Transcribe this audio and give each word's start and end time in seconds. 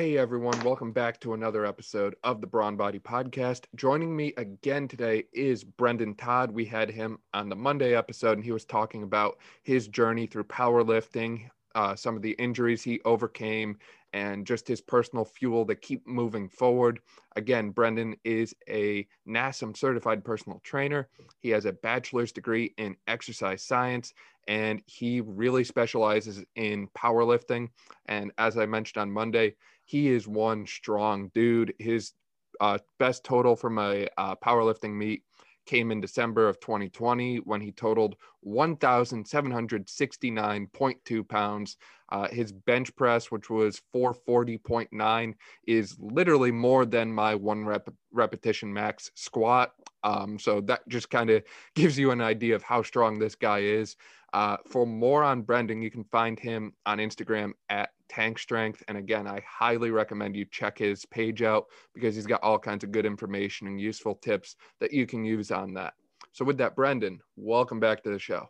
Hey 0.00 0.16
everyone, 0.16 0.58
welcome 0.64 0.92
back 0.92 1.20
to 1.20 1.34
another 1.34 1.66
episode 1.66 2.16
of 2.24 2.40
the 2.40 2.46
Brawn 2.46 2.74
Body 2.74 2.98
Podcast. 2.98 3.66
Joining 3.74 4.16
me 4.16 4.32
again 4.38 4.88
today 4.88 5.24
is 5.34 5.62
Brendan 5.62 6.14
Todd. 6.14 6.50
We 6.50 6.64
had 6.64 6.88
him 6.88 7.18
on 7.34 7.50
the 7.50 7.56
Monday 7.56 7.94
episode, 7.94 8.38
and 8.38 8.42
he 8.42 8.50
was 8.50 8.64
talking 8.64 9.02
about 9.02 9.36
his 9.62 9.88
journey 9.88 10.26
through 10.26 10.44
powerlifting, 10.44 11.50
uh, 11.74 11.94
some 11.96 12.16
of 12.16 12.22
the 12.22 12.30
injuries 12.30 12.82
he 12.82 13.02
overcame, 13.04 13.76
and 14.12 14.46
just 14.46 14.66
his 14.66 14.80
personal 14.80 15.24
fuel 15.24 15.64
to 15.66 15.74
keep 15.74 16.06
moving 16.06 16.48
forward. 16.48 17.00
Again, 17.36 17.70
Brendan 17.70 18.16
is 18.24 18.54
a 18.68 19.06
NASM 19.28 19.76
certified 19.76 20.24
personal 20.24 20.60
trainer. 20.64 21.08
He 21.40 21.50
has 21.50 21.64
a 21.64 21.72
bachelor's 21.72 22.32
degree 22.32 22.74
in 22.76 22.96
exercise 23.06 23.62
science 23.62 24.12
and 24.48 24.82
he 24.86 25.20
really 25.20 25.64
specializes 25.64 26.42
in 26.56 26.88
powerlifting. 26.88 27.68
And 28.06 28.32
as 28.38 28.58
I 28.58 28.66
mentioned 28.66 29.00
on 29.00 29.12
Monday, 29.12 29.54
he 29.84 30.08
is 30.08 30.26
one 30.26 30.66
strong 30.66 31.30
dude. 31.34 31.74
His 31.78 32.12
uh, 32.60 32.78
best 32.98 33.24
total 33.24 33.56
from 33.56 33.78
a 33.78 34.08
uh, 34.18 34.34
powerlifting 34.36 34.92
meet 34.92 35.22
came 35.66 35.90
in 35.90 36.00
December 36.00 36.48
of 36.48 36.60
2020 36.60 37.38
when 37.38 37.60
he 37.60 37.72
totaled 37.72 38.14
1,769.2 38.46 41.28
pounds. 41.28 41.76
Uh, 42.12 42.28
his 42.28 42.50
bench 42.50 42.94
press, 42.96 43.30
which 43.30 43.48
was 43.50 43.80
440.9, 43.94 45.34
is 45.66 45.96
literally 46.00 46.50
more 46.50 46.84
than 46.84 47.12
my 47.12 47.36
one 47.36 47.64
rep 47.64 47.88
repetition 48.12 48.72
max 48.72 49.12
squat. 49.14 49.72
Um, 50.02 50.38
so 50.38 50.60
that 50.62 50.88
just 50.88 51.10
kind 51.10 51.30
of 51.30 51.44
gives 51.74 51.98
you 51.98 52.10
an 52.10 52.20
idea 52.20 52.56
of 52.56 52.62
how 52.62 52.82
strong 52.82 53.18
this 53.18 53.34
guy 53.34 53.60
is. 53.60 53.96
Uh, 54.32 54.56
for 54.66 54.86
more 54.86 55.24
on 55.24 55.42
Brendan, 55.42 55.82
you 55.82 55.90
can 55.90 56.04
find 56.04 56.38
him 56.38 56.72
on 56.86 56.98
Instagram 56.98 57.52
at 57.68 57.90
Tank 58.08 58.38
Strength. 58.38 58.82
And 58.88 58.96
again, 58.96 59.26
I 59.26 59.42
highly 59.48 59.90
recommend 59.90 60.36
you 60.36 60.44
check 60.44 60.78
his 60.78 61.04
page 61.06 61.42
out 61.42 61.66
because 61.94 62.14
he's 62.14 62.26
got 62.26 62.42
all 62.42 62.58
kinds 62.58 62.84
of 62.84 62.92
good 62.92 63.06
information 63.06 63.66
and 63.66 63.80
useful 63.80 64.14
tips 64.14 64.56
that 64.78 64.92
you 64.92 65.06
can 65.06 65.24
use 65.24 65.50
on 65.50 65.74
that. 65.74 65.94
So, 66.32 66.44
with 66.44 66.58
that, 66.58 66.76
Brendan, 66.76 67.20
welcome 67.36 67.80
back 67.80 68.02
to 68.04 68.10
the 68.10 68.18
show. 68.18 68.48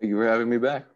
Thank 0.00 0.10
you 0.10 0.16
for 0.16 0.26
having 0.26 0.48
me 0.48 0.58
back. 0.58 0.86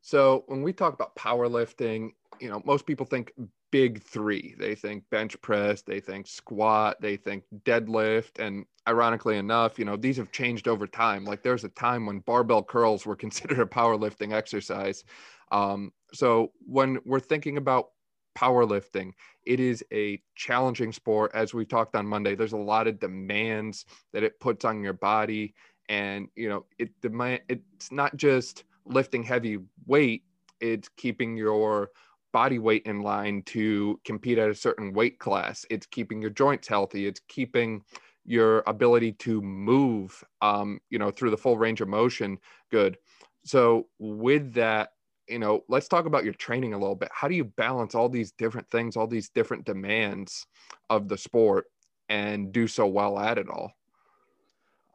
So, 0.00 0.44
when 0.46 0.62
we 0.62 0.72
talk 0.72 0.94
about 0.94 1.16
powerlifting, 1.16 2.10
you 2.40 2.48
know, 2.48 2.62
most 2.64 2.86
people 2.86 3.04
think 3.04 3.32
big 3.70 4.02
three. 4.02 4.54
They 4.58 4.74
think 4.74 5.04
bench 5.10 5.40
press, 5.42 5.82
they 5.82 6.00
think 6.00 6.26
squat, 6.26 6.96
they 7.00 7.16
think 7.16 7.44
deadlift. 7.64 8.38
And 8.38 8.64
ironically 8.88 9.36
enough, 9.36 9.78
you 9.78 9.84
know, 9.84 9.96
these 9.96 10.16
have 10.16 10.32
changed 10.32 10.66
over 10.66 10.86
time. 10.86 11.24
Like 11.24 11.42
there's 11.42 11.64
a 11.64 11.68
time 11.68 12.06
when 12.06 12.20
barbell 12.20 12.62
curls 12.62 13.04
were 13.04 13.16
considered 13.24 13.60
a 13.60 13.66
powerlifting 13.66 14.32
exercise. 14.32 15.04
Um, 15.52 15.92
so 16.12 16.52
when 16.66 16.98
we're 17.04 17.20
thinking 17.20 17.58
about 17.58 17.90
powerlifting, 18.36 19.12
it 19.44 19.60
is 19.60 19.84
a 19.92 20.22
challenging 20.34 20.92
sport. 20.92 21.30
As 21.34 21.52
we 21.52 21.64
talked 21.64 21.94
on 21.94 22.06
Monday, 22.06 22.34
there's 22.34 22.52
a 22.52 22.56
lot 22.56 22.86
of 22.86 22.98
demands 22.98 23.84
that 24.12 24.22
it 24.22 24.40
puts 24.40 24.64
on 24.64 24.82
your 24.82 24.94
body. 24.94 25.54
And, 25.88 26.28
you 26.34 26.48
know, 26.48 26.64
it 26.78 26.98
demand 27.00 27.40
it's 27.48 27.92
not 27.92 28.16
just 28.16 28.64
lifting 28.84 29.22
heavy 29.22 29.58
weight, 29.86 30.24
it's 30.60 30.88
keeping 30.96 31.36
your 31.36 31.90
body 32.32 32.58
weight 32.58 32.82
in 32.84 33.00
line 33.00 33.42
to 33.42 33.98
compete 34.04 34.38
at 34.38 34.50
a 34.50 34.54
certain 34.54 34.92
weight 34.92 35.18
class. 35.18 35.64
It's 35.70 35.86
keeping 35.86 36.20
your 36.20 36.30
joints 36.30 36.68
healthy. 36.68 37.06
It's 37.06 37.20
keeping 37.28 37.82
your 38.28 38.62
ability 38.66 39.12
to 39.12 39.40
move, 39.40 40.22
um, 40.42 40.78
you 40.90 40.98
know, 40.98 41.10
through 41.10 41.30
the 41.30 41.36
full 41.36 41.56
range 41.56 41.80
of 41.80 41.88
motion 41.88 42.38
good. 42.70 42.98
So 43.44 43.86
with 43.98 44.52
that, 44.52 44.90
you 45.26 45.38
know, 45.38 45.64
let's 45.68 45.88
talk 45.88 46.04
about 46.04 46.24
your 46.24 46.34
training 46.34 46.74
a 46.74 46.78
little 46.78 46.94
bit. 46.94 47.08
How 47.10 47.26
do 47.26 47.34
you 47.34 47.44
balance 47.44 47.94
all 47.94 48.10
these 48.10 48.32
different 48.32 48.68
things, 48.70 48.96
all 48.96 49.06
these 49.06 49.30
different 49.30 49.64
demands 49.64 50.46
of 50.90 51.08
the 51.08 51.16
sport, 51.16 51.66
and 52.10 52.52
do 52.52 52.68
so 52.68 52.86
well 52.86 53.18
at 53.18 53.38
it 53.38 53.48
all? 53.48 53.72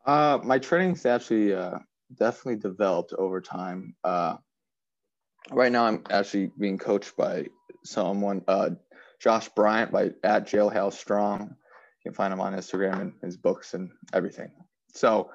Uh, 0.06 0.38
my 0.44 0.60
training's 0.60 1.06
actually 1.06 1.56
uh, 1.56 1.80
definitely 2.16 2.58
developed 2.58 3.14
over 3.14 3.42
time. 3.42 3.96
Uh, 4.04 4.38
right 5.52 5.72
now 5.72 5.86
I'm 5.86 6.04
actually 6.12 6.52
being 6.60 6.78
coached 6.78 7.18
by 7.18 7.48
someone, 7.84 8.44
uh, 8.48 8.72
Josh 9.20 9.50
Bryant 9.50 9.92
by 9.92 10.12
at 10.24 10.46
Jailhouse 10.48 10.94
Strong. 10.94 11.56
You 12.04 12.12
can 12.12 12.16
find 12.16 12.34
him 12.34 12.42
on 12.42 12.54
Instagram 12.54 13.02
and 13.02 13.14
his 13.22 13.38
books 13.38 13.74
and 13.74 13.90
everything. 14.14 14.52
So 14.94 15.30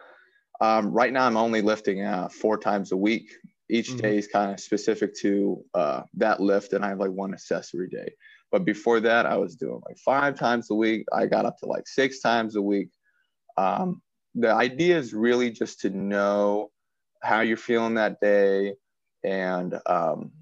um, 0.61 0.91
right 0.91 1.13
now 1.13 1.27
I'm 1.27 1.37
only 1.37 1.63
lifting 1.63 2.03
uh, 2.03 2.29
four 2.29 2.59
times 2.59 2.93
a 2.93 2.97
week. 2.97 3.31
Each 3.71 3.91
mm-hmm. 3.91 3.99
day 3.99 4.19
is 4.19 4.27
kind 4.27 4.53
of 4.53 4.61
specific 4.61 5.15
to 5.21 5.65
uh, 5.75 6.03
that 6.15 6.41
lift, 6.41 6.73
and 6.73 6.85
I 6.85 6.89
have 6.89 6.99
like 6.99 7.11
one 7.11 7.33
accessory 7.33 7.89
day. 7.89 8.11
But 8.51 8.65
before 8.65 9.01
that, 9.01 9.27
I 9.27 9.37
was 9.37 9.57
doing 9.57 9.81
like 9.87 9.99
five 9.99 10.39
times 10.39 10.71
a 10.71 10.75
week. 10.75 11.05
I 11.13 11.27
got 11.27 11.45
up 11.45 11.59
to 11.59 11.67
like 11.67 11.87
six 11.87 12.21
times 12.21 12.57
a 12.57 12.63
week. 12.63 12.89
Um, 13.57 14.01
the 14.35 14.53
idea 14.53 14.99
is 14.99 15.13
really 15.13 15.51
just 15.51 15.81
to 15.81 15.91
know 15.91 16.71
how 17.23 17.41
you're 17.41 17.57
feeling 17.57 17.95
that 17.95 18.21
day, 18.21 18.75
and 19.23 19.79
um, 19.87 20.33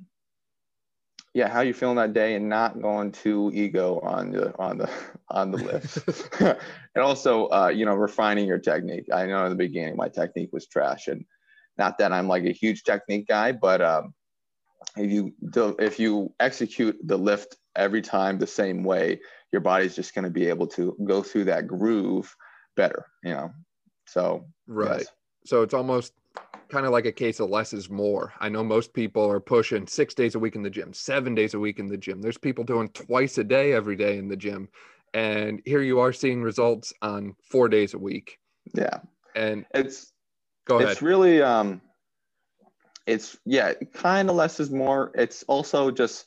yeah, 1.37 1.51
how 1.51 1.61
you 1.61 1.75
feeling 1.75 1.97
that 1.97 2.15
day, 2.15 2.35
and 2.35 2.49
not 2.49 2.81
going 2.81 3.13
too 3.13 3.51
ego 3.53 4.01
on 4.01 4.31
the 4.31 4.59
on 4.59 4.79
the 4.79 4.91
on 5.29 5.51
the 5.51 5.59
lift, 5.59 6.41
and 6.41 7.05
also 7.05 7.49
uh, 7.49 7.69
you 7.69 7.85
know 7.85 7.95
refining 7.95 8.49
your 8.49 8.59
technique. 8.59 9.05
I 9.13 9.27
know 9.27 9.45
in 9.45 9.51
the 9.51 9.57
beginning 9.57 9.97
my 9.97 10.09
technique 10.09 10.49
was 10.55 10.67
trash, 10.67 11.09
and 11.09 11.27
not 11.77 11.99
that 11.99 12.11
I'm 12.11 12.27
like 12.27 12.45
a 12.45 12.53
huge 12.53 12.85
technique 12.85 13.29
guy, 13.29 13.53
but 13.53 13.83
um, 13.83 14.15
if 14.97 15.11
you 15.11 15.35
do, 15.51 15.77
if 15.79 16.01
you 16.01 16.33
execute 16.41 16.97
the 17.05 17.19
lift 17.19 17.59
every 17.77 18.01
time 18.01 18.39
the 18.39 18.47
same 18.47 18.83
way, 18.83 19.21
your 19.53 19.61
body's 19.61 19.95
just 19.95 20.15
going 20.15 20.25
to 20.25 20.31
be 20.31 20.49
able 20.49 20.69
to 20.69 20.97
go 21.05 21.23
through 21.23 21.45
that 21.45 21.67
groove 21.67 22.35
better. 22.77 23.05
You 23.23 23.35
know, 23.35 23.51
so 24.07 24.47
right. 24.67 25.01
Yes. 25.01 25.09
So 25.45 25.61
it's 25.61 25.75
almost 25.75 26.15
kind 26.69 26.87
of 26.87 26.93
like 26.93 27.07
a 27.07 27.13
case 27.13 27.41
of 27.41 27.51
less 27.51 27.73
is 27.73 27.91
more. 27.91 28.33
I 28.41 28.49
know 28.49 28.65
most 28.65 28.93
people 28.93 29.31
are 29.31 29.41
pushing 29.41 29.87
six 29.87 30.15
days 30.15 30.35
a 30.35 30.39
week 30.39 30.57
in 30.57 30.63
the 30.63 30.71
gym, 30.71 30.93
seven 30.93 31.35
days 31.35 31.55
a 31.55 31.59
week 31.59 31.79
in 31.79 31.87
the 31.87 31.97
gym. 31.97 32.21
There's 32.21 32.39
people 32.39 32.65
doing 32.65 32.89
twice 32.91 33.39
a 33.39 33.45
day 33.45 33.73
every 33.73 33.97
day 33.97 34.19
in 34.19 34.29
the 34.29 34.37
gym. 34.37 34.69
And 35.15 35.63
here 35.65 35.83
you 35.83 36.01
are 36.01 36.13
seeing 36.13 36.43
results 36.43 36.93
on 37.03 37.35
four 37.51 37.69
days 37.69 37.95
a 37.95 37.99
week. 37.99 38.39
Yeah. 38.75 38.99
And 39.35 39.65
it's 39.75 40.13
go 40.67 40.79
ahead. 40.79 40.91
It's 40.91 41.03
really 41.03 41.41
um 41.41 41.81
it's 43.07 43.39
yeah, 43.45 43.73
kind 43.95 44.29
of 44.29 44.37
less 44.37 44.59
is 44.59 44.71
more. 44.71 45.13
It's 45.15 45.45
also 45.45 45.91
just 45.91 46.27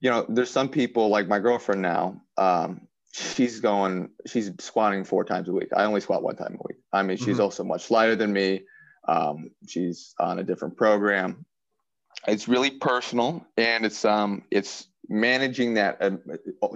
you 0.00 0.10
know, 0.10 0.26
there's 0.28 0.50
some 0.50 0.68
people 0.68 1.08
like 1.08 1.28
my 1.28 1.38
girlfriend 1.38 1.82
now, 1.82 2.20
um, 2.36 2.87
she's 3.12 3.60
going 3.60 4.10
she's 4.26 4.50
squatting 4.60 5.04
four 5.04 5.24
times 5.24 5.48
a 5.48 5.52
week. 5.52 5.68
I 5.76 5.84
only 5.84 6.00
squat 6.00 6.22
one 6.22 6.36
time 6.36 6.58
a 6.58 6.66
week. 6.66 6.78
I 6.92 7.02
mean, 7.02 7.16
she's 7.16 7.26
mm-hmm. 7.26 7.42
also 7.42 7.64
much 7.64 7.90
lighter 7.90 8.16
than 8.16 8.32
me. 8.32 8.62
Um, 9.06 9.50
she's 9.66 10.14
on 10.18 10.38
a 10.38 10.44
different 10.44 10.76
program. 10.76 11.46
It's 12.26 12.48
really 12.48 12.70
personal, 12.70 13.46
and 13.56 13.86
it's 13.86 14.04
um, 14.04 14.42
it's 14.50 14.86
managing 15.08 15.74
that 15.74 15.98
uh, 16.02 16.10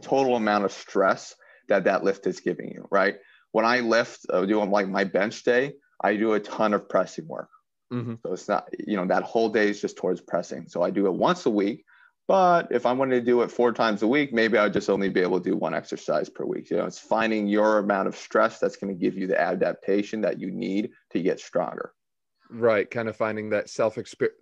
total 0.00 0.36
amount 0.36 0.64
of 0.64 0.72
stress 0.72 1.34
that 1.68 1.84
that 1.84 2.04
lift 2.04 2.26
is 2.26 2.40
giving 2.40 2.70
you. 2.70 2.86
Right. 2.90 3.16
When 3.50 3.66
I 3.66 3.80
lift, 3.80 4.26
uh, 4.30 4.46
do 4.46 4.62
like 4.64 4.88
my 4.88 5.04
bench 5.04 5.42
day, 5.42 5.74
I 6.02 6.16
do 6.16 6.32
a 6.32 6.40
ton 6.40 6.72
of 6.72 6.88
pressing 6.88 7.28
work. 7.28 7.50
Mm-hmm. 7.92 8.14
So 8.24 8.32
it's 8.32 8.48
not, 8.48 8.68
you 8.86 8.96
know, 8.96 9.06
that 9.06 9.24
whole 9.24 9.50
day 9.50 9.68
is 9.68 9.80
just 9.80 9.98
towards 9.98 10.22
pressing. 10.22 10.68
So 10.68 10.82
I 10.82 10.90
do 10.90 11.06
it 11.06 11.12
once 11.12 11.44
a 11.44 11.50
week. 11.50 11.84
But 12.32 12.68
if 12.70 12.86
I 12.86 12.92
wanted 12.92 13.16
to 13.16 13.30
do 13.30 13.42
it 13.42 13.50
four 13.50 13.72
times 13.74 14.02
a 14.02 14.06
week, 14.06 14.32
maybe 14.32 14.56
I 14.56 14.62
would 14.62 14.72
just 14.72 14.88
only 14.88 15.10
be 15.10 15.20
able 15.20 15.38
to 15.38 15.50
do 15.50 15.54
one 15.54 15.74
exercise 15.74 16.30
per 16.30 16.46
week. 16.46 16.70
You 16.70 16.78
know, 16.78 16.86
it's 16.86 16.98
finding 16.98 17.46
your 17.46 17.76
amount 17.76 18.08
of 18.08 18.16
stress 18.16 18.58
that's 18.58 18.76
going 18.76 18.90
to 18.90 18.98
give 18.98 19.18
you 19.18 19.26
the 19.26 19.38
adaptation 19.38 20.22
that 20.22 20.40
you 20.40 20.50
need 20.50 20.92
to 21.10 21.20
get 21.20 21.40
stronger. 21.40 21.92
Right 22.48 22.90
kind 22.90 23.10
of 23.10 23.16
finding 23.16 23.50
that 23.50 23.68
self 23.68 23.98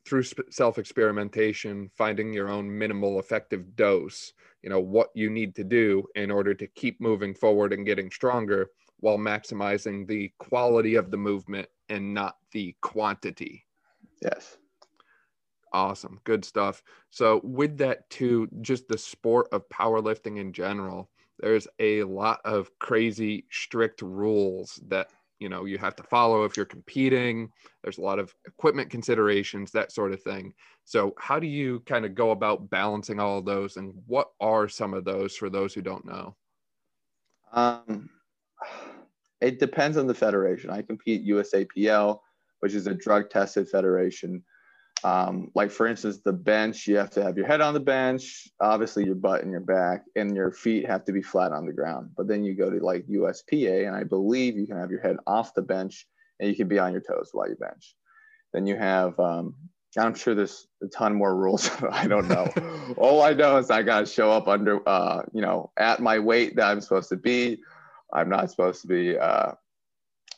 through 0.06 0.22
self 0.50 0.78
experimentation 0.78 1.90
finding 1.98 2.32
your 2.32 2.48
own 2.48 2.78
minimal 2.78 3.18
effective 3.18 3.74
dose 3.74 4.32
you 4.62 4.70
know 4.70 4.80
what 4.80 5.10
you 5.14 5.28
need 5.28 5.56
to 5.56 5.64
do 5.64 6.04
in 6.14 6.30
order 6.30 6.54
to 6.54 6.68
keep 6.68 7.00
moving 7.00 7.34
forward 7.34 7.72
and 7.72 7.86
getting 7.86 8.10
stronger 8.10 8.70
while 8.98 9.18
maximizing 9.18 10.06
the 10.06 10.32
quality 10.38 10.94
of 10.94 11.10
the 11.10 11.16
movement 11.16 11.68
and 11.88 12.14
not 12.14 12.36
the 12.52 12.74
quantity. 12.80 13.64
Yes 14.22 14.58
awesome 15.72 16.20
good 16.24 16.44
stuff. 16.44 16.82
So 17.10 17.40
with 17.44 17.78
that 17.78 18.08
too 18.10 18.48
just 18.60 18.88
the 18.88 18.98
sport 18.98 19.48
of 19.52 19.68
powerlifting 19.68 20.38
in 20.38 20.52
general 20.52 21.10
there's 21.40 21.66
a 21.78 22.02
lot 22.04 22.40
of 22.44 22.70
crazy 22.78 23.46
strict 23.50 24.02
rules 24.02 24.80
that 24.88 25.08
you 25.38 25.48
know 25.48 25.64
you 25.64 25.78
have 25.78 25.96
to 25.96 26.02
follow 26.02 26.44
if 26.44 26.56
you're 26.56 26.66
competing. 26.66 27.50
There's 27.82 27.98
a 27.98 28.02
lot 28.02 28.18
of 28.18 28.34
equipment 28.46 28.90
considerations 28.90 29.70
that 29.72 29.90
sort 29.90 30.12
of 30.12 30.22
thing. 30.22 30.52
So 30.84 31.14
how 31.18 31.38
do 31.38 31.46
you 31.46 31.80
kind 31.86 32.04
of 32.04 32.14
go 32.14 32.30
about 32.30 32.68
balancing 32.68 33.20
all 33.20 33.40
those 33.40 33.76
and 33.76 33.94
what 34.06 34.28
are 34.40 34.68
some 34.68 34.92
of 34.92 35.04
those 35.04 35.34
for 35.34 35.48
those 35.48 35.72
who 35.72 35.80
don't 35.80 36.04
know? 36.04 36.36
Um, 37.52 38.10
it 39.40 39.58
depends 39.58 39.96
on 39.96 40.06
the 40.06 40.14
federation. 40.14 40.70
I 40.70 40.82
compete 40.82 41.26
usapl 41.26 42.20
which 42.60 42.74
is 42.74 42.86
a 42.86 42.94
drug 42.94 43.30
tested 43.30 43.68
federation 43.68 44.44
Um, 45.02 45.50
like 45.54 45.70
for 45.70 45.86
instance, 45.86 46.20
the 46.24 46.32
bench, 46.32 46.86
you 46.86 46.96
have 46.96 47.10
to 47.10 47.22
have 47.22 47.36
your 47.36 47.46
head 47.46 47.60
on 47.60 47.74
the 47.74 47.80
bench, 47.80 48.48
obviously 48.60 49.04
your 49.04 49.14
butt 49.14 49.42
and 49.42 49.50
your 49.50 49.60
back, 49.60 50.04
and 50.16 50.36
your 50.36 50.50
feet 50.52 50.86
have 50.86 51.04
to 51.06 51.12
be 51.12 51.22
flat 51.22 51.52
on 51.52 51.66
the 51.66 51.72
ground. 51.72 52.10
But 52.16 52.28
then 52.28 52.44
you 52.44 52.54
go 52.54 52.70
to 52.70 52.84
like 52.84 53.06
USPA, 53.06 53.86
and 53.86 53.96
I 53.96 54.04
believe 54.04 54.56
you 54.56 54.66
can 54.66 54.76
have 54.76 54.90
your 54.90 55.00
head 55.00 55.16
off 55.26 55.54
the 55.54 55.62
bench 55.62 56.06
and 56.38 56.48
you 56.48 56.56
can 56.56 56.68
be 56.68 56.78
on 56.78 56.92
your 56.92 57.02
toes 57.02 57.30
while 57.32 57.48
you 57.48 57.56
bench. 57.56 57.94
Then 58.52 58.66
you 58.66 58.76
have, 58.76 59.18
um, 59.20 59.54
I'm 59.98 60.14
sure 60.14 60.34
there's 60.34 60.66
a 60.82 60.88
ton 60.88 61.14
more 61.14 61.34
rules. 61.36 61.70
I 61.90 62.06
don't 62.06 62.28
know. 62.28 62.48
All 62.96 63.22
I 63.22 63.32
know 63.32 63.56
is 63.58 63.70
I 63.70 63.82
got 63.82 64.00
to 64.00 64.06
show 64.06 64.30
up 64.30 64.48
under, 64.48 64.86
uh, 64.88 65.22
you 65.32 65.42
know, 65.42 65.70
at 65.76 66.00
my 66.00 66.18
weight 66.18 66.56
that 66.56 66.66
I'm 66.66 66.80
supposed 66.80 67.08
to 67.10 67.16
be. 67.16 67.58
I'm 68.12 68.28
not 68.28 68.50
supposed 68.50 68.82
to 68.82 68.88
be 68.88 69.16
uh, 69.16 69.52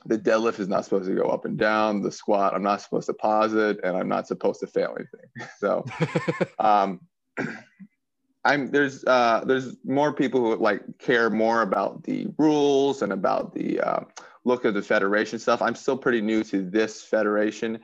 the 0.06 0.18
deadlift 0.18 0.58
is 0.58 0.68
not 0.68 0.84
supposed 0.84 1.08
to 1.08 1.14
go 1.14 1.28
up 1.28 1.44
and 1.44 1.56
down. 1.56 2.02
The 2.02 2.12
squat, 2.12 2.54
I'm 2.54 2.62
not 2.62 2.80
supposed 2.80 3.06
to 3.06 3.14
pause 3.14 3.54
it, 3.54 3.80
and 3.84 3.96
I'm 3.96 4.08
not 4.08 4.26
supposed 4.26 4.60
to 4.60 4.66
fail 4.66 4.96
anything. 4.96 5.48
So, 5.58 5.84
um, 6.58 7.00
I'm 8.44 8.70
there's 8.72 9.04
uh, 9.04 9.44
there's 9.46 9.76
more 9.84 10.12
people 10.12 10.40
who 10.40 10.56
like 10.56 10.98
care 10.98 11.30
more 11.30 11.62
about 11.62 12.02
the 12.02 12.26
rules 12.38 13.02
and 13.02 13.12
about 13.12 13.54
the 13.54 13.80
uh, 13.80 14.00
look 14.44 14.64
of 14.64 14.74
the 14.74 14.82
federation 14.82 15.38
stuff. 15.38 15.62
I'm 15.62 15.76
still 15.76 15.96
pretty 15.96 16.20
new 16.20 16.42
to 16.44 16.68
this 16.68 17.02
federation 17.02 17.78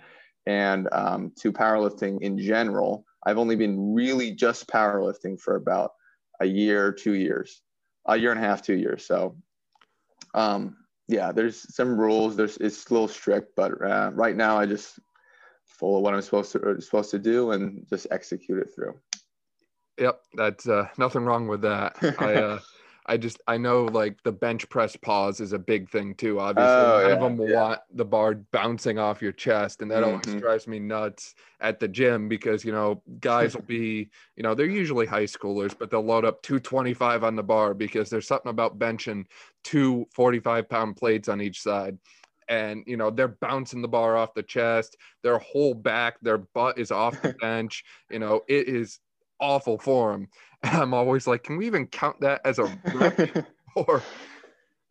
and 0.47 0.89
um, 0.91 1.33
to 1.41 1.53
powerlifting 1.53 2.21
in 2.23 2.39
general. 2.39 3.05
I've 3.25 3.39
only 3.39 3.55
been 3.55 3.95
really 3.95 4.33
just 4.33 4.67
powerlifting 4.67 5.41
for 5.41 5.57
about 5.57 5.93
a 6.41 6.47
year, 6.47 6.93
two 6.93 7.15
years, 7.15 7.63
a 8.07 8.17
year 8.17 8.33
and 8.33 8.41
a 8.41 8.43
half, 8.43 8.63
two 8.63 8.77
years. 8.77 9.07
So, 9.07 9.37
um, 10.35 10.77
yeah, 11.09 11.33
there's 11.33 11.75
some 11.75 11.99
rules. 11.99 12.37
There's 12.37 12.59
it's 12.59 12.89
a 12.89 12.93
little 12.93 13.09
strict, 13.09 13.57
but 13.57 13.73
uh, 13.83 14.11
right 14.13 14.37
now 14.37 14.59
I 14.59 14.67
just 14.67 14.99
follow 15.65 16.01
what 16.01 16.15
I'm 16.15 16.23
supposed 16.23 16.53
to 16.53 16.71
uh, 16.71 16.81
supposed 16.81 17.11
to 17.13 17.19
do 17.19 17.53
and 17.53 17.87
just 17.89 18.07
execute 18.11 18.59
it 18.59 18.69
through. 18.75 18.95
Yep, 19.99 20.21
that's 20.35 20.69
uh, 20.69 20.89
nothing 20.99 21.25
wrong 21.25 21.49
with 21.49 21.63
that. 21.63 21.97
I 22.19 22.35
uh, 22.43 22.59
I 23.09 23.17
just 23.17 23.41
I 23.47 23.57
know 23.57 23.89
like 23.89 24.23
the 24.23 24.33
bench 24.33 24.69
press 24.69 24.95
pause 24.95 25.41
is 25.41 25.53
a 25.55 25.59
big 25.59 25.89
thing 25.91 26.15
too. 26.15 26.39
Obviously, 26.41 26.87
Oh, 26.87 27.01
none 27.03 27.11
yeah, 27.11 27.13
of 27.13 27.21
them 27.21 27.39
yeah. 27.47 27.49
want 27.49 27.81
the 27.91 28.05
bar 28.05 28.35
bouncing 28.35 28.99
off 28.99 29.23
your 29.23 29.33
chest, 29.33 29.81
and 29.83 29.91
that 29.91 30.05
always 30.05 30.35
Mhm. 30.35 30.43
drives 30.43 30.67
me 30.69 30.79
nuts 30.79 31.35
at 31.61 31.81
the 31.81 31.89
gym 31.89 32.29
because 32.29 32.65
you 32.65 32.73
know 32.73 33.03
guys 33.21 33.55
will 33.55 33.63
be 33.65 34.11
you 34.37 34.43
know 34.43 34.55
they're 34.55 34.67
usually 34.67 35.07
high 35.07 35.25
schoolers, 35.25 35.75
but 35.79 35.91
they'll 35.91 36.03
load 36.05 36.27
up 36.27 36.43
225 36.43 37.25
on 37.25 37.35
the 37.37 37.43
bar 37.43 37.75
because 37.75 38.11
there's 38.11 38.27
something 38.29 38.51
about 38.51 38.79
benching 38.79 39.25
two 39.65 40.07
45 40.15 40.69
pound 40.69 40.97
plates 40.97 41.29
on 41.29 41.41
each 41.41 41.61
side. 41.63 41.99
And 42.49 42.85
you 42.87 42.97
know 42.97 43.11
they're 43.11 43.29
bouncing 43.29 43.83
the 43.83 43.89
bar 43.89 44.17
off 44.17 44.33
the 44.35 44.43
chest, 44.43 44.97
their 45.23 45.39
whole 45.39 45.75
back, 45.75 46.19
their 46.23 46.39
butt 46.39 46.79
is 46.79 46.91
off 46.91 47.21
the 47.21 47.31
bench. 47.41 47.85
You 48.11 48.19
know 48.21 48.43
it 48.49 48.69
is 48.69 49.01
awful 49.41 49.79
form. 49.79 50.29
And 50.65 50.75
I'm 50.77 50.93
always 50.93 51.29
like, 51.29 51.45
can 51.45 51.57
we 51.57 51.69
even 51.69 51.87
count 51.87 52.21
that 52.23 52.41
as 52.45 52.59
a 52.59 52.65
rep 52.93 53.47
or 53.77 54.03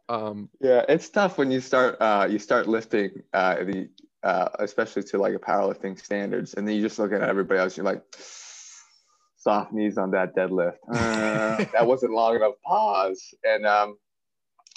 um 0.08 0.48
yeah, 0.62 0.86
it's 0.88 1.10
tough 1.10 1.38
when 1.38 1.52
you 1.52 1.60
start 1.60 1.98
uh, 2.00 2.26
you 2.30 2.40
start 2.40 2.70
lifting 2.70 3.22
uh, 3.34 3.56
the 3.56 3.90
uh, 4.24 4.50
especially 4.60 5.04
to 5.04 5.18
like 5.18 5.34
a 5.34 5.40
powerlifting 5.40 5.98
standards, 6.00 6.54
and 6.54 6.68
then 6.68 6.76
you 6.76 6.82
just 6.82 7.00
look 7.00 7.12
at 7.14 7.22
everybody 7.22 7.60
else. 7.60 7.78
You're 7.78 7.86
like, 7.86 8.04
soft 9.38 9.72
knees 9.72 9.98
on 9.98 10.12
that 10.12 10.36
deadlift. 10.36 10.78
Uh, 10.92 11.64
that 11.74 11.86
wasn't 11.86 12.14
long 12.14 12.36
enough. 12.36 12.54
Pause. 12.66 13.34
And 13.44 13.66
um, 13.66 13.98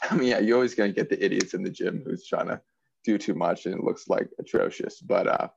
I 0.08 0.14
mean, 0.14 0.28
yeah, 0.28 0.38
you're 0.38 0.56
always 0.56 0.74
gonna 0.74 0.92
get 0.92 1.08
the 1.08 1.22
idiots 1.24 1.54
in 1.54 1.62
the 1.62 1.70
gym 1.70 2.02
who's 2.04 2.26
trying 2.26 2.48
to 2.48 2.60
do 3.04 3.18
too 3.18 3.34
much 3.34 3.66
and 3.66 3.74
it 3.74 3.82
looks 3.82 4.08
like 4.08 4.28
atrocious. 4.38 5.00
But 5.00 5.26
uh, 5.26 5.48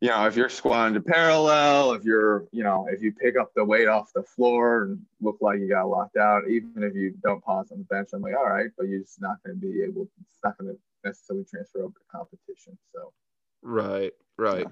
you 0.00 0.08
know, 0.08 0.26
if 0.26 0.36
you're 0.36 0.48
squatting 0.48 0.94
to 0.94 1.00
parallel, 1.00 1.92
if 1.92 2.04
you're, 2.04 2.46
you 2.52 2.62
know, 2.62 2.86
if 2.90 3.02
you 3.02 3.12
pick 3.12 3.36
up 3.38 3.52
the 3.54 3.64
weight 3.64 3.88
off 3.88 4.12
the 4.14 4.22
floor 4.22 4.82
and 4.82 5.00
look 5.20 5.36
like 5.40 5.60
you 5.60 5.68
got 5.68 5.88
locked 5.88 6.16
out, 6.16 6.48
even 6.48 6.82
if 6.82 6.94
you 6.94 7.14
don't 7.22 7.44
pause 7.44 7.70
on 7.70 7.78
the 7.78 7.84
bench, 7.84 8.08
I'm 8.12 8.22
like, 8.22 8.34
all 8.34 8.48
right, 8.48 8.70
but 8.78 8.88
you're 8.88 9.00
just 9.00 9.20
not 9.20 9.36
going 9.44 9.60
to 9.60 9.60
be 9.60 9.82
able, 9.82 10.02
it's 10.02 10.38
not 10.42 10.56
going 10.58 10.74
to 10.74 10.78
necessarily 11.04 11.44
transfer 11.44 11.82
over 11.82 11.92
to 11.92 12.04
competition. 12.10 12.78
So, 12.94 13.12
right 13.62 14.12
right 14.38 14.66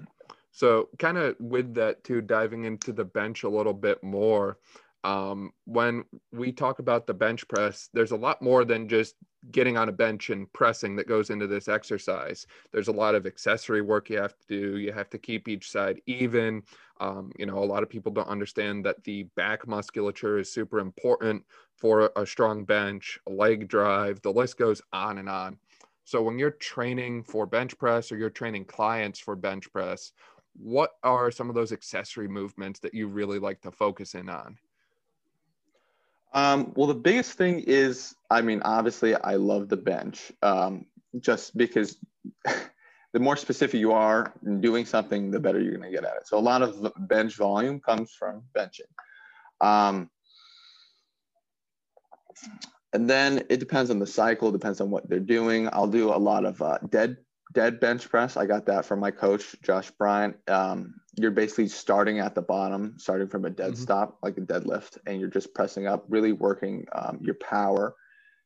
so 0.51 0.89
kind 0.97 1.17
of 1.17 1.35
with 1.39 1.75
that 1.75 2.03
too 2.03 2.21
diving 2.21 2.65
into 2.65 2.91
the 2.91 3.05
bench 3.05 3.43
a 3.43 3.49
little 3.49 3.73
bit 3.73 4.03
more 4.03 4.57
um 5.03 5.51
when 5.65 6.03
we 6.33 6.51
talk 6.51 6.79
about 6.79 7.07
the 7.07 7.13
bench 7.13 7.47
press 7.47 7.89
there's 7.93 8.11
a 8.11 8.17
lot 8.17 8.41
more 8.41 8.65
than 8.65 8.87
just 8.87 9.15
getting 9.51 9.77
on 9.77 9.89
a 9.89 9.93
bench 9.93 10.29
and 10.29 10.51
pressing 10.53 10.95
that 10.95 11.07
goes 11.07 11.29
into 11.29 11.47
this 11.47 11.67
exercise. 11.67 12.45
There's 12.71 12.89
a 12.89 12.93
lot 12.93 13.15
of 13.15 13.25
accessory 13.25 13.81
work 13.81 14.09
you 14.09 14.17
have 14.17 14.37
to 14.37 14.45
do. 14.47 14.77
You 14.77 14.91
have 14.91 15.09
to 15.11 15.17
keep 15.17 15.47
each 15.47 15.71
side 15.71 16.01
even. 16.05 16.63
Um, 16.99 17.31
you 17.37 17.45
know 17.45 17.59
a 17.59 17.65
lot 17.65 17.83
of 17.83 17.89
people 17.89 18.11
don't 18.11 18.27
understand 18.27 18.85
that 18.85 19.03
the 19.03 19.23
back 19.35 19.67
musculature 19.67 20.37
is 20.39 20.51
super 20.51 20.79
important 20.79 21.45
for 21.77 22.11
a 22.17 22.25
strong 22.25 22.65
bench 22.65 23.17
leg 23.25 23.69
drive 23.69 24.21
the 24.21 24.33
list 24.33 24.57
goes 24.57 24.81
on 24.91 25.17
and 25.17 25.29
on. 25.29 25.57
So 26.03 26.21
when 26.21 26.39
you're 26.39 26.51
training 26.51 27.23
for 27.23 27.45
bench 27.45 27.77
press 27.77 28.11
or 28.11 28.17
you're 28.17 28.29
training 28.29 28.65
clients 28.65 29.19
for 29.19 29.35
bench 29.35 29.71
press, 29.71 30.11
what 30.55 30.91
are 31.03 31.31
some 31.31 31.49
of 31.49 31.55
those 31.55 31.71
accessory 31.71 32.27
movements 32.27 32.79
that 32.79 32.93
you 32.93 33.07
really 33.07 33.39
like 33.39 33.61
to 33.61 33.71
focus 33.71 34.15
in 34.15 34.27
on? 34.27 34.57
Um, 36.33 36.73
well, 36.75 36.87
the 36.87 36.93
biggest 36.93 37.33
thing 37.33 37.63
is, 37.65 38.15
I 38.29 38.41
mean, 38.41 38.61
obviously, 38.63 39.15
I 39.15 39.35
love 39.35 39.69
the 39.69 39.77
bench 39.77 40.31
um, 40.43 40.85
just 41.19 41.57
because 41.57 41.97
the 43.13 43.19
more 43.19 43.35
specific 43.35 43.79
you 43.79 43.91
are 43.91 44.33
in 44.45 44.61
doing 44.61 44.85
something, 44.85 45.31
the 45.31 45.39
better 45.39 45.59
you're 45.59 45.75
going 45.75 45.89
to 45.89 45.95
get 45.95 46.05
at 46.05 46.17
it. 46.17 46.27
So, 46.27 46.37
a 46.37 46.39
lot 46.39 46.61
of 46.61 46.91
bench 47.07 47.35
volume 47.35 47.79
comes 47.79 48.11
from 48.11 48.43
benching. 48.55 48.81
Um, 49.59 50.09
and 52.93 53.09
then 53.09 53.43
it 53.49 53.59
depends 53.59 53.91
on 53.91 53.99
the 53.99 54.07
cycle, 54.07 54.51
depends 54.51 54.81
on 54.81 54.89
what 54.89 55.09
they're 55.09 55.19
doing. 55.19 55.69
I'll 55.71 55.87
do 55.87 56.09
a 56.09 56.17
lot 56.17 56.45
of 56.45 56.61
uh, 56.61 56.77
dead 56.89 57.17
dead 57.53 57.79
bench 57.79 58.09
press. 58.09 58.37
I 58.37 58.45
got 58.45 58.65
that 58.67 58.85
from 58.85 58.99
my 58.99 59.11
coach, 59.11 59.55
Josh 59.63 59.89
Bryant. 59.91 60.37
Um, 60.47 60.95
you're 61.19 61.31
basically 61.31 61.67
starting 61.67 62.19
at 62.19 62.33
the 62.33 62.41
bottom, 62.41 62.95
starting 62.97 63.27
from 63.27 63.43
a 63.45 63.49
dead 63.49 63.73
Mhm. 63.73 63.77
stop, 63.77 64.17
like 64.23 64.37
a 64.37 64.41
deadlift, 64.41 64.97
and 65.05 65.19
you're 65.19 65.29
just 65.29 65.53
pressing 65.53 65.85
up, 65.85 66.05
really 66.07 66.31
working 66.31 66.85
um, 66.93 67.19
your 67.21 67.35
power 67.35 67.93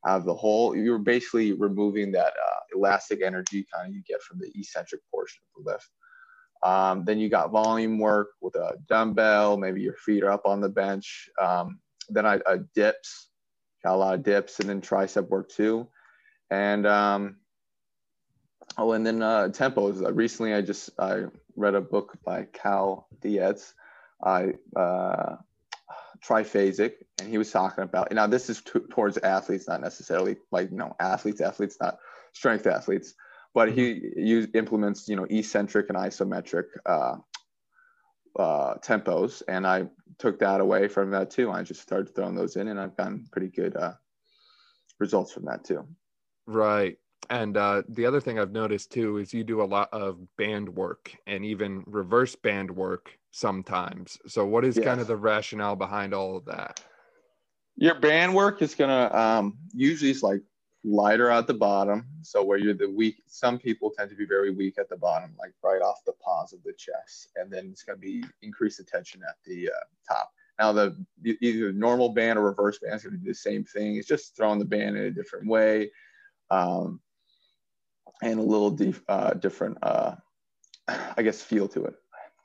out 0.06 0.18
of 0.18 0.26
the 0.26 0.34
hole. 0.34 0.76
You're 0.76 0.98
basically 0.98 1.54
removing 1.54 2.12
that 2.14 2.34
uh, 2.34 2.60
elastic 2.76 3.22
energy 3.22 3.68
kind 3.72 3.88
of 3.90 3.94
you 3.94 4.02
get 4.04 4.22
from 4.24 4.40
the 4.40 4.52
eccentric 4.56 5.02
portion 5.12 5.44
of 5.56 5.64
the 5.64 5.72
lift. 5.72 5.90
Um, 6.64 7.06
then 7.06 7.20
you 7.20 7.30
got 7.30 7.52
volume 7.52 8.00
work 8.00 8.30
with 8.42 8.56
a 8.56 8.78
dumbbell. 8.88 9.58
Maybe 9.58 9.82
your 9.82 9.98
feet 9.98 10.24
are 10.24 10.32
up 10.32 10.46
on 10.46 10.62
the 10.62 10.70
bench. 10.70 11.30
Um, 11.40 11.80
then 12.10 12.26
I, 12.26 12.40
I 12.48 12.60
dips, 12.74 13.30
got 13.84 13.96
a 13.96 13.98
lot 13.98 14.16
of 14.16 14.24
dips, 14.24 14.60
and 14.60 14.70
then 14.70 14.82
tricep 14.82 15.28
work 15.30 15.50
too. 15.50 15.88
And 16.50 16.88
um, 16.88 17.38
oh, 18.78 18.94
and 18.94 19.06
then 19.06 19.22
uh, 19.22 19.50
tempos. 19.50 20.04
Uh, 20.04 20.12
recently, 20.14 20.54
I 20.54 20.62
just 20.62 20.90
I 20.98 21.26
read 21.56 21.76
a 21.76 21.82
book 21.82 22.18
by 22.26 22.48
Cal 22.54 23.08
Dietz, 23.22 23.74
I 24.24 24.54
uh, 24.76 25.38
triphasic, 26.26 26.94
and 27.20 27.30
he 27.30 27.38
was 27.38 27.52
talking 27.52 27.84
about. 27.84 28.12
Now, 28.12 28.28
this 28.28 28.50
is 28.50 28.62
t- 28.62 28.80
towards 28.92 29.18
athletes, 29.18 29.68
not 29.68 29.82
necessarily 29.82 30.38
like 30.52 30.72
you 30.72 30.78
know 30.78 30.96
athletes, 31.00 31.42
athletes, 31.42 31.78
not 31.82 31.98
strength 32.34 32.68
athletes 32.68 33.14
but 33.54 33.72
he 33.72 34.02
use, 34.16 34.48
implements 34.54 35.08
you 35.08 35.16
know 35.16 35.26
eccentric 35.30 35.88
and 35.90 35.98
isometric 35.98 36.66
uh, 36.86 37.16
uh, 38.40 38.76
tempos 38.80 39.42
and 39.48 39.66
i 39.66 39.84
took 40.18 40.40
that 40.40 40.60
away 40.60 40.88
from 40.88 41.12
that 41.12 41.30
too 41.30 41.52
i 41.52 41.62
just 41.62 41.82
started 41.82 42.14
throwing 42.16 42.36
those 42.36 42.56
in 42.56 42.68
and 42.68 42.80
i've 42.80 42.98
gotten 42.98 43.26
pretty 43.32 43.50
good 43.50 43.76
uh, 43.76 43.94
results 45.00 45.32
from 45.32 45.46
that 45.46 45.64
too 45.64 45.86
Right. 46.46 46.98
And 47.30 47.58
uh, 47.58 47.84
the 47.90 48.06
other 48.06 48.20
thing 48.20 48.40
I've 48.40 48.52
noticed 48.52 48.92
too 48.92 49.18
is 49.18 49.34
you 49.34 49.44
do 49.44 49.62
a 49.62 49.66
lot 49.66 49.90
of 49.92 50.20
band 50.38 50.70
work 50.70 51.16
and 51.26 51.46
even 51.46 51.84
reverse 51.88 52.36
band 52.36 52.70
work 52.70 53.18
sometimes. 53.32 54.20
So, 54.28 54.46
what 54.46 54.66
is 54.66 54.80
kind 54.84 55.00
of 55.00 55.08
the 55.08 55.18
rationale 55.18 55.76
behind 55.76 56.14
all 56.14 56.38
of 56.38 56.46
that? 56.46 56.82
your 57.76 57.96
band 57.96 58.34
work 58.34 58.62
is 58.62 58.76
gonna 58.76 59.10
um, 59.14 59.58
usually 59.74 60.12
it's 60.12 60.24
like 60.24 60.42
lighter 60.84 61.30
at 61.30 61.48
the 61.48 61.54
bottom. 61.54 62.06
So 62.22 62.44
where 62.44 62.58
you're 62.58 62.74
the 62.74 62.90
weak 62.90 63.24
some 63.26 63.58
people 63.58 63.92
tend 63.98 64.10
to 64.10 64.16
be 64.16 64.26
very 64.26 64.52
weak 64.52 64.78
at 64.78 64.90
the 64.90 64.98
bottom 64.98 65.34
like 65.40 65.54
right 65.64 65.82
off 65.82 66.04
the 66.06 66.14
pause 66.14 66.54
of 66.54 66.62
the 66.64 66.74
chest. 66.74 67.30
And 67.36 67.52
then 67.52 67.70
it's 67.72 67.84
going 67.84 67.98
to 67.98 68.02
be 68.02 68.24
increased 68.42 68.80
attention 68.80 69.22
at 69.28 69.36
the 69.46 69.70
uh, 69.70 70.14
top. 70.14 70.32
Now 70.60 70.74
the 70.74 70.96
either 71.42 71.72
normal 71.72 72.10
band 72.10 72.38
or 72.38 72.44
reverse 72.44 72.80
band 72.80 72.96
is 72.96 73.04
going 73.04 73.14
to 73.14 73.24
do 73.24 73.30
the 73.30 73.34
same 73.34 73.64
thing. 73.64 73.96
It's 73.96 74.08
just 74.08 74.36
throwing 74.36 74.60
the 74.60 74.66
band 74.66 74.98
in 74.98 75.06
a 75.06 75.12
different 75.12 75.48
way. 75.48 75.90
Um, 76.52 77.00
and 78.24 78.40
a 78.40 78.44
little 78.44 78.72
dif- 78.72 79.04
uh, 79.08 79.34
different 79.34 79.78
uh, 79.82 80.16
i 81.18 81.22
guess 81.22 81.42
feel 81.42 81.68
to 81.68 81.86
it 81.86 81.96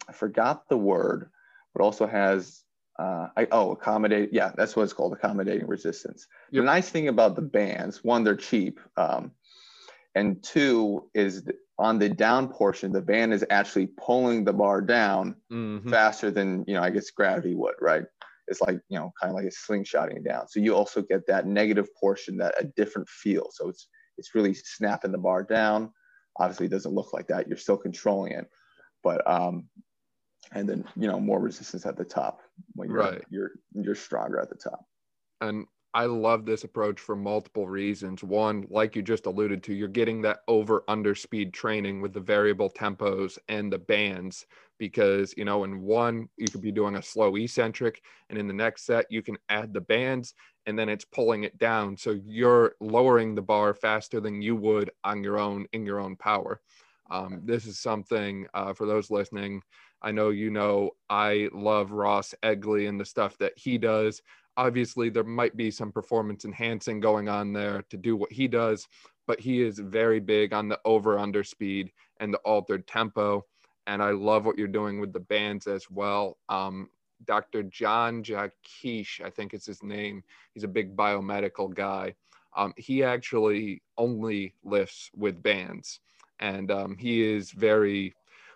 i 0.09 0.13
forgot 0.13 0.69
the 0.69 0.77
word 0.77 1.31
but 1.75 1.83
also 1.83 2.07
has 2.07 2.65
uh, 2.99 3.29
I, 3.37 3.47
oh, 3.53 3.71
accommodate. 3.71 4.31
Yeah, 4.33 4.51
that's 4.57 4.75
what 4.75 4.83
it's 4.83 4.93
called, 4.93 5.13
accommodating 5.13 5.69
resistance. 5.69 6.27
Yep. 6.51 6.63
The 6.63 6.67
nice 6.67 6.91
thing 6.91 7.09
about 7.09 7.37
the 7.37 7.43
bands, 7.43 8.03
one, 8.03 8.25
they're 8.25 8.35
cheap, 8.35 8.81
um, 8.97 9.31
and 10.15 10.43
two 10.43 11.09
is 11.15 11.45
on 11.79 11.99
the 11.99 12.09
down 12.09 12.49
portion, 12.49 12.91
the 12.91 13.01
band 13.01 13.33
is 13.33 13.45
actually 13.51 13.87
pulling 13.87 14.45
the 14.45 14.53
bar 14.53 14.81
down 14.81 15.37
mm-hmm. 15.51 15.89
faster 15.89 16.31
than 16.31 16.65
you 16.67 16.75
know, 16.75 16.83
I 16.83 16.91
guess 16.91 17.11
gravity 17.11 17.55
would, 17.55 17.75
right? 17.81 18.05
It's 18.49 18.61
like 18.61 18.81
you 18.89 18.99
know, 18.99 19.13
kind 19.21 19.31
of 19.31 19.37
like 19.37 19.45
a 19.45 19.73
slingshotting 19.73 20.25
down. 20.25 20.49
So 20.49 20.59
you 20.59 20.75
also 20.75 21.03
get 21.03 21.27
that 21.29 21.47
negative 21.47 21.95
portion, 21.95 22.37
that 22.39 22.55
a 22.59 22.65
different 22.65 23.09
feel. 23.09 23.49
So 23.53 23.69
it's 23.69 23.87
it's 24.19 24.35
really 24.35 24.55
snapping 24.55 25.13
the 25.13 25.19
bar 25.19 25.43
down. 25.43 25.93
Obviously, 26.39 26.67
it 26.67 26.73
doesn't 26.73 26.95
look 26.95 27.13
like 27.13 27.29
that. 27.29 27.49
You're 27.49 27.57
still 27.57 27.77
controlling 27.77 28.33
it, 28.33 28.49
but 29.03 29.29
um, 29.31 29.69
and 30.53 30.69
then 30.69 30.85
you 30.97 31.09
know 31.09 31.21
more 31.21 31.41
resistance 31.41 31.87
at 31.87 31.97
the 31.97 32.05
top 32.05 32.41
when 32.75 32.89
you're 32.89 32.99
right. 32.99 33.25
you're 33.31 33.53
you're 33.75 33.95
stronger 33.95 34.41
at 34.41 34.49
the 34.51 34.57
top. 34.57 34.85
And 35.41 35.67
I 35.95 36.05
love 36.05 36.45
this 36.45 36.65
approach 36.65 37.01
for 37.01 37.17
multiple 37.17 37.67
reasons. 37.67 38.23
One, 38.23 38.67
like 38.69 38.95
you 38.95 39.03
just 39.03 39.27
alluded 39.27 39.63
to, 39.65 39.75
you're 39.75 39.89
getting 39.89 40.21
that 40.23 40.41
over 40.47 40.85
under 40.87 41.15
speed 41.15 41.55
training 41.55 42.03
with 42.03 42.13
the 42.13 42.21
variable 42.21 42.71
tempos 42.71 43.39
and 43.49 43.73
the 43.73 43.79
bands 43.79 44.47
because, 44.79 45.35
you 45.37 45.45
know, 45.45 45.65
in 45.65 45.81
one, 45.81 46.29
you 46.37 46.47
could 46.47 46.61
be 46.61 46.71
doing 46.71 46.97
a 46.97 47.03
slow 47.03 47.35
eccentric, 47.37 48.03
and 48.29 48.39
in 48.39 48.47
the 48.47 48.55
next 48.55 48.85
set, 48.85 49.07
you 49.11 49.23
can 49.23 49.39
add 49.49 49.73
the 49.73 49.81
bands 49.81 50.35
and 50.69 50.79
then 50.79 50.89
it's 50.89 51.05
pulling 51.05 51.45
it 51.45 51.59
down. 51.59 51.97
So 51.97 52.21
you're 52.25 52.75
lowering 52.81 53.35
the 53.35 53.43
bar 53.43 53.75
faster 53.75 54.21
than 54.21 54.43
you 54.43 54.55
would 54.55 54.91
on 55.03 55.25
your 55.25 55.39
own 55.39 55.67
in 55.73 55.85
your 55.85 55.99
own 55.99 56.15
power. 56.15 56.61
Um, 57.11 57.41
this 57.45 57.67
is 57.67 57.81
something 57.81 58.47
uh, 58.53 58.75
for 58.75 58.87
those 58.87 59.11
listening. 59.11 59.63
I 60.03 60.13
know 60.13 60.29
you 60.29 60.51
know 60.51 60.91
I 61.09 61.49
love 61.53 61.91
Ross 61.91 62.35
Edgley 62.43 62.89
and 62.89 63.01
the 63.01 63.05
stuff 63.05 63.37
that 63.39 63.55
he 63.57 63.79
does 63.79 64.23
obviously 64.59 65.09
there 65.09 65.25
might 65.25 65.57
be 65.57 65.71
some 65.71 65.93
performance 65.93 66.45
enhancing 66.45 66.99
going 66.99 67.29
on 67.29 67.53
there 67.53 67.83
to 67.89 67.97
do 67.97 68.17
what 68.17 68.31
he 68.31 68.49
does 68.49 68.87
but 69.27 69.39
he 69.41 69.63
is 69.63 69.79
very 69.79 70.19
big 70.19 70.53
on 70.53 70.69
the 70.69 70.79
over 70.85 71.19
under 71.19 71.45
speed 71.45 71.93
and 72.19 72.35
the 72.35 72.39
altered 72.39 72.87
tempo 72.87 73.43
and 73.87 74.03
i 74.03 74.11
love 74.11 74.45
what 74.45 74.59
you're 74.59 74.67
doing 74.67 75.01
with 75.01 75.13
the 75.13 75.21
bands 75.21 75.67
as 75.67 75.89
well 75.89 76.37
um, 76.49 76.91
dr 77.25 77.63
john 77.65 78.23
jaquish 78.23 79.21
i 79.25 79.31
think 79.31 79.55
it's 79.55 79.67
his 79.67 79.83
name. 79.83 80.23
He's 80.55 80.65
a 80.65 80.69
big 80.69 80.97
biomedical 80.97 81.75
guy. 81.75 82.15
Um, 82.57 82.73
he 82.77 83.05
actually 83.05 83.83
only 83.97 84.55
lifts 84.65 85.11
with 85.15 85.43
bands. 85.43 86.01
And 86.41 86.71
um, 86.71 86.97
he 86.97 87.23
is 87.23 87.51
very 87.51 88.15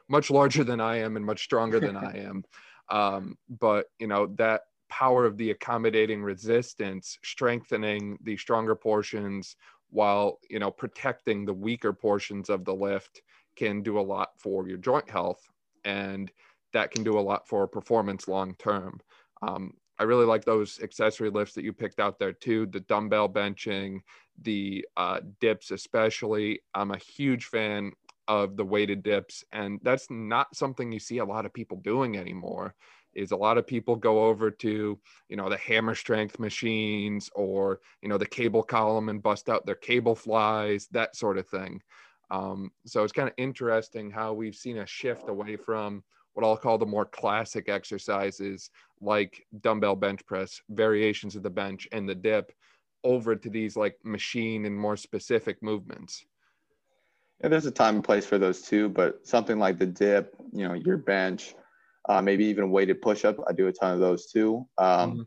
much 0.08 0.30
larger 0.30 0.64
than 0.64 0.80
i 0.80 0.96
am 0.96 1.16
and 1.16 1.24
much 1.24 1.44
stronger 1.44 1.80
than 1.80 1.96
i 1.96 2.16
am. 2.18 2.44
Um, 2.88 3.38
but 3.48 3.86
you 4.00 4.06
know 4.06 4.26
that 4.36 4.62
power 4.90 5.24
of 5.24 5.38
the 5.38 5.52
accommodating 5.52 6.22
resistance, 6.22 7.18
strengthening 7.24 8.18
the 8.22 8.36
stronger 8.36 8.74
portions 8.74 9.56
while 9.88 10.40
you 10.50 10.58
know 10.58 10.70
protecting 10.70 11.46
the 11.46 11.54
weaker 11.54 11.94
portions 11.94 12.50
of 12.50 12.66
the 12.66 12.74
lift 12.74 13.22
can 13.56 13.82
do 13.82 13.98
a 13.98 14.02
lot 14.02 14.30
for 14.36 14.68
your 14.68 14.76
joint 14.76 15.08
health. 15.08 15.48
And 15.84 16.30
that 16.72 16.90
can 16.90 17.04
do 17.04 17.18
a 17.18 17.20
lot 17.20 17.48
for 17.48 17.66
performance 17.66 18.28
long 18.28 18.54
term. 18.56 19.00
Um, 19.42 19.74
i 19.98 20.04
really 20.04 20.24
like 20.24 20.44
those 20.44 20.80
accessory 20.82 21.30
lifts 21.30 21.54
that 21.54 21.64
you 21.64 21.72
picked 21.72 22.00
out 22.00 22.18
there 22.18 22.32
too 22.32 22.66
the 22.66 22.80
dumbbell 22.80 23.28
benching 23.28 24.00
the 24.40 24.84
uh, 24.96 25.20
dips 25.40 25.70
especially. 25.70 26.60
I'm 26.74 26.90
a 26.90 26.98
huge 26.98 27.44
fan 27.44 27.92
of 28.28 28.56
the 28.56 28.64
weighted 28.64 29.02
dips 29.02 29.44
and 29.52 29.78
that's 29.82 30.06
not 30.10 30.54
something 30.56 30.90
you 30.90 30.98
see 30.98 31.18
a 31.18 31.24
lot 31.24 31.44
of 31.44 31.52
people 31.52 31.76
doing 31.78 32.16
anymore 32.16 32.74
is 33.14 33.32
a 33.32 33.36
lot 33.36 33.58
of 33.58 33.66
people 33.66 33.96
go 33.96 34.24
over 34.24 34.50
to 34.50 34.98
you 35.28 35.36
know 35.36 35.48
the 35.48 35.56
hammer 35.56 35.94
strength 35.94 36.38
machines 36.38 37.28
or 37.34 37.80
you 38.00 38.08
know 38.08 38.18
the 38.18 38.26
cable 38.26 38.62
column 38.62 39.08
and 39.08 39.22
bust 39.22 39.48
out 39.48 39.66
their 39.66 39.74
cable 39.74 40.14
flies 40.14 40.88
that 40.92 41.14
sort 41.16 41.38
of 41.38 41.46
thing. 41.46 41.80
Um, 42.30 42.70
so 42.86 43.04
it's 43.04 43.12
kind 43.12 43.28
of 43.28 43.34
interesting 43.36 44.10
how 44.10 44.32
we've 44.32 44.54
seen 44.54 44.78
a 44.78 44.86
shift 44.86 45.28
away 45.28 45.56
from 45.56 46.02
what 46.34 46.44
I'll 46.46 46.56
call 46.56 46.78
the 46.78 46.86
more 46.86 47.04
classic 47.04 47.68
exercises 47.68 48.70
like 49.00 49.46
dumbbell 49.60 49.96
bench 49.96 50.24
press, 50.26 50.60
variations 50.70 51.36
of 51.36 51.42
the 51.42 51.50
bench, 51.50 51.88
and 51.92 52.08
the 52.08 52.14
dip 52.14 52.52
over 53.04 53.34
to 53.34 53.50
these 53.50 53.76
like 53.76 53.96
machine 54.04 54.64
and 54.64 54.76
more 54.76 54.96
specific 54.96 55.62
movements. 55.62 56.24
Yeah, 57.40 57.48
there's 57.48 57.66
a 57.66 57.72
time 57.72 57.96
and 57.96 58.04
place 58.04 58.24
for 58.24 58.38
those 58.38 58.62
too, 58.62 58.88
but 58.88 59.26
something 59.26 59.58
like 59.58 59.78
the 59.78 59.86
dip, 59.86 60.34
you 60.52 60.66
know, 60.66 60.74
your 60.74 60.96
bench, 60.96 61.54
uh, 62.08 62.22
maybe 62.22 62.44
even 62.44 62.70
weighted 62.70 63.02
push-up. 63.02 63.36
I 63.48 63.52
do 63.52 63.66
a 63.66 63.72
ton 63.72 63.94
of 63.94 64.00
those 64.00 64.26
too. 64.26 64.66
Um, 64.78 65.10
mm-hmm. 65.10 65.22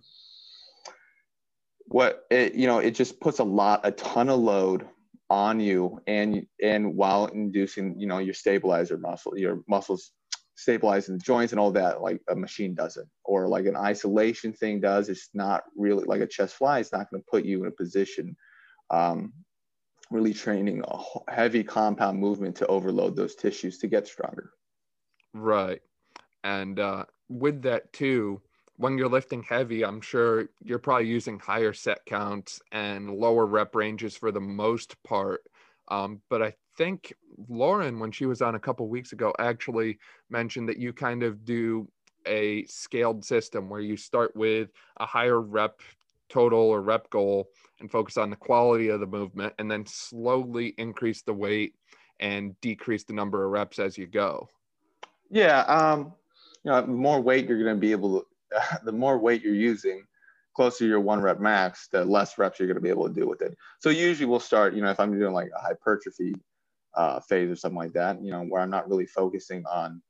What 1.88 2.25
it, 2.31 2.55
you 2.55 2.67
know, 2.67 2.79
it 2.79 2.91
just 2.91 3.19
puts 3.19 3.39
a 3.39 3.43
lot, 3.43 3.81
a 3.83 3.91
ton 3.91 4.29
of 4.29 4.39
load 4.39 4.88
on 5.29 5.59
you, 5.59 6.00
and 6.07 6.47
and 6.63 6.95
while 6.95 7.27
inducing, 7.27 8.00
you 8.00 8.07
know, 8.07 8.17
your 8.17 8.33
stabilizer 8.33 8.97
muscle, 8.97 9.38
your 9.38 9.62
muscles 9.67 10.12
stabilizing 10.55 11.17
the 11.17 11.24
joints 11.24 11.53
and 11.53 11.59
all 11.59 11.71
that, 11.71 12.01
like 12.01 12.21
a 12.29 12.35
machine 12.35 12.74
doesn't, 12.74 13.07
or 13.24 13.47
like 13.47 13.65
an 13.65 13.75
isolation 13.75 14.53
thing 14.53 14.79
does. 14.79 15.09
It's 15.09 15.29
not 15.33 15.63
really 15.75 16.05
like 16.05 16.21
a 16.21 16.27
chest 16.27 16.55
fly. 16.55 16.79
It's 16.79 16.91
not 16.91 17.09
going 17.09 17.21
to 17.21 17.27
put 17.29 17.45
you 17.45 17.62
in 17.62 17.67
a 17.67 17.71
position. 17.71 18.35
Um, 18.89 19.33
really 20.12 20.33
training 20.33 20.83
a 20.88 21.31
heavy 21.31 21.63
compound 21.63 22.19
movement 22.19 22.55
to 22.57 22.67
overload 22.67 23.15
those 23.15 23.35
tissues 23.35 23.79
to 23.79 23.88
get 23.88 24.07
stronger. 24.07 24.51
Right. 25.33 25.81
And 26.43 26.79
uh, 26.79 27.05
with 27.27 27.63
that 27.63 27.91
too, 27.91 28.41
when 28.77 28.97
you're 28.97 29.09
lifting 29.09 29.43
heavy, 29.43 29.83
I'm 29.83 30.01
sure 30.01 30.50
you're 30.62 30.79
probably 30.79 31.07
using 31.07 31.39
higher 31.39 31.74
set 31.74 32.05
counts 32.05 32.62
and 32.71 33.09
lower 33.09 33.45
rep 33.45 33.75
ranges 33.75 34.15
for 34.15 34.31
the 34.31 34.41
most 34.41 35.01
part. 35.03 35.41
Um, 35.88 36.21
but 36.29 36.41
I 36.41 36.53
think 36.77 37.13
Lauren, 37.49 37.99
when 37.99 38.11
she 38.11 38.25
was 38.25 38.41
on 38.41 38.55
a 38.55 38.59
couple 38.59 38.87
weeks 38.87 39.11
ago, 39.11 39.33
actually 39.39 39.99
mentioned 40.29 40.69
that 40.69 40.77
you 40.77 40.93
kind 40.93 41.23
of 41.23 41.45
do 41.45 41.87
a 42.25 42.65
scaled 42.65 43.23
system 43.23 43.69
where 43.69 43.81
you 43.81 43.97
start 43.97 44.35
with 44.35 44.69
a 44.97 45.05
higher 45.05 45.41
rep 45.41 45.81
total 46.29 46.59
or 46.59 46.81
rep 46.81 47.09
goal 47.09 47.49
and 47.79 47.91
focus 47.91 48.17
on 48.17 48.29
the 48.29 48.35
quality 48.35 48.89
of 48.89 48.99
the 48.99 49.05
movement 49.05 49.53
and 49.59 49.69
then 49.69 49.85
slowly 49.85 50.73
increase 50.77 51.21
the 51.21 51.33
weight 51.33 51.75
and 52.19 52.59
decrease 52.61 53.03
the 53.03 53.13
number 53.13 53.45
of 53.45 53.51
reps 53.51 53.79
as 53.79 53.97
you 53.97 54.07
go. 54.07 54.47
Yeah, 55.29 55.61
um, 55.61 56.13
you 56.63 56.71
know, 56.71 56.85
more 56.85 57.21
weight 57.21 57.47
you're 57.47 57.61
going 57.61 57.75
to 57.75 57.79
be 57.79 57.91
able 57.91 58.19
to, 58.19 58.57
uh, 58.57 58.77
the 58.83 58.91
more 58.91 59.17
weight 59.17 59.43
you're 59.43 59.53
using, 59.53 60.05
closer 60.55 60.79
to 60.79 60.87
your 60.87 61.01
one 61.01 61.21
rep 61.21 61.39
max, 61.39 61.87
the 61.91 62.03
less 62.05 62.37
reps 62.37 62.59
you're 62.59 62.67
going 62.67 62.75
to 62.75 62.81
be 62.81 62.89
able 62.89 63.07
to 63.07 63.13
do 63.13 63.27
with 63.27 63.41
it. 63.41 63.55
So 63.79 63.89
usually 63.89 64.25
we'll 64.25 64.39
start, 64.39 64.73
you 64.73 64.81
know, 64.81 64.89
if 64.89 64.99
I'm 64.99 65.17
doing 65.17 65.33
like 65.33 65.49
a 65.55 65.59
hypertrophy 65.59 66.33
uh, 66.95 67.19
phase 67.19 67.49
or 67.49 67.55
something 67.55 67.77
like 67.77 67.93
that, 67.93 68.21
you 68.23 68.31
know, 68.31 68.43
where 68.43 68.61
I'm 68.61 68.69
not 68.69 68.89
really 68.89 69.05
focusing 69.05 69.65
on 69.65 70.01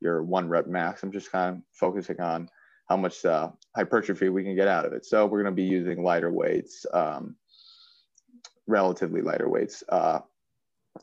your 0.00 0.22
one 0.22 0.48
rep 0.48 0.66
max, 0.66 1.02
I'm 1.02 1.12
just 1.12 1.32
kind 1.32 1.56
of 1.56 1.62
focusing 1.72 2.20
on 2.20 2.48
how 2.88 2.96
much 2.96 3.24
uh, 3.24 3.50
hypertrophy 3.74 4.28
we 4.28 4.44
can 4.44 4.54
get 4.54 4.68
out 4.68 4.84
of 4.84 4.92
it. 4.92 5.06
So 5.06 5.24
we're 5.26 5.42
going 5.42 5.54
to 5.54 5.62
be 5.62 5.64
using 5.64 6.02
lighter 6.02 6.30
weights, 6.30 6.84
um, 6.92 7.36
relatively 8.66 9.22
lighter 9.22 9.48
weights. 9.48 9.82
Uh, 9.88 10.20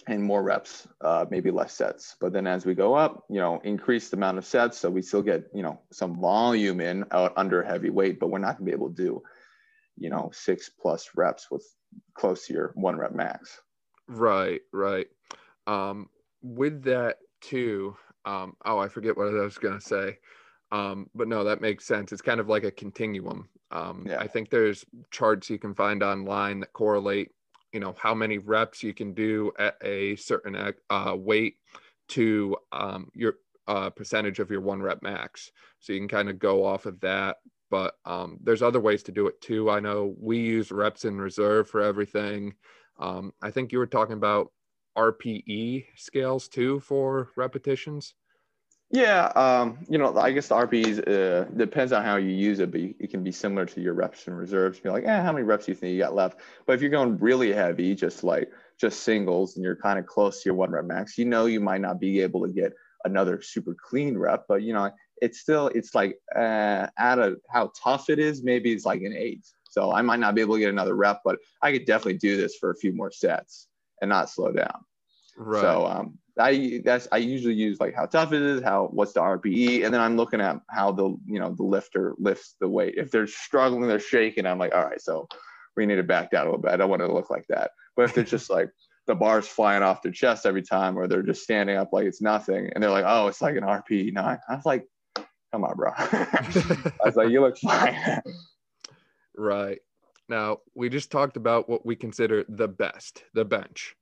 and 0.08 0.24
more 0.24 0.42
reps, 0.42 0.88
uh, 1.02 1.26
maybe 1.30 1.52
less 1.52 1.74
sets. 1.74 2.16
But 2.20 2.34
then 2.34 2.48
as 2.48 2.66
we 2.66 2.74
go 2.74 2.96
up, 2.96 3.26
you 3.30 3.40
know, 3.40 3.60
increase 3.64 4.10
the 4.10 4.18
amount 4.18 4.38
of 4.38 4.46
sets. 4.46 4.78
So 4.78 4.90
we 4.90 5.02
still 5.02 5.22
get, 5.22 5.50
you 5.54 5.64
know, 5.64 5.82
some 5.92 6.20
volume 6.20 6.80
in 6.80 7.06
out 7.12 7.34
under 7.36 7.62
heavy 7.62 7.90
weight, 7.90 8.20
but 8.20 8.30
we're 8.30 8.40
not 8.40 8.58
gonna 8.58 8.66
be 8.66 8.72
able 8.72 8.90
to 8.90 8.96
do, 8.96 9.22
you 9.98 10.10
know, 10.10 10.32
six 10.34 10.70
plus 10.70 11.10
reps 11.16 11.52
with 11.52 11.66
close 12.14 12.48
to 12.48 12.54
your 12.54 12.72
one 12.76 12.96
rep 12.96 13.14
max. 13.14 13.60
Right, 14.08 14.62
right. 14.72 15.08
Um, 15.68 16.10
with 16.42 16.84
that 16.84 17.18
too, 17.42 17.96
um, 18.26 18.56
oh, 18.66 18.78
I 18.78 18.88
forget 18.88 19.16
what 19.18 19.28
I 19.28 19.32
was 19.42 19.58
gonna 19.58 19.82
say. 19.82 20.18
Um, 20.72 21.10
but 21.14 21.28
no, 21.28 21.44
that 21.44 21.62
makes 21.62 21.86
sense. 21.86 22.12
It's 22.12 22.22
kind 22.22 22.40
of 22.40 22.48
like 22.48 22.64
a 22.64 22.72
continuum. 22.72 23.50
Um, 23.72 24.06
yeah. 24.08 24.20
I 24.20 24.28
think 24.28 24.50
there's 24.50 24.86
charts 25.12 25.50
you 25.50 25.60
can 25.60 25.74
find 25.74 26.02
online 26.04 26.62
that 26.62 26.74
correlate 26.74 27.32
you 27.72 27.80
know 27.80 27.96
how 27.98 28.14
many 28.14 28.38
reps 28.38 28.84
you 28.84 28.94
can 28.94 29.14
do 29.14 29.52
at 29.60 29.76
a 29.82 30.16
certain 30.18 30.74
uh, 30.90 31.16
weight 31.18 31.56
to 32.10 32.56
um, 32.72 33.10
your 33.14 33.36
uh, 33.68 33.90
percentage 33.90 34.40
of 34.40 34.52
your 34.52 34.62
one 34.62 34.82
rep 34.82 35.02
max 35.02 35.52
so 35.80 35.94
you 35.94 36.00
can 36.00 36.08
kind 36.08 36.30
of 36.30 36.40
go 36.40 36.66
off 36.66 36.86
of 36.86 37.00
that 37.00 37.38
but 37.70 37.96
um, 38.06 38.38
there's 38.44 38.62
other 38.62 38.80
ways 38.80 39.04
to 39.04 39.12
do 39.12 39.28
it 39.28 39.40
too 39.42 39.70
i 39.70 39.80
know 39.80 40.14
we 40.20 40.40
use 40.40 40.72
reps 40.72 41.06
in 41.06 41.18
reserve 41.18 41.70
for 41.70 41.82
everything 41.82 42.54
um, 43.00 43.32
i 43.42 43.50
think 43.50 43.72
you 43.72 43.78
were 43.78 43.88
talking 43.88 44.18
about 44.18 44.52
rpe 44.98 45.86
scales 45.96 46.48
too 46.48 46.80
for 46.80 47.30
repetitions 47.36 48.14
yeah, 48.94 49.28
um, 49.38 49.78
you 49.88 49.98
know, 49.98 50.18
I 50.18 50.32
guess 50.32 50.50
the 50.50 50.56
RPEs 50.56 51.08
uh, 51.08 51.46
depends 51.56 51.94
on 51.94 52.04
how 52.04 52.18
you 52.18 52.30
use 52.30 52.60
it, 52.60 52.72
but 52.72 52.82
it 52.82 53.10
can 53.10 53.24
be 53.24 53.32
similar 53.32 53.66
to 53.68 53.80
your 53.80 53.94
reps 53.94 54.28
and 54.28 54.38
reserves. 54.38 54.82
Be 54.82 54.90
like, 54.90 55.06
eh, 55.06 55.22
how 55.22 55.32
many 55.32 55.46
reps 55.46 55.66
do 55.66 55.72
you 55.72 55.78
think 55.78 55.94
you 55.94 56.00
got 56.00 56.14
left? 56.14 56.40
But 56.66 56.74
if 56.74 56.82
you're 56.82 56.92
going 56.92 57.18
really 57.18 57.54
heavy, 57.54 57.96
just 57.96 58.22
like 58.26 58.52
just 58.78 59.04
singles, 59.04 59.56
and 59.56 59.64
you're 59.64 59.78
kind 59.78 59.98
of 59.98 60.06
close 60.06 60.44
to 60.44 60.50
your 60.50 60.56
one 60.56 60.72
rep 60.72 60.84
max, 60.84 61.18
you 61.18 61.24
know, 61.24 61.46
you 61.46 61.62
might 61.62 61.80
not 61.80 62.02
be 62.02 62.20
able 62.20 62.46
to 62.46 62.52
get 62.52 62.74
another 63.06 63.42
super 63.42 63.74
clean 63.82 64.18
rep, 64.18 64.44
but 64.50 64.62
you 64.62 64.74
know, 64.74 64.92
it's 65.22 65.40
still 65.40 65.68
it's 65.70 65.96
like 65.96 66.18
uh, 66.36 66.88
out 66.98 67.20
of 67.20 67.40
how 67.50 67.72
tough 67.82 68.10
it 68.10 68.20
is, 68.20 68.44
maybe 68.44 68.74
it's 68.74 68.86
like 68.86 69.02
an 69.04 69.14
eight. 69.18 69.48
So 69.70 69.94
I 69.94 70.02
might 70.02 70.20
not 70.20 70.36
be 70.36 70.42
able 70.42 70.56
to 70.56 70.60
get 70.60 70.70
another 70.70 70.96
rep, 70.96 71.22
but 71.24 71.40
I 71.62 71.72
could 71.72 71.86
definitely 71.86 72.18
do 72.18 72.36
this 72.36 72.58
for 72.58 72.72
a 72.72 72.76
few 72.76 72.92
more 72.92 73.12
sets 73.12 73.68
and 74.02 74.10
not 74.10 74.30
slow 74.30 74.52
down. 74.52 74.84
Right. 75.38 75.62
So 75.62 75.86
um, 75.86 76.18
I 76.40 76.82
that's 76.84 77.08
I 77.12 77.18
usually 77.18 77.54
use 77.54 77.80
like 77.80 77.96
how 77.96 78.06
tough 78.06 78.34
it 78.34 78.42
is, 78.42 78.62
how 78.62 78.90
what's 78.92 79.14
the 79.14 79.22
RPE, 79.22 79.86
and 79.86 79.94
then 79.94 80.02
I'm 80.02 80.18
looking 80.18 80.42
at 80.42 80.60
how 80.70 80.92
the 80.92 81.16
you 81.26 81.40
know 81.40 81.54
the 81.54 81.64
lifter 81.64 82.16
lifts 82.18 82.56
the 82.60 82.68
weight. 82.68 82.96
If 82.98 83.12
they're 83.12 83.28
struggling, 83.28 83.88
they're 83.88 84.00
shaking. 84.00 84.46
I'm 84.46 84.60
like, 84.60 84.74
all 84.74 84.84
right, 84.84 85.02
so 85.02 85.28
we 85.76 85.86
need 85.86 85.96
to 85.96 86.04
back 86.04 86.32
down 86.32 86.48
a 86.48 86.50
little 86.50 86.62
bit. 86.62 86.72
I 86.72 86.78
don't 86.78 86.90
want 86.90 87.02
it 87.02 87.08
to 87.08 87.14
look 87.14 87.30
like 87.30 87.46
that. 87.50 87.72
But 87.96 88.04
if 88.04 88.14
they're 88.14 88.24
just 88.24 88.50
like 88.50 88.70
the 89.08 89.16
bars 89.16 89.48
flying 89.48 89.84
off 89.84 90.02
their 90.02 90.12
chest 90.12 90.46
every 90.46 90.62
time, 90.62 90.98
or 90.98 91.08
they're 91.08 91.24
just 91.24 91.44
standing 91.44 91.78
up 91.78 91.90
like 91.92 92.06
it's 92.06 92.22
nothing, 92.22 92.70
and 92.74 92.84
they're 92.84 92.92
like, 92.92 93.06
oh, 93.08 93.28
it's 93.28 93.42
like 93.42 93.56
an 93.56 93.64
RPE 93.64 94.14
nine. 94.14 94.40
I 94.48 94.56
was 94.56 94.66
like, 94.66 94.86
come 95.52 95.64
on, 95.64 95.76
bro. 95.76 95.92
I 95.98 96.90
was 97.04 97.16
like, 97.16 97.30
you 97.30 97.42
look 97.42 97.58
fine. 97.58 98.22
right. 99.36 99.80
Now 100.32 100.60
we 100.76 100.88
just 100.88 101.12
talked 101.12 101.36
about 101.36 101.68
what 101.68 101.86
we 101.86 101.94
consider 101.94 102.46
the 102.48 102.70
best, 102.70 103.26
the 103.34 103.44
bench, 103.44 103.98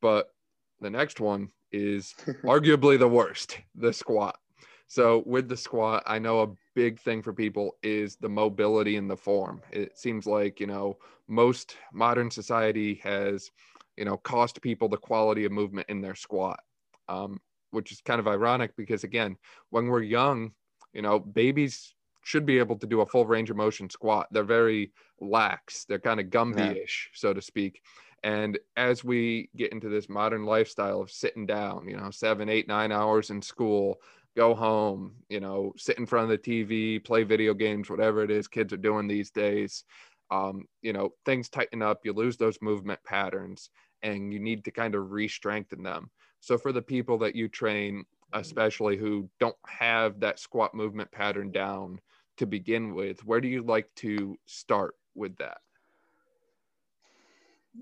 but 0.00 0.32
the 0.80 0.88
next 0.88 1.18
one 1.18 1.50
is 1.72 2.14
arguably 2.44 2.96
the 2.96 3.08
worst, 3.08 3.58
the 3.74 3.92
squat. 3.92 4.38
So 4.86 5.24
with 5.26 5.48
the 5.48 5.56
squat, 5.56 6.04
I 6.06 6.20
know 6.20 6.42
a 6.42 6.52
big 6.76 7.00
thing 7.00 7.20
for 7.20 7.32
people 7.32 7.78
is 7.82 8.14
the 8.14 8.28
mobility 8.28 8.94
in 8.94 9.08
the 9.08 9.16
form. 9.16 9.60
It 9.72 9.98
seems 9.98 10.24
like, 10.24 10.60
you 10.60 10.68
know, 10.68 10.98
most 11.26 11.76
modern 11.92 12.30
society 12.30 13.00
has, 13.02 13.50
you 13.96 14.04
know, 14.04 14.18
cost 14.18 14.62
people 14.62 14.88
the 14.88 14.96
quality 14.96 15.46
of 15.46 15.50
movement 15.50 15.88
in 15.88 16.00
their 16.00 16.14
squat, 16.14 16.60
um, 17.08 17.40
which 17.72 17.90
is 17.90 18.00
kind 18.00 18.20
of 18.20 18.28
ironic 18.28 18.76
because, 18.76 19.02
again, 19.02 19.36
when 19.70 19.88
we're 19.88 20.02
young, 20.02 20.52
you 20.92 21.02
know, 21.02 21.18
babies 21.18 21.92
should 22.22 22.46
be 22.46 22.58
able 22.58 22.76
to 22.78 22.86
do 22.86 23.00
a 23.00 23.06
full 23.06 23.26
range 23.26 23.50
of 23.50 23.56
motion 23.56 23.90
squat. 23.90 24.28
They're 24.30 24.44
very 24.44 24.92
lax, 25.20 25.84
they're 25.84 25.98
kind 25.98 26.20
of 26.20 26.26
Gumby 26.26 26.82
ish, 26.82 27.10
yeah. 27.12 27.18
so 27.18 27.34
to 27.34 27.42
speak. 27.42 27.82
And 28.22 28.58
as 28.76 29.02
we 29.02 29.50
get 29.56 29.72
into 29.72 29.88
this 29.88 30.08
modern 30.08 30.44
lifestyle 30.44 31.00
of 31.00 31.10
sitting 31.10 31.44
down, 31.44 31.88
you 31.88 31.96
know, 31.96 32.10
seven, 32.10 32.48
eight, 32.48 32.68
nine 32.68 32.92
hours 32.92 33.30
in 33.30 33.42
school, 33.42 34.00
go 34.36 34.54
home, 34.54 35.16
you 35.28 35.40
know, 35.40 35.72
sit 35.76 35.98
in 35.98 36.06
front 36.06 36.30
of 36.30 36.42
the 36.42 36.64
TV, 36.64 37.04
play 37.04 37.24
video 37.24 37.52
games, 37.52 37.90
whatever 37.90 38.22
it 38.22 38.30
is 38.30 38.46
kids 38.46 38.72
are 38.72 38.78
doing 38.78 39.08
these 39.08 39.30
days. 39.30 39.84
Um, 40.30 40.66
you 40.80 40.92
know, 40.92 41.10
things 41.26 41.48
tighten 41.48 41.82
up, 41.82 42.00
you 42.04 42.12
lose 42.12 42.36
those 42.36 42.62
movement 42.62 43.00
patterns, 43.04 43.70
and 44.02 44.32
you 44.32 44.38
need 44.38 44.64
to 44.64 44.70
kind 44.70 44.94
of 44.94 45.10
re 45.10 45.28
strengthen 45.28 45.82
them. 45.82 46.10
So, 46.40 46.56
for 46.56 46.72
the 46.72 46.80
people 46.80 47.18
that 47.18 47.34
you 47.34 47.48
train, 47.48 48.04
especially 48.32 48.96
who 48.96 49.28
don't 49.40 49.56
have 49.66 50.20
that 50.20 50.38
squat 50.38 50.74
movement 50.74 51.10
pattern 51.12 51.50
down 51.50 52.00
to 52.38 52.46
begin 52.46 52.94
with, 52.94 53.24
where 53.24 53.40
do 53.40 53.48
you 53.48 53.62
like 53.62 53.88
to 53.96 54.38
start 54.46 54.94
with 55.14 55.36
that? 55.38 55.58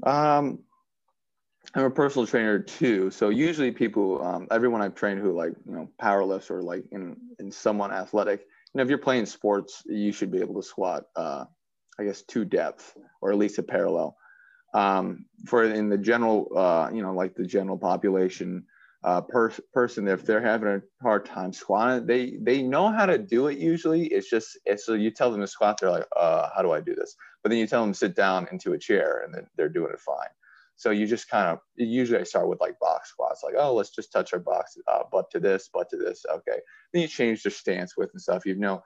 Um, 0.02 0.60
I'm 1.74 1.84
a 1.84 1.90
personal 1.90 2.26
trainer 2.26 2.58
too. 2.58 3.10
So 3.10 3.28
usually 3.28 3.70
people, 3.70 4.22
um, 4.22 4.48
everyone 4.50 4.82
I've 4.82 4.94
trained 4.94 5.20
who 5.20 5.32
like, 5.32 5.52
you 5.66 5.72
know, 5.72 5.88
power 5.98 6.24
lifts 6.24 6.50
or 6.50 6.62
like 6.62 6.84
in, 6.90 7.16
in 7.38 7.52
someone 7.52 7.92
athletic, 7.92 8.40
you 8.40 8.78
know, 8.78 8.82
if 8.82 8.88
you're 8.88 8.98
playing 8.98 9.26
sports, 9.26 9.82
you 9.86 10.12
should 10.12 10.30
be 10.30 10.40
able 10.40 10.60
to 10.60 10.66
squat, 10.66 11.04
uh, 11.16 11.44
I 11.98 12.04
guess 12.04 12.22
to 12.22 12.44
depth 12.44 12.96
or 13.20 13.30
at 13.30 13.38
least 13.38 13.58
a 13.58 13.62
parallel. 13.62 14.16
Um, 14.74 15.26
for 15.46 15.64
in 15.64 15.88
the 15.88 15.98
general, 15.98 16.48
uh, 16.56 16.90
you 16.92 17.02
know, 17.02 17.12
like 17.12 17.34
the 17.34 17.44
general 17.44 17.76
population, 17.76 18.64
uh, 19.02 19.20
per- 19.22 19.52
person, 19.72 20.08
if 20.08 20.24
they're 20.24 20.42
having 20.42 20.68
a 20.68 20.82
hard 21.02 21.24
time 21.24 21.52
squatting, 21.52 22.06
they 22.06 22.36
they 22.42 22.62
know 22.62 22.88
how 22.90 23.06
to 23.06 23.18
do 23.18 23.46
it. 23.48 23.58
Usually, 23.58 24.06
it's 24.06 24.28
just 24.28 24.58
it's, 24.66 24.84
so 24.84 24.94
you 24.94 25.10
tell 25.10 25.30
them 25.30 25.40
to 25.40 25.46
squat, 25.46 25.78
they're 25.80 25.90
like, 25.90 26.06
uh, 26.16 26.50
how 26.54 26.62
do 26.62 26.72
I 26.72 26.80
do 26.80 26.94
this? 26.94 27.16
But 27.42 27.50
then 27.50 27.58
you 27.58 27.66
tell 27.66 27.82
them 27.82 27.92
to 27.92 27.98
sit 27.98 28.14
down 28.14 28.48
into 28.52 28.72
a 28.72 28.78
chair, 28.78 29.22
and 29.24 29.34
then 29.34 29.46
they're 29.56 29.68
doing 29.68 29.92
it 29.92 30.00
fine. 30.00 30.28
So 30.76 30.90
you 30.90 31.06
just 31.06 31.28
kind 31.28 31.48
of 31.48 31.58
usually 31.76 32.20
I 32.20 32.24
start 32.24 32.48
with 32.48 32.60
like 32.60 32.78
box 32.78 33.10
squats, 33.10 33.42
like 33.42 33.54
oh 33.58 33.74
let's 33.74 33.90
just 33.90 34.12
touch 34.12 34.32
our 34.32 34.38
box 34.38 34.76
uh, 34.88 35.02
butt 35.12 35.30
to 35.32 35.40
this, 35.40 35.68
butt 35.72 35.90
to 35.90 35.96
this, 35.96 36.24
okay. 36.30 36.58
Then 36.92 37.02
you 37.02 37.08
change 37.08 37.42
their 37.42 37.50
stance 37.50 37.96
with 37.96 38.10
and 38.12 38.20
stuff. 38.20 38.46
You 38.46 38.54
know, 38.54 38.82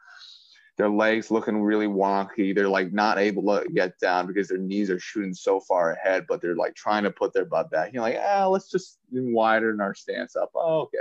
their 0.77 0.89
legs 0.89 1.31
looking 1.31 1.63
really 1.63 1.87
wonky. 1.87 2.55
They're 2.55 2.69
like 2.69 2.93
not 2.93 3.19
able 3.19 3.43
to 3.45 3.69
get 3.73 3.99
down 4.01 4.27
because 4.27 4.49
their 4.49 4.59
knees 4.59 4.91
are 4.91 4.99
shooting 4.99 5.35
so 5.35 5.61
far 5.61 5.93
ahead, 5.93 6.27
but 6.29 6.41
they're 6.41 6.57
like 6.57 6.75
trying 6.75 7.05
to 7.05 7.11
put 7.11 7.33
their 7.33 7.45
butt 7.45 7.71
back. 7.71 7.93
You're 7.93 8.03
like, 8.03 8.19
ah, 8.21 8.49
let's 8.49 8.71
just 8.71 8.99
widen 9.13 9.81
our 9.81 9.95
stance 9.95 10.35
up. 10.35 10.51
Oh, 10.55 10.83
okay. 10.83 10.99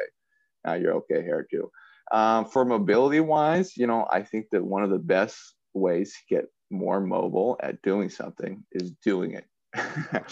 Now 0.64 0.74
you're 0.74 0.94
okay 0.96 1.24
here 1.24 1.48
too. 1.50 1.72
Um, 2.12 2.46
for 2.46 2.66
mobility 2.66 3.20
wise, 3.20 3.76
you 3.76 3.88
know, 3.88 4.08
I 4.12 4.22
think 4.22 4.50
that 4.52 4.64
one 4.64 4.84
of 4.84 4.92
the 4.92 5.00
best 5.00 5.56
ways 5.74 6.14
to 6.14 6.36
get 6.36 6.46
more 6.70 7.00
mobile 7.00 7.58
at 7.62 7.82
doing 7.82 8.10
something 8.10 8.64
is 8.72 8.92
doing 9.04 9.34
it. 9.34 9.46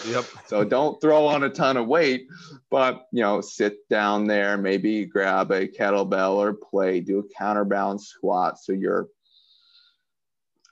yep. 0.07 0.25
so 0.45 0.63
don't 0.63 1.01
throw 1.01 1.25
on 1.25 1.43
a 1.43 1.49
ton 1.49 1.77
of 1.77 1.87
weight, 1.87 2.27
but 2.69 3.07
you 3.11 3.23
know, 3.23 3.41
sit 3.41 3.89
down 3.89 4.27
there, 4.27 4.55
maybe 4.57 5.05
grab 5.05 5.49
a 5.49 5.67
kettlebell 5.67 6.35
or 6.35 6.53
plate, 6.53 7.07
do 7.07 7.19
a 7.19 7.33
counterbalance 7.35 8.07
squat 8.07 8.59
so 8.59 8.71
you're 8.71 9.07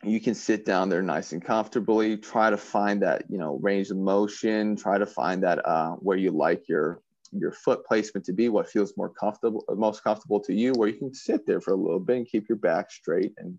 you 0.03 0.19
can 0.19 0.33
sit 0.33 0.65
down 0.65 0.87
there 0.87 1.01
nice 1.01 1.33
and 1.33 1.43
comfortably 1.43 2.15
try 2.15 2.49
to 2.49 2.57
find 2.57 3.01
that 3.01 3.23
you 3.29 3.37
know 3.37 3.59
range 3.61 3.89
of 3.89 3.97
motion 3.97 4.75
try 4.75 4.97
to 4.97 5.05
find 5.05 5.43
that 5.43 5.65
uh, 5.67 5.91
where 5.95 6.17
you 6.17 6.31
like 6.31 6.67
your 6.69 7.01
your 7.31 7.51
foot 7.51 7.85
placement 7.85 8.25
to 8.25 8.33
be 8.33 8.49
what 8.49 8.69
feels 8.69 8.95
more 8.97 9.09
comfortable 9.09 9.63
most 9.75 10.03
comfortable 10.03 10.39
to 10.39 10.53
you 10.53 10.71
where 10.73 10.89
you 10.89 10.97
can 10.97 11.13
sit 11.13 11.45
there 11.45 11.61
for 11.61 11.73
a 11.73 11.77
little 11.77 11.99
bit 11.99 12.17
and 12.17 12.27
keep 12.27 12.47
your 12.47 12.57
back 12.57 12.89
straight 12.91 13.33
and 13.37 13.57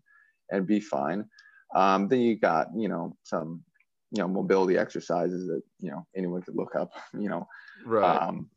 and 0.50 0.66
be 0.66 0.80
fine. 0.80 1.24
Um, 1.74 2.08
then 2.08 2.20
you 2.20 2.36
got 2.36 2.68
you 2.76 2.88
know 2.88 3.16
some 3.22 3.62
you 4.10 4.22
know 4.22 4.28
mobility 4.28 4.76
exercises 4.76 5.46
that 5.46 5.62
you 5.78 5.90
know 5.90 6.06
anyone 6.16 6.42
could 6.42 6.56
look 6.56 6.74
up 6.74 6.90
you 7.18 7.28
know. 7.28 7.46
Right. 7.84 8.04
Um, 8.04 8.48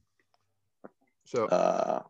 so 1.26 1.46
uh, 1.46 2.04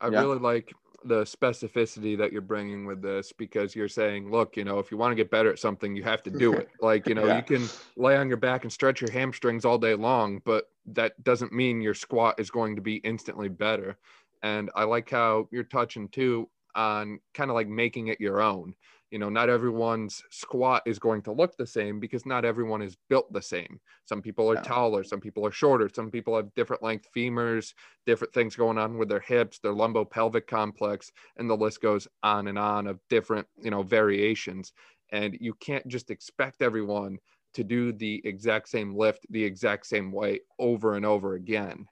i 0.00 0.08
yeah. 0.08 0.20
really 0.20 0.38
like 0.38 0.72
the 1.04 1.22
specificity 1.22 2.16
that 2.18 2.32
you're 2.32 2.40
bringing 2.40 2.86
with 2.86 3.02
this 3.02 3.32
because 3.32 3.74
you're 3.74 3.88
saying, 3.88 4.30
look, 4.30 4.56
you 4.56 4.64
know, 4.64 4.78
if 4.78 4.90
you 4.90 4.96
want 4.96 5.12
to 5.12 5.16
get 5.16 5.30
better 5.30 5.50
at 5.50 5.58
something, 5.58 5.94
you 5.94 6.02
have 6.02 6.22
to 6.24 6.30
do 6.30 6.52
it. 6.54 6.68
Like, 6.80 7.06
you 7.06 7.14
know, 7.14 7.26
yeah. 7.26 7.36
you 7.36 7.42
can 7.42 7.68
lay 7.96 8.16
on 8.16 8.28
your 8.28 8.36
back 8.36 8.64
and 8.64 8.72
stretch 8.72 9.00
your 9.00 9.10
hamstrings 9.10 9.64
all 9.64 9.78
day 9.78 9.94
long, 9.94 10.42
but 10.44 10.64
that 10.86 11.22
doesn't 11.22 11.52
mean 11.52 11.80
your 11.80 11.94
squat 11.94 12.34
is 12.38 12.50
going 12.50 12.74
to 12.74 12.82
be 12.82 12.96
instantly 12.96 13.48
better. 13.48 13.96
And 14.42 14.70
I 14.74 14.84
like 14.84 15.08
how 15.08 15.48
you're 15.52 15.62
touching 15.62 16.08
too 16.08 16.48
on 16.74 17.20
kind 17.34 17.50
of 17.50 17.54
like 17.54 17.68
making 17.68 18.08
it 18.08 18.20
your 18.20 18.40
own 18.40 18.74
you 19.12 19.18
know 19.18 19.28
not 19.28 19.50
everyone's 19.50 20.24
squat 20.30 20.82
is 20.86 20.98
going 20.98 21.20
to 21.22 21.32
look 21.32 21.54
the 21.56 21.66
same 21.66 22.00
because 22.00 22.24
not 22.24 22.46
everyone 22.46 22.80
is 22.80 22.96
built 23.10 23.30
the 23.32 23.42
same. 23.42 23.78
Some 24.06 24.22
people 24.22 24.50
are 24.50 24.56
taller 24.56 25.04
some 25.04 25.20
people 25.20 25.46
are 25.46 25.52
shorter 25.52 25.88
some 25.92 26.10
people 26.10 26.34
have 26.34 26.52
different 26.54 26.82
length 26.82 27.06
femurs 27.14 27.74
different 28.06 28.32
things 28.32 28.56
going 28.56 28.78
on 28.78 28.96
with 28.96 29.08
their 29.08 29.20
hips 29.20 29.58
their 29.58 29.72
lumbo-pelvic 29.72 30.46
complex 30.46 31.12
and 31.36 31.48
the 31.48 31.56
list 31.56 31.82
goes 31.82 32.08
on 32.22 32.48
and 32.48 32.58
on 32.58 32.86
of 32.86 32.98
different 33.08 33.46
you 33.62 33.70
know 33.70 33.82
variations. 33.82 34.72
And 35.10 35.36
you 35.40 35.52
can't 35.60 35.86
just 35.86 36.10
expect 36.10 36.62
everyone 36.62 37.18
to 37.52 37.62
do 37.62 37.92
the 37.92 38.22
exact 38.24 38.70
same 38.70 38.96
lift 38.96 39.26
the 39.28 39.44
exact 39.44 39.86
same 39.86 40.10
way 40.10 40.40
over 40.58 40.94
and 40.94 41.04
over 41.04 41.34
again. 41.34 41.86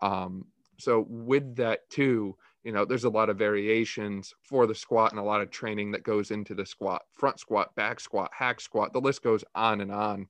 Um, 0.00 0.44
so 0.78 1.04
with 1.08 1.56
that 1.56 1.80
too 1.90 2.36
you 2.64 2.72
know 2.72 2.84
there's 2.84 3.04
a 3.04 3.10
lot 3.10 3.30
of 3.30 3.38
variations 3.38 4.34
for 4.42 4.66
the 4.66 4.74
squat 4.74 5.12
and 5.12 5.20
a 5.20 5.24
lot 5.24 5.40
of 5.40 5.50
training 5.50 5.90
that 5.92 6.02
goes 6.02 6.30
into 6.30 6.54
the 6.54 6.66
squat 6.66 7.02
front 7.12 7.40
squat 7.40 7.74
back 7.74 8.00
squat 8.00 8.30
hack 8.32 8.60
squat 8.60 8.92
the 8.92 9.00
list 9.00 9.22
goes 9.22 9.44
on 9.54 9.80
and 9.80 9.92
on. 9.92 10.26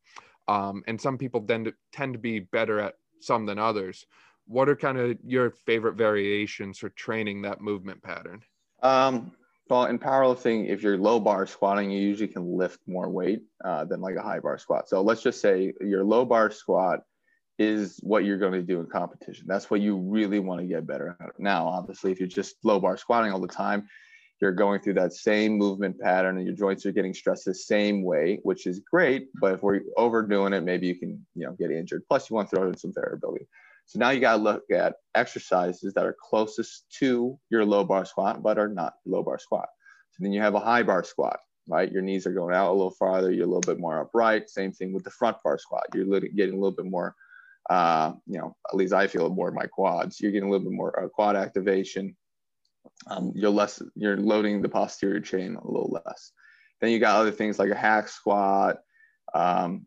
Um, 0.49 0.83
and 0.89 1.01
some 1.01 1.17
people 1.17 1.41
tend 1.43 1.67
to 1.67 1.75
tend 1.93 2.13
to 2.15 2.19
be 2.19 2.41
better 2.41 2.81
at 2.81 2.95
some 3.21 3.47
than 3.47 3.59
others. 3.59 4.07
What 4.47 4.69
are 4.69 4.77
kind 4.77 4.99
of 4.99 5.17
your 5.25 5.51
favorite 5.51 5.95
variations 5.95 6.79
for 6.79 6.89
training 6.91 7.43
that 7.43 7.61
movement 7.61 8.03
pattern? 8.03 8.43
Um, 8.83 9.33
well 9.69 9.85
in 9.85 9.99
powerlifting 9.99 10.69
if 10.69 10.83
you're 10.83 10.99
low 10.99 11.21
bar 11.21 11.47
squatting 11.47 11.91
you 11.91 12.01
usually 12.01 12.27
can 12.27 12.57
lift 12.57 12.81
more 12.87 13.09
weight 13.09 13.43
uh, 13.65 13.85
than 13.85 14.01
like 14.01 14.17
a 14.17 14.23
high 14.23 14.41
bar 14.41 14.59
squat. 14.59 14.89
So 14.89 15.01
let's 15.01 15.23
just 15.23 15.41
say 15.41 15.73
your 15.81 16.05
low 16.05 16.25
bar 16.25 16.51
squat 16.51 17.05
is 17.61 18.01
what 18.03 18.25
you're 18.25 18.39
going 18.39 18.55
to 18.55 18.63
do 18.63 18.81
in 18.81 18.87
competition. 18.87 19.45
That's 19.47 19.71
what 19.71 19.83
you 19.83 19.99
really 19.99 20.41
want 20.41 20.63
to 20.63 20.67
get 20.67 20.87
better 20.87 21.15
at. 21.21 21.39
Now, 21.39 21.69
obviously, 21.69 22.11
if 22.11 22.19
you're 22.19 22.27
just 22.27 22.57
low 22.65 22.81
bar 22.81 22.97
squatting 22.97 23.33
all 23.33 23.39
the 23.39 23.47
time, 23.47 23.87
you're 24.41 24.51
going 24.51 24.81
through 24.81 24.95
that 24.95 25.13
same 25.13 25.59
movement 25.59 26.01
pattern 26.01 26.39
and 26.39 26.47
your 26.47 26.57
joints 26.57 26.87
are 26.87 26.93
getting 26.93 27.13
stressed 27.13 27.45
the 27.45 27.53
same 27.53 28.03
way, 28.03 28.41
which 28.45 28.67
is 28.67 28.81
great. 28.91 29.29
But 29.39 29.53
if 29.53 29.63
we're 29.63 29.83
overdoing 29.99 30.55
it, 30.55 30.63
maybe 30.63 30.87
you 30.87 30.95
can, 30.95 31.27
you 31.35 31.45
know, 31.45 31.53
get 31.53 31.71
injured. 31.71 32.05
Plus, 32.09 32.31
you 32.31 32.37
want 32.37 32.49
to 32.49 32.57
throw 32.57 32.67
in 32.67 32.79
some 32.79 32.95
variability. 32.95 33.47
So 33.85 33.99
now 33.99 34.09
you 34.09 34.21
got 34.21 34.39
to 34.39 34.43
look 34.43 34.63
at 34.73 34.95
exercises 35.15 35.93
that 35.93 36.07
are 36.07 36.17
closest 36.19 36.87
to 37.01 37.39
your 37.51 37.67
low 37.67 37.85
bar 37.85 38.07
squat, 38.07 38.43
but 38.43 38.57
are 38.57 38.69
not 38.69 38.95
low 39.05 39.23
bar 39.23 39.39
squat. 39.39 39.69
So 40.13 40.23
then 40.23 40.33
you 40.33 40.41
have 40.41 40.55
a 40.55 40.61
high 40.61 40.83
bar 40.83 41.05
squat, 41.05 41.41
right? 41.69 41.93
Your 41.93 42.01
knees 42.01 42.27
are 42.27 42.33
going 42.33 42.55
out 42.55 42.71
a 42.71 42.73
little 42.73 42.93
farther. 42.93 43.31
You're 43.31 43.45
a 43.45 43.51
little 43.51 43.61
bit 43.61 43.79
more 43.79 44.01
upright. 44.01 44.49
Same 44.49 44.73
thing 44.73 44.95
with 44.95 45.05
the 45.05 45.11
front 45.11 45.37
bar 45.45 45.59
squat. 45.59 45.85
You're 45.93 46.21
getting 46.21 46.55
a 46.55 46.59
little 46.59 46.71
bit 46.71 46.87
more 46.87 47.15
uh, 47.71 48.13
you 48.27 48.37
know, 48.37 48.57
at 48.69 48.77
least 48.77 48.93
I 48.93 49.07
feel 49.07 49.27
it 49.27 49.31
more 49.31 49.49
in 49.49 49.55
my 49.55 49.67
quads. 49.67 50.21
You're 50.21 50.33
getting 50.33 50.49
a 50.49 50.51
little 50.51 50.69
bit 50.69 50.77
more 50.77 51.05
uh, 51.05 51.09
quad 51.09 51.37
activation. 51.37 52.17
Um, 53.07 53.33
you're 53.35 53.51
less, 53.51 53.81
you're 53.95 54.17
loading 54.17 54.61
the 54.61 54.69
posterior 54.69 55.21
chain 55.21 55.55
a 55.55 55.67
little 55.67 56.01
less. 56.05 56.33
Then 56.81 56.91
you 56.91 56.99
got 56.99 57.17
other 57.17 57.31
things 57.31 57.61
like 57.61 57.71
a 57.71 57.77
hack 57.77 58.09
squat, 58.09 58.79
um, 59.35 59.87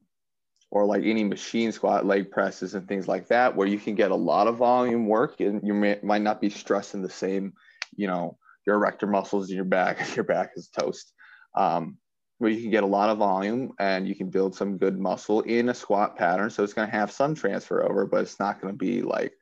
or 0.71 0.85
like 0.85 1.03
any 1.03 1.25
machine 1.25 1.73
squat, 1.73 2.05
leg 2.05 2.31
presses, 2.31 2.73
and 2.73 2.87
things 2.87 3.07
like 3.07 3.27
that, 3.27 3.53
where 3.55 3.67
you 3.67 3.77
can 3.77 3.95
get 3.95 4.11
a 4.11 4.15
lot 4.15 4.47
of 4.47 4.55
volume 4.55 5.05
work 5.05 5.41
and 5.41 5.61
you 5.61 5.73
may, 5.73 5.99
might 6.01 6.21
not 6.21 6.39
be 6.39 6.49
stressing 6.49 7.01
the 7.01 7.09
same, 7.09 7.53
you 7.95 8.07
know, 8.07 8.37
your 8.65 8.77
erector 8.77 9.07
muscles 9.07 9.49
in 9.49 9.57
your 9.57 9.65
back. 9.65 9.99
Your 10.15 10.23
back 10.23 10.51
is 10.55 10.69
toast. 10.69 11.11
Um, 11.53 11.97
where 12.37 12.51
you 12.51 12.61
can 12.61 12.71
get 12.71 12.83
a 12.83 12.87
lot 12.87 13.09
of 13.09 13.17
volume 13.17 13.73
and 13.79 14.07
you 14.07 14.15
can 14.15 14.29
build 14.29 14.55
some 14.55 14.77
good 14.77 14.99
muscle 14.99 15.41
in 15.41 15.69
a 15.69 15.73
squat 15.73 16.17
pattern. 16.17 16.49
So 16.49 16.63
it's 16.63 16.73
going 16.73 16.89
to 16.89 16.97
have 16.97 17.11
some 17.11 17.35
transfer 17.35 17.83
over, 17.89 18.05
but 18.05 18.21
it's 18.21 18.39
not 18.39 18.59
going 18.59 18.73
to 18.73 18.77
be 18.77 19.01
like 19.01 19.33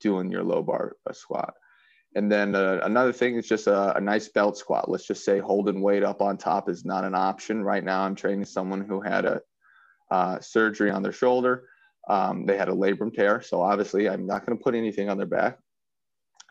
doing 0.00 0.30
your 0.30 0.42
low 0.42 0.62
bar 0.62 0.96
squat. 1.12 1.54
And 2.14 2.30
then 2.30 2.54
uh, 2.54 2.80
another 2.82 3.12
thing 3.12 3.36
is 3.36 3.48
just 3.48 3.66
a, 3.66 3.96
a, 3.96 4.00
nice 4.00 4.28
belt 4.28 4.58
squat. 4.58 4.90
Let's 4.90 5.06
just 5.06 5.24
say 5.24 5.38
holding 5.38 5.80
weight 5.80 6.02
up 6.02 6.20
on 6.20 6.36
top 6.36 6.68
is 6.68 6.84
not 6.84 7.04
an 7.04 7.14
option. 7.14 7.64
Right 7.64 7.82
now, 7.82 8.02
I'm 8.02 8.14
training 8.14 8.44
someone 8.44 8.82
who 8.82 9.00
had 9.00 9.24
a 9.24 9.40
uh, 10.10 10.38
surgery 10.40 10.90
on 10.90 11.02
their 11.02 11.12
shoulder. 11.12 11.68
Um, 12.08 12.44
they 12.44 12.58
had 12.58 12.68
a 12.68 12.74
labrum 12.74 13.14
tear. 13.14 13.40
So 13.40 13.62
obviously, 13.62 14.10
I'm 14.10 14.26
not 14.26 14.44
going 14.44 14.58
to 14.58 14.62
put 14.62 14.74
anything 14.74 15.08
on 15.08 15.16
their 15.16 15.26
back. 15.26 15.58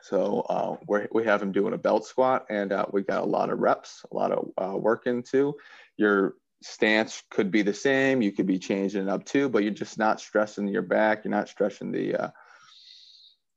So 0.02 0.42
uh, 0.50 0.76
we 0.88 1.08
we 1.12 1.24
have 1.26 1.40
them 1.40 1.52
doing 1.52 1.74
a 1.74 1.78
belt 1.78 2.06
squat, 2.06 2.46
and 2.50 2.72
uh, 2.72 2.86
we 2.92 3.04
got 3.04 3.24
a 3.24 3.28
lot 3.28 3.50
of 3.50 3.60
reps, 3.60 4.04
a 4.12 4.16
lot 4.16 4.32
of 4.32 4.50
uh, 4.58 4.78
work 4.78 5.06
into. 5.06 5.56
Your 5.98 6.36
stance 6.64 7.24
could 7.30 7.52
be 7.52 7.62
the 7.62 7.74
same. 7.74 8.22
You 8.22 8.32
could 8.32 8.48
be 8.48 8.60
changing 8.60 9.04
it 9.04 9.10
up 9.10 9.26
too, 9.26 9.50
but 9.50 9.64
you're 9.64 9.72
just 9.72 9.98
not 9.98 10.20
stressing 10.20 10.68
your 10.68 10.82
back. 10.82 11.24
You're 11.24 11.32
not 11.32 11.50
stressing 11.50 11.92
the 11.92 12.16
uh, 12.16 12.30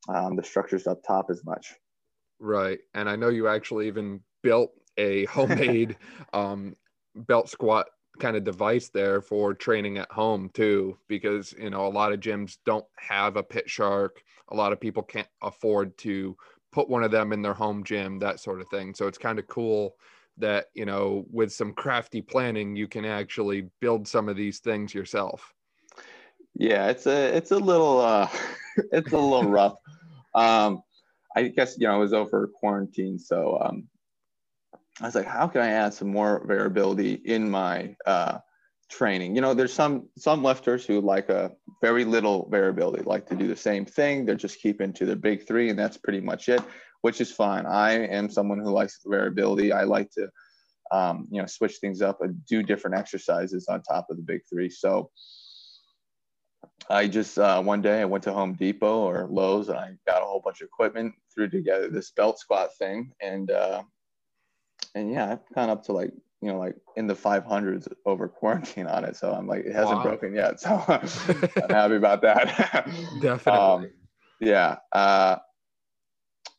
um, 0.09 0.37
the 0.37 0.42
structures 0.42 0.87
up 0.87 1.02
top 1.07 1.30
as 1.30 1.44
much. 1.44 1.74
Right. 2.38 2.78
And 2.94 3.09
I 3.09 3.16
know 3.16 3.28
you 3.28 3.48
actually 3.48 3.87
even 3.87 4.20
built 4.42 4.72
a 4.96 5.24
homemade 5.26 5.96
um, 6.33 6.76
belt 7.14 7.48
squat 7.48 7.87
kind 8.20 8.37
of 8.37 8.44
device 8.44 8.90
there 8.90 9.20
for 9.20 9.54
training 9.54 9.98
at 9.98 10.11
home 10.11 10.50
too, 10.54 10.96
because, 11.09 11.54
you 11.59 11.70
know, 11.70 11.87
a 11.87 11.88
lot 11.88 12.12
of 12.12 12.20
gyms 12.20 12.59
don't 12.64 12.87
have 12.96 13.37
a 13.37 13.42
pit 13.42 13.68
shark. 13.68 14.22
A 14.50 14.57
lot 14.57 14.72
of 14.72 14.80
people 14.80 15.02
can't 15.02 15.28
afford 15.42 15.96
to 15.98 16.37
put 16.72 16.88
one 16.88 17.04
of 17.04 17.11
them 17.11 17.33
in 17.33 17.42
their 17.42 17.54
home 17.54 17.85
gym, 17.85 18.18
that 18.18 18.40
sort 18.40 18.61
of 18.61 18.68
thing. 18.68 18.94
So 18.94 19.07
it's 19.07 19.18
kind 19.18 19.38
of 19.38 19.46
cool 19.46 19.94
that, 20.38 20.66
you 20.74 20.85
know, 20.85 21.24
with 21.30 21.52
some 21.52 21.72
crafty 21.72 22.20
planning, 22.20 22.74
you 22.74 22.88
can 22.88 23.04
actually 23.04 23.68
build 23.80 24.09
some 24.09 24.28
of 24.28 24.37
these 24.37 24.59
things 24.59 24.92
yourself. 24.92 25.52
Yeah, 26.57 26.88
it's 26.88 27.07
a 27.07 27.37
it's 27.37 27.50
a 27.50 27.57
little 27.57 28.00
uh 28.00 28.28
it's 28.92 29.12
a 29.12 29.18
little 29.18 29.50
rough. 29.50 29.74
Um 30.35 30.83
I 31.35 31.48
guess 31.48 31.76
you 31.78 31.87
know 31.87 31.96
it 31.96 32.00
was 32.00 32.12
over 32.12 32.46
quarantine, 32.46 33.18
so 33.18 33.59
um, 33.61 33.88
I 35.00 35.07
was 35.07 35.14
like, 35.14 35.26
how 35.26 35.48
can 35.48 35.62
I 35.62 35.70
add 35.70 35.94
some 35.94 36.09
more 36.09 36.44
variability 36.46 37.14
in 37.14 37.50
my 37.50 37.96
uh, 38.07 38.38
training? 38.88 39.35
You 39.35 39.40
know, 39.40 39.54
there's 39.54 39.72
some 39.72 40.09
some 40.16 40.44
lifters 40.44 40.87
who 40.87 41.00
like 41.00 41.28
a 41.30 41.52
very 41.85 42.07
little 42.07 42.49
variability, 42.51 43.03
like 43.03 43.27
to 43.27 43.37
do 43.37 43.47
the 43.47 43.55
same 43.55 43.85
thing. 43.85 44.25
They're 44.25 44.35
just 44.47 44.59
keeping 44.59 44.90
to 44.94 45.05
their 45.05 45.16
big 45.16 45.47
three, 45.47 45.68
and 45.68 45.79
that's 45.79 45.99
pretty 45.99 46.20
much 46.20 46.49
it, 46.49 46.62
which 47.03 47.20
is 47.20 47.31
fine. 47.31 47.66
I 47.66 48.07
am 48.07 48.31
someone 48.31 48.59
who 48.59 48.70
likes 48.70 49.01
variability. 49.05 49.70
I 49.70 49.83
like 49.85 50.11
to, 50.12 50.31
um, 50.90 51.29
you 51.31 51.42
know, 51.42 51.47
switch 51.47 51.77
things 51.83 52.01
up 52.01 52.23
and 52.23 52.42
do 52.47 52.62
different 52.62 52.97
exercises 52.97 53.68
on 53.68 53.83
top 53.83 54.07
of 54.09 54.16
the 54.16 54.23
big 54.23 54.40
three. 54.49 54.70
So 54.70 55.11
I 56.88 57.07
just 57.07 57.38
uh, 57.38 57.61
one 57.62 57.83
day 57.83 58.01
I 58.01 58.07
went 58.07 58.25
to 58.25 58.33
Home 58.33 58.55
Depot 58.55 59.01
or 59.01 59.29
Lowe's 59.31 59.68
and 59.68 59.79
I 59.79 59.90
got 60.07 60.23
a 60.23 60.25
whole 60.25 60.40
bunch 60.42 60.62
of 60.62 60.68
equipment, 60.68 61.12
threw 61.35 61.51
together 61.51 61.88
this 61.88 62.12
belt 62.12 62.38
squat 62.38 62.70
thing, 62.79 63.12
and 63.20 63.51
uh, 63.51 63.83
and 64.94 65.12
yeah, 65.12 65.33
I've 65.33 65.55
gone 65.55 65.68
up 65.68 65.85
to 65.85 65.92
like 65.92 66.14
you 66.44 66.52
know 66.52 66.59
like 66.59 66.76
in 66.96 67.07
the 67.07 67.14
500s 67.14 67.88
over 68.04 68.28
quarantine 68.28 68.87
on 68.87 69.02
it. 69.04 69.16
So 69.16 69.33
I'm 69.33 69.46
like, 69.46 69.64
it 69.64 69.74
hasn't 69.74 69.96
wow. 69.96 70.02
broken 70.02 70.35
yet, 70.35 70.61
so 70.61 70.85
I'm 70.88 71.00
happy 71.70 71.96
about 71.96 72.20
that. 72.20 72.87
Definitely. 73.20 73.87
Um, 73.87 73.90
yeah. 74.40 74.76
Uh, 74.92 75.37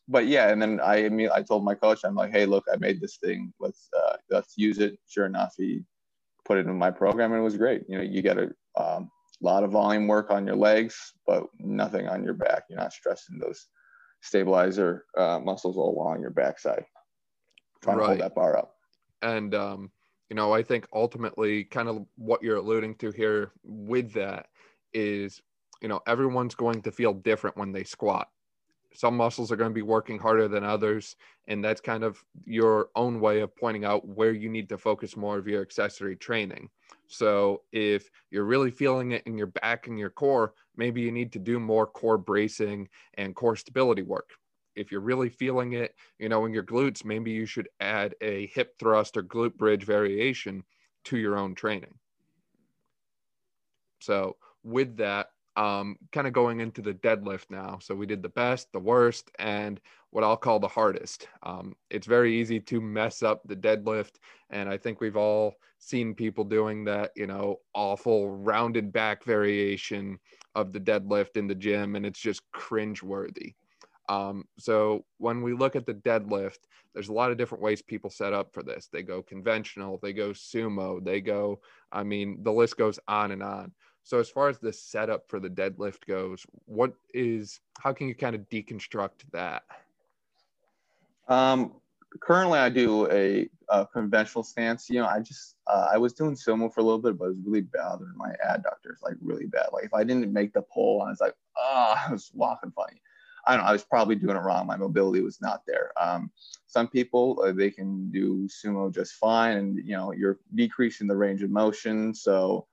but 0.08 0.26
yeah, 0.26 0.50
and 0.50 0.60
then 0.60 0.80
I 0.84 1.10
mean, 1.10 1.30
I 1.34 1.44
told 1.44 1.64
my 1.64 1.76
coach, 1.76 2.00
I'm 2.04 2.16
like, 2.16 2.32
hey, 2.32 2.48
look, 2.48 2.66
I 2.72 2.78
made 2.78 3.00
this 3.00 3.18
thing. 3.18 3.54
Let's 3.60 3.90
uh, 3.96 4.18
let's 4.32 4.54
use 4.58 4.80
it. 4.80 4.98
Sure 5.08 5.28
enough, 5.28 5.54
he 5.56 5.84
put 6.46 6.58
it 6.58 6.66
in 6.66 6.78
my 6.78 6.90
program, 6.90 7.32
and 7.32 7.40
it 7.40 7.44
was 7.44 7.58
great. 7.58 7.84
You 7.88 7.98
know, 7.98 8.04
you 8.04 8.24
get 8.24 8.38
a 8.40 8.52
um, 8.76 9.12
lot 9.42 9.64
of 9.64 9.72
volume 9.72 10.08
work 10.08 10.32
on 10.32 10.48
your 10.48 10.56
legs, 10.56 11.14
but 11.28 11.44
nothing 11.60 12.08
on 12.08 12.24
your 12.24 12.34
back. 12.34 12.64
You're 12.70 12.80
not 12.80 12.94
stressing 12.94 13.38
those 13.38 13.68
stabilizer 14.22 15.06
uh, 15.18 15.40
muscles 15.40 15.78
all 15.78 15.96
along 15.96 16.22
your 16.22 16.32
backside. 16.32 16.86
Trying 17.84 17.98
right. 17.98 18.04
to 18.04 18.08
hold 18.08 18.20
that 18.22 18.36
bar 18.36 18.58
up. 18.58 18.75
And 19.26 19.56
um, 19.56 19.92
you 20.30 20.36
know, 20.36 20.54
I 20.54 20.62
think 20.62 20.88
ultimately, 20.94 21.64
kind 21.64 21.90
of 21.90 22.06
what 22.16 22.44
you're 22.44 22.58
alluding 22.58 22.96
to 22.96 23.12
here 23.12 23.52
with 23.64 24.14
that 24.14 24.48
is, 24.94 25.42
you 25.82 25.88
know, 25.88 26.00
everyone's 26.08 26.56
going 26.56 26.82
to 26.84 26.92
feel 26.92 27.14
different 27.14 27.58
when 27.58 27.72
they 27.72 27.84
squat. 27.84 28.30
Some 28.94 29.18
muscles 29.18 29.52
are 29.52 29.56
going 29.58 29.72
to 29.72 29.76
be 29.76 29.82
working 29.82 30.20
harder 30.20 30.48
than 30.48 30.64
others, 30.64 31.16
and 31.48 31.64
that's 31.66 31.82
kind 31.82 32.04
of 32.04 32.24
your 32.46 32.90
own 32.96 33.20
way 33.20 33.42
of 33.42 33.56
pointing 33.56 33.84
out 33.84 34.08
where 34.08 34.32
you 34.32 34.48
need 34.48 34.70
to 34.70 34.78
focus 34.78 35.18
more 35.18 35.38
of 35.38 35.48
your 35.48 35.62
accessory 35.62 36.16
training. 36.16 36.70
So 37.08 37.64
if 37.72 38.10
you're 38.30 38.46
really 38.46 38.72
feeling 38.72 39.12
it 39.12 39.24
in 39.26 39.38
your 39.38 39.48
back 39.48 39.88
and 39.88 40.00
your 40.00 40.12
core, 40.12 40.54
maybe 40.78 41.02
you 41.02 41.12
need 41.12 41.34
to 41.34 41.40
do 41.40 41.60
more 41.60 41.88
core 41.88 42.18
bracing 42.18 42.88
and 43.16 43.36
core 43.36 43.56
stability 43.56 44.04
work. 44.04 44.30
If 44.76 44.92
you're 44.92 45.02
really 45.02 45.30
feeling 45.30 45.74
it, 45.74 45.96
you 46.20 46.30
know, 46.30 46.46
in 46.46 46.54
your 46.54 46.64
glutes, 46.64 47.06
maybe 47.06 47.32
you 47.32 47.46
should 47.46 47.70
add 47.80 48.16
a 48.22 48.48
hip 48.48 48.78
thrust 48.80 49.18
or 49.18 49.24
glute 49.24 49.56
bridge 49.56 49.84
variation 49.84 50.64
to 51.06 51.18
your 51.18 51.38
own 51.38 51.56
training. 51.56 51.94
So 54.02 54.38
with 54.64 54.98
that, 54.98 55.28
um, 55.58 55.96
kind 56.12 56.28
of 56.28 56.34
going 56.34 56.60
into 56.60 56.82
the 56.82 56.94
deadlift 56.94 57.46
now. 57.50 57.80
So 57.82 57.96
we 57.96 58.06
did 58.06 58.22
the 58.22 58.30
best, 58.30 58.72
the 58.74 58.80
worst, 58.80 59.32
and 59.40 59.80
what 60.10 60.24
I'll 60.24 60.38
call 60.38 60.60
the 60.60 60.68
hardest. 60.68 61.28
Um, 61.44 61.76
it's 61.90 62.08
very 62.08 62.40
easy 62.40 62.60
to 62.60 62.82
mess 62.82 63.24
up 63.24 63.42
the 63.46 63.56
deadlift. 63.56 64.16
And 64.50 64.68
I 64.70 64.78
think 64.78 65.00
we've 65.00 65.16
all 65.16 65.56
seen 65.80 66.14
people 66.14 66.44
doing 66.44 66.84
that, 66.86 67.12
you 67.16 67.28
know, 67.28 67.60
awful 67.74 68.30
rounded 68.30 68.92
back 68.92 69.24
variation 69.24 70.20
of 70.56 70.74
the 70.74 70.80
deadlift 70.80 71.38
in 71.38 71.48
the 71.48 71.56
gym, 71.56 71.96
and 71.96 72.06
it's 72.06 72.20
just 72.20 72.42
cringe 72.52 73.02
worthy. 73.04 73.56
Um, 74.08 74.46
so 74.60 75.06
when 75.18 75.42
we 75.42 75.54
look 75.54 75.76
at 75.76 75.86
the 75.86 75.94
deadlift, 75.94 76.60
there's 76.94 77.10
a 77.10 77.14
lot 77.14 77.32
of 77.32 77.38
different 77.38 77.64
ways 77.64 77.82
people 77.82 78.10
set 78.10 78.34
up 78.34 78.54
for 78.54 78.64
this. 78.64 78.88
They 78.92 79.04
go 79.04 79.22
conventional, 79.22 80.00
they 80.02 80.14
go 80.14 80.30
sumo, 80.30 81.04
they 81.04 81.22
go, 81.22 81.60
I 81.92 82.04
mean, 82.04 82.44
the 82.44 82.52
list 82.52 82.78
goes 82.78 83.00
on 83.08 83.32
and 83.32 83.44
on. 83.44 83.72
So 84.04 84.20
as 84.20 84.30
far 84.30 84.50
as 84.50 84.60
the 84.60 84.72
setup 84.72 85.28
for 85.28 85.40
the 85.40 85.50
deadlift 85.50 86.06
goes, 86.08 86.46
what 86.66 86.94
is 87.14 87.60
how 87.80 87.92
can 87.92 88.08
you 88.08 88.16
kind 88.16 88.36
of 88.36 88.48
deconstruct 88.50 89.32
that? 89.32 89.64
Um, 91.28 91.74
currently, 92.22 92.60
I 92.60 92.70
do 92.70 93.10
a, 93.12 93.50
a, 93.70 93.88
conventional 93.88 94.44
stance. 94.44 94.90
You 94.92 95.02
know, 95.02 95.08
I 95.08 95.22
just 95.22 95.56
uh, 95.66 95.88
I 95.92 95.98
was 95.98 96.14
doing 96.14 96.36
sumo 96.36 96.72
for 96.72 96.82
a 96.82 96.84
little 96.84 97.00
bit, 97.00 97.18
but 97.18 97.26
it 97.26 97.30
was 97.30 97.38
really 97.44 97.62
bothering 97.62 98.16
my 98.16 98.32
adductors, 98.46 99.02
like 99.02 99.16
really 99.22 99.48
bad. 99.48 99.70
Like 99.74 99.86
if 99.86 99.94
I 99.94 100.04
didn't 100.04 100.32
make 100.32 100.54
the 100.54 100.62
pull, 100.62 101.02
I 101.02 101.10
was 101.10 101.20
like, 101.20 101.36
ah, 101.58 102.04
oh, 102.06 102.10
I 102.10 102.12
was 102.12 102.32
walking 102.36 102.72
funny. 102.72 103.02
I 103.48 103.56
don't 103.56 103.64
know. 103.64 103.70
I 103.70 103.74
was 103.74 103.84
probably 103.84 104.16
doing 104.16 104.36
it 104.36 104.42
wrong. 104.42 104.66
My 104.66 104.78
mobility 104.78 105.22
was 105.22 105.40
not 105.42 105.62
there. 105.68 105.92
Um, 106.02 106.32
some 106.68 106.88
people 106.88 107.44
uh, 107.46 107.52
they 107.52 107.72
can 107.72 108.10
do 108.12 108.48
sumo 108.48 108.94
just 108.94 109.14
fine, 109.14 109.58
and 109.58 109.78
you 109.78 109.96
know 109.96 110.12
you're 110.12 110.40
decreasing 110.54 111.08
the 111.08 111.16
range 111.16 111.44
of 111.44 111.50
motion, 111.50 112.14
so 112.14 112.68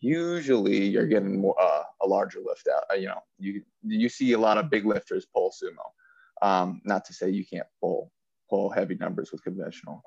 usually 0.00 0.84
you're 0.86 1.06
getting 1.06 1.40
more, 1.40 1.56
uh, 1.60 1.84
a 2.02 2.06
larger 2.06 2.40
lift 2.44 2.68
out. 2.68 2.84
Uh, 2.90 2.94
you 2.94 3.06
know, 3.06 3.22
you 3.38 3.62
you 3.82 4.08
see 4.08 4.32
a 4.32 4.38
lot 4.38 4.58
of 4.58 4.70
big 4.70 4.84
lifters 4.84 5.26
pull 5.26 5.50
sumo. 5.50 6.46
Um, 6.46 6.82
not 6.84 7.04
to 7.06 7.12
say 7.12 7.30
you 7.30 7.44
can't 7.44 7.66
pull 7.80 8.12
pull 8.50 8.70
heavy 8.70 8.96
numbers 8.96 9.32
with 9.32 9.42
conventional. 9.42 10.02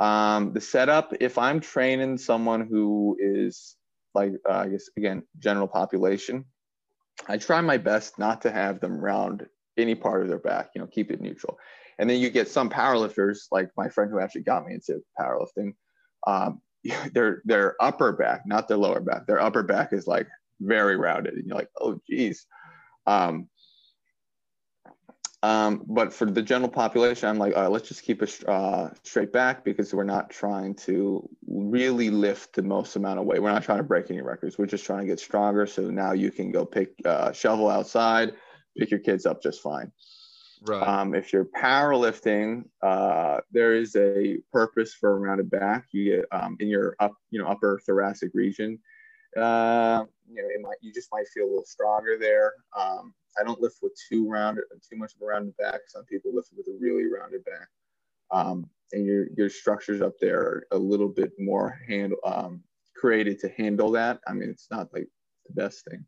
Um, 0.00 0.52
the 0.52 0.60
setup, 0.60 1.14
if 1.20 1.38
I'm 1.38 1.60
training 1.60 2.18
someone 2.18 2.66
who 2.66 3.16
is 3.20 3.76
like 4.14 4.32
uh, 4.48 4.52
I 4.52 4.68
guess 4.68 4.88
again 4.96 5.22
general 5.38 5.68
population, 5.68 6.44
I 7.28 7.38
try 7.38 7.60
my 7.60 7.78
best 7.78 8.18
not 8.18 8.42
to 8.42 8.50
have 8.50 8.80
them 8.80 8.98
round 8.98 9.46
any 9.76 9.94
part 9.94 10.22
of 10.22 10.28
their 10.28 10.38
back. 10.38 10.70
You 10.74 10.80
know, 10.80 10.86
keep 10.86 11.10
it 11.10 11.20
neutral. 11.20 11.58
And 11.98 12.08
then 12.08 12.20
you 12.20 12.30
get 12.30 12.48
some 12.48 12.68
powerlifters, 12.68 13.46
like 13.50 13.70
my 13.76 13.88
friend 13.88 14.10
who 14.10 14.20
actually 14.20 14.42
got 14.42 14.66
me 14.66 14.74
into 14.74 15.00
powerlifting. 15.18 15.74
Um, 16.26 16.60
their 17.12 17.42
their 17.44 17.74
upper 17.80 18.12
back, 18.12 18.42
not 18.46 18.68
their 18.68 18.76
lower 18.76 19.00
back. 19.00 19.26
Their 19.26 19.40
upper 19.40 19.62
back 19.62 19.92
is 19.92 20.06
like 20.06 20.28
very 20.60 20.96
rounded, 20.96 21.34
and 21.34 21.46
you're 21.46 21.56
like, 21.56 21.70
oh 21.80 22.00
geez. 22.08 22.46
Um, 23.06 23.48
um, 25.46 25.82
but 25.86 26.12
for 26.12 26.26
the 26.28 26.42
general 26.42 26.70
population, 26.82 27.28
I'm 27.28 27.38
like, 27.38 27.54
all 27.54 27.62
right, 27.62 27.70
let's 27.70 27.88
just 27.88 28.02
keep 28.02 28.20
it 28.22 28.32
uh, 28.48 28.88
straight 29.04 29.32
back 29.32 29.64
because 29.64 29.94
we're 29.94 30.12
not 30.16 30.30
trying 30.42 30.74
to 30.86 31.28
really 31.46 32.10
lift 32.10 32.54
the 32.54 32.62
most 32.62 32.96
amount 32.96 33.20
of 33.20 33.26
weight. 33.26 33.40
We're 33.42 33.52
not 33.52 33.62
trying 33.62 33.78
to 33.78 33.84
break 33.92 34.10
any 34.10 34.22
records. 34.22 34.58
We're 34.58 34.66
just 34.76 34.84
trying 34.84 35.02
to 35.02 35.06
get 35.06 35.20
stronger. 35.20 35.64
So 35.66 35.82
now 35.90 36.12
you 36.12 36.30
can 36.32 36.50
go 36.50 36.64
pick 36.64 36.88
uh, 37.04 37.30
shovel 37.32 37.68
outside, 37.70 38.34
pick 38.76 38.90
your 38.90 39.00
kids 39.08 39.24
up 39.24 39.38
just 39.40 39.62
fine. 39.62 39.92
Right. 40.62 40.82
Um, 40.82 41.14
if 41.14 41.32
you're 41.32 41.48
powerlifting, 41.62 42.64
uh, 42.82 43.38
there 43.52 43.74
is 43.74 43.94
a 43.94 44.38
purpose 44.52 44.94
for 44.94 45.12
a 45.12 45.18
rounded 45.20 45.50
back. 45.50 45.84
You 45.92 46.16
get 46.16 46.24
um, 46.32 46.56
in 46.58 46.68
your 46.68 46.96
up, 46.98 47.14
you 47.30 47.38
know, 47.40 47.46
upper 47.46 47.78
thoracic 47.86 48.30
region. 48.34 48.78
uh, 49.36 50.04
you 50.28 50.42
know, 50.42 50.48
it 50.48 50.60
might 50.62 50.78
you 50.80 50.92
just 50.92 51.08
might 51.12 51.28
feel 51.28 51.44
a 51.44 51.50
little 51.52 51.64
stronger 51.64 52.16
there. 52.18 52.54
Um, 52.76 53.14
I 53.38 53.44
don't 53.44 53.60
lift 53.60 53.78
with 53.82 53.92
too 54.08 54.28
rounded, 54.28 54.64
too 54.88 54.96
much 54.96 55.14
of 55.14 55.22
a 55.22 55.26
rounded 55.26 55.56
back. 55.56 55.80
Some 55.88 56.04
people 56.04 56.34
lift 56.34 56.50
with 56.56 56.66
a 56.68 56.76
really 56.80 57.06
rounded 57.06 57.44
back, 57.44 57.68
um, 58.30 58.68
and 58.92 59.04
your 59.04 59.26
your 59.36 59.50
structures 59.50 60.00
up 60.00 60.14
there 60.20 60.40
are 60.40 60.66
a 60.72 60.78
little 60.78 61.08
bit 61.08 61.32
more 61.38 61.78
hand 61.88 62.14
um, 62.24 62.62
created 62.94 63.38
to 63.40 63.48
handle 63.50 63.90
that. 63.92 64.20
I 64.26 64.32
mean, 64.32 64.48
it's 64.50 64.68
not 64.70 64.92
like 64.92 65.08
the 65.46 65.54
best 65.54 65.84
thing, 65.84 66.04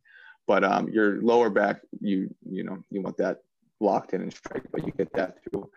but 0.47 0.65
um, 0.65 0.89
your 0.89 1.21
lower 1.23 1.51
back, 1.51 1.83
you 2.01 2.35
you 2.49 2.65
know, 2.65 2.79
you 2.91 3.03
want 3.03 3.17
that 3.19 3.39
locked 3.81 4.15
in 4.15 4.23
and 4.23 4.33
straight, 4.33 4.71
but 4.73 4.85
you 4.85 4.93
get 4.93 5.13
that 5.15 5.39
through 5.45 5.71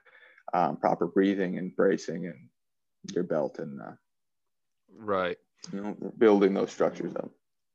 um, 0.54 0.78
proper 0.78 1.08
breathing 1.08 1.58
and 1.58 1.76
bracing 1.76 2.26
and 2.28 2.50
your 3.14 3.24
belt 3.24 3.60
and 3.60 3.82
uh, 3.82 3.92
right, 4.98 5.38
you 5.72 5.82
know, 5.82 5.96
building 6.18 6.54
those 6.54 6.72
structures 6.72 7.16
up. 7.16 7.30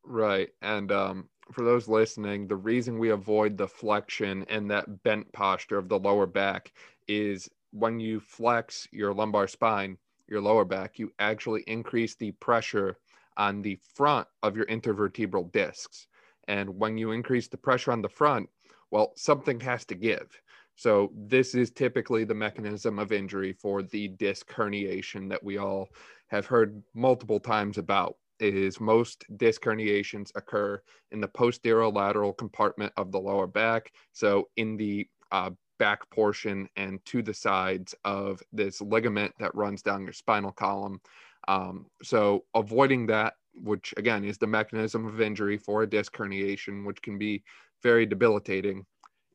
Right, 0.04 0.50
and 0.62 0.90
um, 0.92 1.28
for 1.52 1.64
those 1.64 1.88
listening, 1.88 2.46
the 2.46 2.56
reason 2.56 2.98
we 2.98 3.10
avoid 3.10 3.56
the 3.56 3.68
flexion 3.68 4.44
and 4.48 4.70
that 4.70 5.02
bent 5.02 5.32
posture 5.32 5.78
of 5.78 5.88
the 5.88 5.98
lower 5.98 6.26
back 6.26 6.72
is 7.08 7.48
when 7.70 8.00
you 8.00 8.20
flex 8.20 8.88
your 8.90 9.14
lumbar 9.14 9.46
spine, 9.46 9.98
your 10.28 10.40
lower 10.40 10.64
back, 10.64 10.98
you 10.98 11.12
actually 11.18 11.62
increase 11.66 12.14
the 12.16 12.32
pressure 12.32 12.98
on 13.36 13.62
the 13.62 13.78
front 13.94 14.26
of 14.42 14.56
your 14.56 14.66
intervertebral 14.66 15.52
discs. 15.52 16.08
And 16.48 16.70
when 16.70 16.96
you 16.96 17.12
increase 17.12 17.48
the 17.48 17.56
pressure 17.56 17.92
on 17.92 18.02
the 18.02 18.08
front, 18.08 18.48
well, 18.90 19.12
something 19.16 19.60
has 19.60 19.84
to 19.86 19.94
give. 19.94 20.40
So, 20.74 21.10
this 21.16 21.54
is 21.54 21.70
typically 21.70 22.24
the 22.24 22.34
mechanism 22.34 22.98
of 22.98 23.10
injury 23.10 23.52
for 23.54 23.82
the 23.82 24.08
disc 24.08 24.50
herniation 24.52 25.28
that 25.30 25.42
we 25.42 25.56
all 25.56 25.88
have 26.28 26.46
heard 26.46 26.82
multiple 26.94 27.40
times 27.40 27.78
about. 27.78 28.16
Is 28.40 28.80
most 28.80 29.24
disc 29.38 29.62
herniations 29.62 30.30
occur 30.34 30.80
in 31.10 31.20
the 31.20 31.28
posterior 31.28 31.88
lateral 31.88 32.32
compartment 32.32 32.92
of 32.96 33.12
the 33.12 33.18
lower 33.18 33.46
back. 33.46 33.92
So, 34.12 34.48
in 34.56 34.76
the 34.76 35.08
uh, 35.32 35.50
back 35.78 36.08
portion 36.10 36.68
and 36.76 37.04
to 37.06 37.22
the 37.22 37.34
sides 37.34 37.94
of 38.04 38.42
this 38.52 38.80
ligament 38.80 39.32
that 39.38 39.54
runs 39.54 39.82
down 39.82 40.04
your 40.04 40.12
spinal 40.12 40.52
column. 40.52 41.00
Um, 41.48 41.86
so, 42.02 42.44
avoiding 42.54 43.06
that, 43.06 43.34
which 43.54 43.94
again 43.96 44.24
is 44.24 44.38
the 44.38 44.46
mechanism 44.46 45.06
of 45.06 45.20
injury 45.20 45.56
for 45.58 45.82
a 45.82 45.86
disc 45.88 46.14
herniation, 46.14 46.84
which 46.84 47.00
can 47.02 47.18
be 47.18 47.42
very 47.82 48.06
debilitating, 48.06 48.84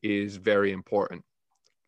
is 0.02 0.36
very 0.36 0.72
important 0.72 1.22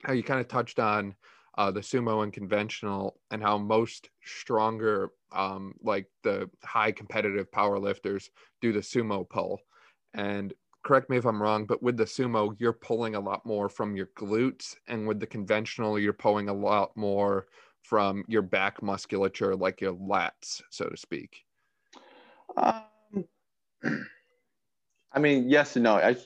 Now 0.06 0.14
you 0.14 0.22
kind 0.22 0.40
of 0.40 0.48
touched 0.48 0.78
on 0.78 1.14
uh, 1.56 1.70
the 1.70 1.80
sumo 1.80 2.22
and 2.22 2.32
conventional 2.32 3.20
and 3.30 3.42
how 3.42 3.58
most 3.58 4.08
stronger 4.24 5.10
um, 5.32 5.74
like 5.82 6.06
the 6.22 6.48
high 6.64 6.92
competitive 6.92 7.50
power 7.50 7.78
lifters 7.78 8.30
do 8.60 8.72
the 8.72 8.80
sumo 8.80 9.28
pull. 9.28 9.60
And 10.14 10.52
correct 10.84 11.08
me 11.08 11.16
if 11.16 11.24
i'm 11.24 11.42
wrong 11.42 11.64
but 11.64 11.82
with 11.82 11.96
the 11.96 12.04
sumo 12.04 12.54
you're 12.58 12.72
pulling 12.72 13.14
a 13.14 13.20
lot 13.20 13.44
more 13.44 13.68
from 13.68 13.96
your 13.96 14.08
glutes 14.18 14.76
and 14.86 15.08
with 15.08 15.18
the 15.18 15.26
conventional 15.26 15.98
you're 15.98 16.12
pulling 16.12 16.48
a 16.48 16.54
lot 16.54 16.94
more 16.94 17.46
from 17.80 18.24
your 18.28 18.42
back 18.42 18.82
musculature 18.82 19.56
like 19.56 19.80
your 19.80 19.94
lats 19.94 20.62
so 20.70 20.86
to 20.86 20.96
speak. 20.96 21.44
Um, 22.56 23.24
i 25.12 25.18
mean 25.18 25.48
yes 25.48 25.76
and 25.76 25.84
no. 25.84 25.96
I, 25.96 26.16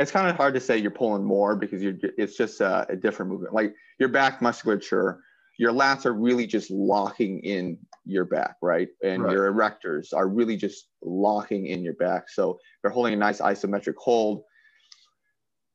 it's 0.00 0.10
kind 0.10 0.28
of 0.28 0.36
hard 0.36 0.54
to 0.54 0.60
say 0.60 0.78
you're 0.78 0.90
pulling 0.90 1.24
more 1.24 1.54
because 1.54 1.82
you're 1.82 1.96
it's 2.16 2.36
just 2.36 2.60
a, 2.60 2.86
a, 2.88 2.96
different 2.96 3.30
movement. 3.30 3.52
Like 3.52 3.74
your 3.98 4.08
back 4.08 4.40
musculature, 4.40 5.20
your 5.58 5.72
lats 5.72 6.06
are 6.06 6.14
really 6.14 6.46
just 6.46 6.70
locking 6.70 7.40
in 7.40 7.78
your 8.06 8.24
back, 8.24 8.56
right? 8.62 8.88
And 9.04 9.24
right. 9.24 9.32
your 9.32 9.52
erectors 9.52 10.14
are 10.14 10.26
really 10.26 10.56
just 10.56 10.88
locking 11.02 11.66
in 11.66 11.82
your 11.82 11.94
back. 11.94 12.30
So 12.30 12.58
they're 12.82 12.90
holding 12.90 13.12
a 13.12 13.16
nice 13.16 13.40
isometric 13.40 13.96
hold. 13.96 14.42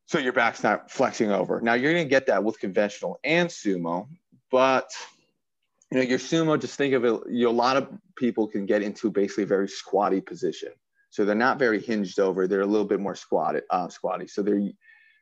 So 0.08 0.18
your 0.18 0.34
back's 0.34 0.64
not 0.64 0.90
flexing 0.90 1.32
over. 1.32 1.62
Now 1.62 1.76
you're 1.76 1.94
going 1.94 2.06
to 2.06 2.10
get 2.10 2.26
that 2.28 2.44
with 2.44 2.60
conventional 2.60 3.20
and 3.24 3.48
sumo, 3.48 4.08
but 4.52 4.90
you 5.92 6.00
know 6.00 6.04
your 6.04 6.20
sumo. 6.20 6.60
Just 6.60 6.78
think 6.78 6.94
of 6.94 7.06
it. 7.06 7.22
You 7.30 7.46
know, 7.46 7.52
a 7.52 7.52
lot 7.52 7.78
of 7.78 7.90
people 8.16 8.48
can 8.48 8.66
get 8.66 8.82
into 8.82 9.12
basically 9.12 9.44
a 9.44 9.48
very 9.48 9.68
squatty 9.68 10.20
position 10.20 10.70
so 11.16 11.24
they're 11.24 11.34
not 11.34 11.58
very 11.58 11.82
hinged 11.82 12.20
over. 12.20 12.46
They're 12.46 12.60
a 12.60 12.66
little 12.66 12.86
bit 12.86 13.00
more 13.00 13.16
squatted, 13.16 13.64
uh, 13.70 13.88
squatty. 13.88 14.28
So 14.28 14.42
they're 14.42 14.62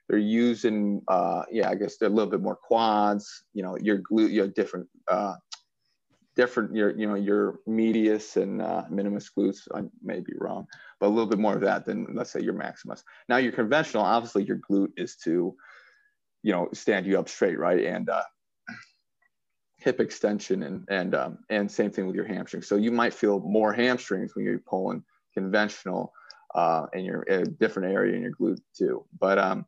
they're 0.09 0.17
using, 0.17 1.03
uh, 1.07 1.43
yeah, 1.51 1.69
I 1.69 1.75
guess 1.75 1.97
they're 1.97 2.09
a 2.09 2.11
little 2.11 2.31
bit 2.31 2.41
more 2.41 2.55
quads. 2.55 3.43
You 3.53 3.61
know, 3.61 3.77
your 3.77 3.99
glute, 3.99 4.33
your 4.33 4.47
different, 4.47 4.87
uh, 5.07 5.35
different, 6.35 6.75
your 6.75 6.97
you 6.97 7.05
know 7.05 7.13
your 7.13 7.59
medius 7.67 8.37
and 8.37 8.59
uh, 8.59 8.85
minimus 8.89 9.29
glutes. 9.37 9.67
I 9.71 9.81
may 10.01 10.19
be 10.19 10.33
wrong, 10.39 10.65
but 10.99 11.05
a 11.05 11.09
little 11.09 11.27
bit 11.27 11.37
more 11.37 11.53
of 11.53 11.61
that 11.61 11.85
than 11.85 12.07
let's 12.15 12.31
say 12.31 12.41
your 12.41 12.55
maximus. 12.55 13.03
Now 13.29 13.37
your 13.37 13.51
conventional, 13.51 14.01
obviously, 14.01 14.45
your 14.45 14.61
glute 14.67 14.93
is 14.97 15.15
to, 15.25 15.55
you 16.41 16.51
know, 16.53 16.69
stand 16.73 17.05
you 17.05 17.19
up 17.19 17.29
straight, 17.29 17.59
right, 17.59 17.85
and 17.85 18.09
uh, 18.09 18.23
hip 19.77 19.99
extension 19.99 20.63
and 20.63 20.85
and 20.89 21.13
um, 21.13 21.37
and 21.51 21.69
same 21.69 21.91
thing 21.91 22.07
with 22.07 22.15
your 22.15 22.25
hamstring. 22.25 22.63
So 22.63 22.77
you 22.77 22.91
might 22.91 23.13
feel 23.13 23.41
more 23.41 23.71
hamstrings 23.71 24.35
when 24.35 24.43
you're 24.43 24.57
pulling 24.57 25.03
conventional 25.33 26.13
uh, 26.55 26.85
in 26.93 27.03
your 27.03 27.23
a 27.23 27.43
different 27.43 27.93
area 27.93 28.15
in 28.15 28.21
your 28.21 28.31
glute 28.31 28.61
too. 28.77 29.05
But 29.19 29.39
um, 29.39 29.65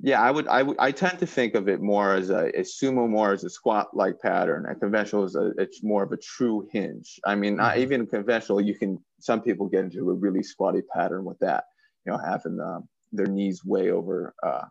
yeah, 0.00 0.20
I 0.20 0.30
would 0.30 0.46
I 0.48 0.62
would 0.62 0.76
I 0.78 0.90
tend 0.90 1.18
to 1.20 1.26
think 1.26 1.54
of 1.54 1.68
it 1.68 1.80
more 1.80 2.14
as 2.14 2.30
a, 2.30 2.48
a 2.58 2.62
sumo 2.62 3.08
more 3.08 3.32
as 3.32 3.44
a 3.44 3.50
squat 3.50 3.94
like 3.94 4.20
pattern. 4.20 4.66
A 4.66 4.74
conventional 4.74 5.24
is 5.24 5.36
a 5.36 5.52
it's 5.58 5.82
more 5.82 6.02
of 6.02 6.12
a 6.12 6.16
true 6.16 6.68
hinge. 6.70 7.18
I 7.24 7.34
mean, 7.34 7.56
not 7.56 7.74
mm-hmm. 7.74 7.82
even 7.82 8.06
conventional. 8.06 8.60
You 8.60 8.74
can 8.74 8.98
some 9.20 9.42
people 9.42 9.68
get 9.68 9.84
into 9.84 10.10
a 10.10 10.14
really 10.14 10.42
squatty 10.42 10.82
pattern 10.94 11.24
with 11.24 11.38
that. 11.40 11.64
You 12.04 12.12
know, 12.12 12.18
having 12.18 12.56
the, 12.56 12.82
their 13.12 13.26
knees 13.26 13.64
way 13.64 13.90
over 13.90 14.34
uh, 14.42 14.64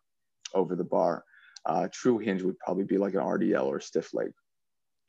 over 0.53 0.75
the 0.75 0.83
bar. 0.83 1.23
Uh, 1.65 1.87
true 1.91 2.19
hinge 2.19 2.43
would 2.43 2.59
probably 2.59 2.83
be 2.83 2.99
like 2.99 3.15
an 3.15 3.21
RDL 3.21 3.65
or 3.65 3.79
stiff 3.79 4.13
leg. 4.13 4.31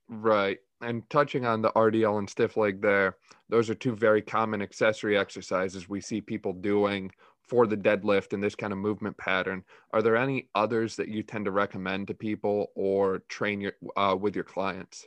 Right 0.09 0.59
and 0.81 1.09
touching 1.11 1.47
on 1.47 1.63
the 1.63 1.71
RDL 1.73 2.19
and 2.19 2.29
stiff 2.29 2.57
leg 2.57 2.81
there, 2.81 3.17
those 3.49 3.71
are 3.71 3.75
two 3.75 3.95
very 3.95 4.23
common 4.23 4.63
accessory 4.63 5.17
exercises 5.17 5.89
we 5.89 6.01
see 6.01 6.21
people 6.21 6.53
doing 6.53 7.11
for 7.41 7.67
the 7.67 7.77
deadlift 7.77 8.33
and 8.33 8.43
this 8.43 8.55
kind 8.55 8.73
of 8.73 8.79
movement 8.79 9.17
pattern. 9.17 9.63
Are 9.93 10.03
there 10.03 10.17
any 10.17 10.49
others 10.55 10.97
that 10.97 11.09
you 11.09 11.23
tend 11.23 11.45
to 11.45 11.53
recommend 11.53 12.09
to 12.09 12.15
people 12.15 12.73
or 12.75 13.21
train 13.29 13.61
your 13.61 13.73
uh, 13.97 14.17
with 14.19 14.35
your 14.35 14.45
clients? 14.45 15.07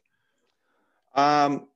Um, 1.15 1.67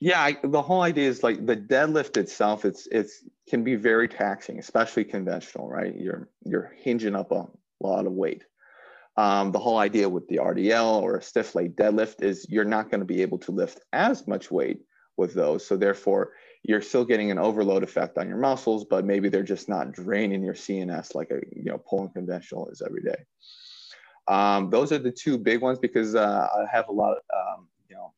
yeah, 0.00 0.20
I, 0.20 0.38
the 0.42 0.62
whole 0.62 0.82
idea 0.82 1.08
is 1.08 1.22
like 1.22 1.44
the 1.44 1.56
deadlift 1.56 2.16
itself. 2.16 2.64
It's 2.64 2.88
it's 2.90 3.24
can 3.48 3.64
be 3.64 3.76
very 3.76 4.08
taxing, 4.08 4.58
especially 4.58 5.04
conventional, 5.04 5.68
right? 5.68 5.94
You're 5.96 6.28
you're 6.44 6.72
hinging 6.76 7.14
up 7.14 7.30
a 7.30 7.46
lot 7.80 8.06
of 8.06 8.12
weight. 8.12 8.44
Um, 9.18 9.50
the 9.50 9.58
whole 9.58 9.78
idea 9.78 10.08
with 10.08 10.28
the 10.28 10.36
RDL 10.36 11.02
or 11.02 11.16
a 11.16 11.22
stiff 11.22 11.56
leg 11.56 11.74
deadlift 11.74 12.22
is 12.22 12.46
you're 12.48 12.64
not 12.64 12.88
going 12.88 13.00
to 13.00 13.04
be 13.04 13.20
able 13.20 13.38
to 13.38 13.50
lift 13.50 13.80
as 13.92 14.28
much 14.28 14.48
weight 14.48 14.78
with 15.16 15.34
those. 15.34 15.66
So 15.66 15.76
therefore, 15.76 16.34
you're 16.62 16.80
still 16.80 17.04
getting 17.04 17.32
an 17.32 17.38
overload 17.38 17.82
effect 17.82 18.16
on 18.16 18.28
your 18.28 18.38
muscles, 18.38 18.84
but 18.84 19.04
maybe 19.04 19.28
they're 19.28 19.42
just 19.42 19.68
not 19.68 19.90
draining 19.90 20.44
your 20.44 20.54
CNS 20.54 21.16
like 21.16 21.32
a 21.32 21.40
you 21.52 21.64
know 21.64 21.78
pulling 21.78 22.10
conventional 22.10 22.68
is 22.68 22.80
every 22.80 23.02
day. 23.02 23.24
Um, 24.28 24.70
those 24.70 24.92
are 24.92 24.98
the 24.98 25.10
two 25.10 25.36
big 25.36 25.62
ones 25.62 25.80
because 25.80 26.14
uh, 26.14 26.46
I 26.56 26.66
have 26.70 26.88
a 26.88 26.92
lot 26.92 27.16
of 27.16 27.22
um, 27.34 27.66
you 27.90 27.96
know 27.96 28.12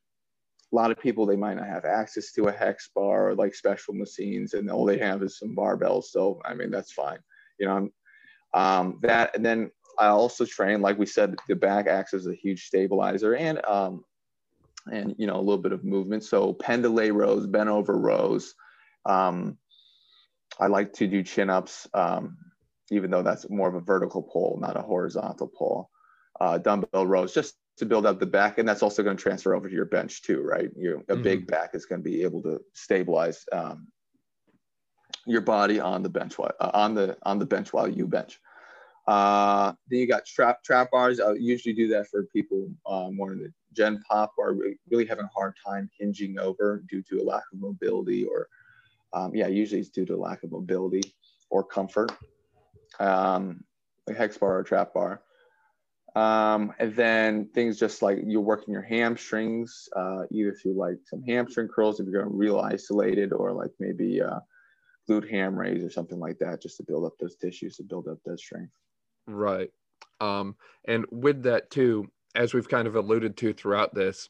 a 0.70 0.76
lot 0.76 0.90
of 0.90 1.00
people 1.00 1.24
they 1.24 1.34
might 1.34 1.54
not 1.54 1.66
have 1.66 1.86
access 1.86 2.30
to 2.32 2.48
a 2.48 2.52
hex 2.52 2.90
bar 2.94 3.30
or 3.30 3.34
like 3.34 3.54
special 3.54 3.94
machines, 3.94 4.52
and 4.52 4.70
all 4.70 4.84
they 4.84 4.98
have 4.98 5.22
is 5.22 5.38
some 5.38 5.56
barbells. 5.56 6.04
So 6.04 6.42
I 6.44 6.52
mean 6.52 6.70
that's 6.70 6.92
fine. 6.92 7.20
You 7.58 7.66
know, 7.68 7.88
um, 8.52 8.98
that 9.00 9.34
and 9.34 9.46
then 9.46 9.70
I 10.00 10.06
also 10.06 10.46
train, 10.46 10.80
like 10.80 10.98
we 10.98 11.04
said, 11.04 11.36
the 11.46 11.54
back 11.54 11.86
acts 11.86 12.14
as 12.14 12.26
a 12.26 12.34
huge 12.34 12.64
stabilizer 12.64 13.34
and 13.36 13.64
um, 13.66 14.02
and 14.90 15.14
you 15.18 15.26
know 15.26 15.36
a 15.36 15.44
little 15.44 15.58
bit 15.58 15.72
of 15.72 15.84
movement. 15.84 16.24
So 16.24 16.54
pendlay 16.54 17.10
rows, 17.10 17.46
bent 17.46 17.68
over 17.68 17.96
rows. 17.96 18.54
Um, 19.04 19.58
I 20.58 20.66
like 20.66 20.94
to 20.94 21.06
do 21.06 21.22
chin 21.22 21.50
ups, 21.50 21.86
um, 21.92 22.38
even 22.90 23.10
though 23.10 23.22
that's 23.22 23.48
more 23.50 23.68
of 23.68 23.74
a 23.74 23.80
vertical 23.80 24.22
pull, 24.22 24.58
not 24.60 24.76
a 24.76 24.82
horizontal 24.82 25.48
pull. 25.48 25.90
Uh, 26.40 26.56
dumbbell 26.56 27.06
rows, 27.06 27.34
just 27.34 27.56
to 27.76 27.84
build 27.84 28.06
up 28.06 28.18
the 28.18 28.26
back, 28.26 28.56
and 28.56 28.66
that's 28.66 28.82
also 28.82 29.02
going 29.02 29.16
to 29.16 29.22
transfer 29.22 29.54
over 29.54 29.68
to 29.68 29.74
your 29.74 29.84
bench 29.84 30.22
too, 30.22 30.40
right? 30.42 30.70
You 30.74 31.04
a 31.08 31.12
mm-hmm. 31.12 31.22
big 31.22 31.46
back 31.46 31.74
is 31.74 31.84
going 31.84 32.02
to 32.02 32.08
be 32.08 32.22
able 32.22 32.42
to 32.42 32.60
stabilize 32.72 33.44
um, 33.52 33.88
your 35.26 35.42
body 35.42 35.78
on 35.78 36.02
the 36.02 36.08
bench 36.08 36.38
while, 36.38 36.52
uh, 36.58 36.70
on 36.72 36.94
the 36.94 37.18
on 37.24 37.38
the 37.38 37.46
bench 37.46 37.74
while 37.74 37.88
you 37.88 38.06
bench. 38.06 38.40
Uh, 39.06 39.72
then 39.88 40.00
you 40.00 40.06
got 40.06 40.24
trap 40.24 40.62
trap 40.62 40.90
bars. 40.90 41.20
I 41.20 41.32
usually 41.32 41.74
do 41.74 41.88
that 41.88 42.08
for 42.08 42.24
people 42.24 42.68
uh, 42.86 43.10
more 43.10 43.32
in 43.32 43.38
the 43.38 43.52
gen 43.72 44.02
pop 44.08 44.32
or 44.36 44.56
really 44.90 45.06
having 45.06 45.24
a 45.24 45.30
hard 45.34 45.54
time 45.64 45.90
hinging 45.98 46.38
over 46.38 46.82
due 46.88 47.02
to 47.02 47.20
a 47.20 47.24
lack 47.24 47.42
of 47.52 47.60
mobility 47.60 48.24
or 48.24 48.48
um, 49.12 49.34
yeah, 49.34 49.48
usually 49.48 49.80
it's 49.80 49.90
due 49.90 50.06
to 50.06 50.16
lack 50.16 50.42
of 50.44 50.52
mobility 50.52 51.02
or 51.50 51.64
comfort. 51.64 52.12
Um, 52.98 53.64
like 54.06 54.16
hex 54.16 54.38
bar 54.38 54.58
or 54.58 54.62
trap 54.62 54.94
bar. 54.94 55.22
Um, 56.16 56.72
and 56.78 56.94
then 56.96 57.48
things 57.54 57.78
just 57.78 58.02
like 58.02 58.18
you're 58.26 58.40
working 58.40 58.72
your 58.72 58.82
hamstrings, 58.82 59.88
uh, 59.94 60.22
either 60.30 60.52
through 60.52 60.74
like 60.74 60.96
some 61.04 61.22
hamstring 61.22 61.68
curls 61.68 62.00
if 62.00 62.06
you're 62.06 62.24
going 62.24 62.36
real 62.36 62.58
isolated, 62.58 63.32
or 63.32 63.52
like 63.52 63.70
maybe 63.78 64.20
uh, 64.20 64.40
glute 65.08 65.30
ham 65.30 65.54
raise 65.54 65.84
or 65.84 65.90
something 65.90 66.18
like 66.18 66.38
that, 66.38 66.60
just 66.60 66.76
to 66.78 66.82
build 66.82 67.04
up 67.04 67.12
those 67.20 67.36
tissues 67.36 67.76
to 67.76 67.84
build 67.84 68.08
up 68.08 68.18
that 68.24 68.40
strength. 68.40 68.72
Right. 69.34 69.70
Um, 70.20 70.56
and 70.86 71.06
with 71.10 71.42
that 71.44 71.70
too, 71.70 72.10
as 72.34 72.54
we've 72.54 72.68
kind 72.68 72.86
of 72.86 72.96
alluded 72.96 73.36
to 73.38 73.52
throughout 73.52 73.94
this, 73.94 74.28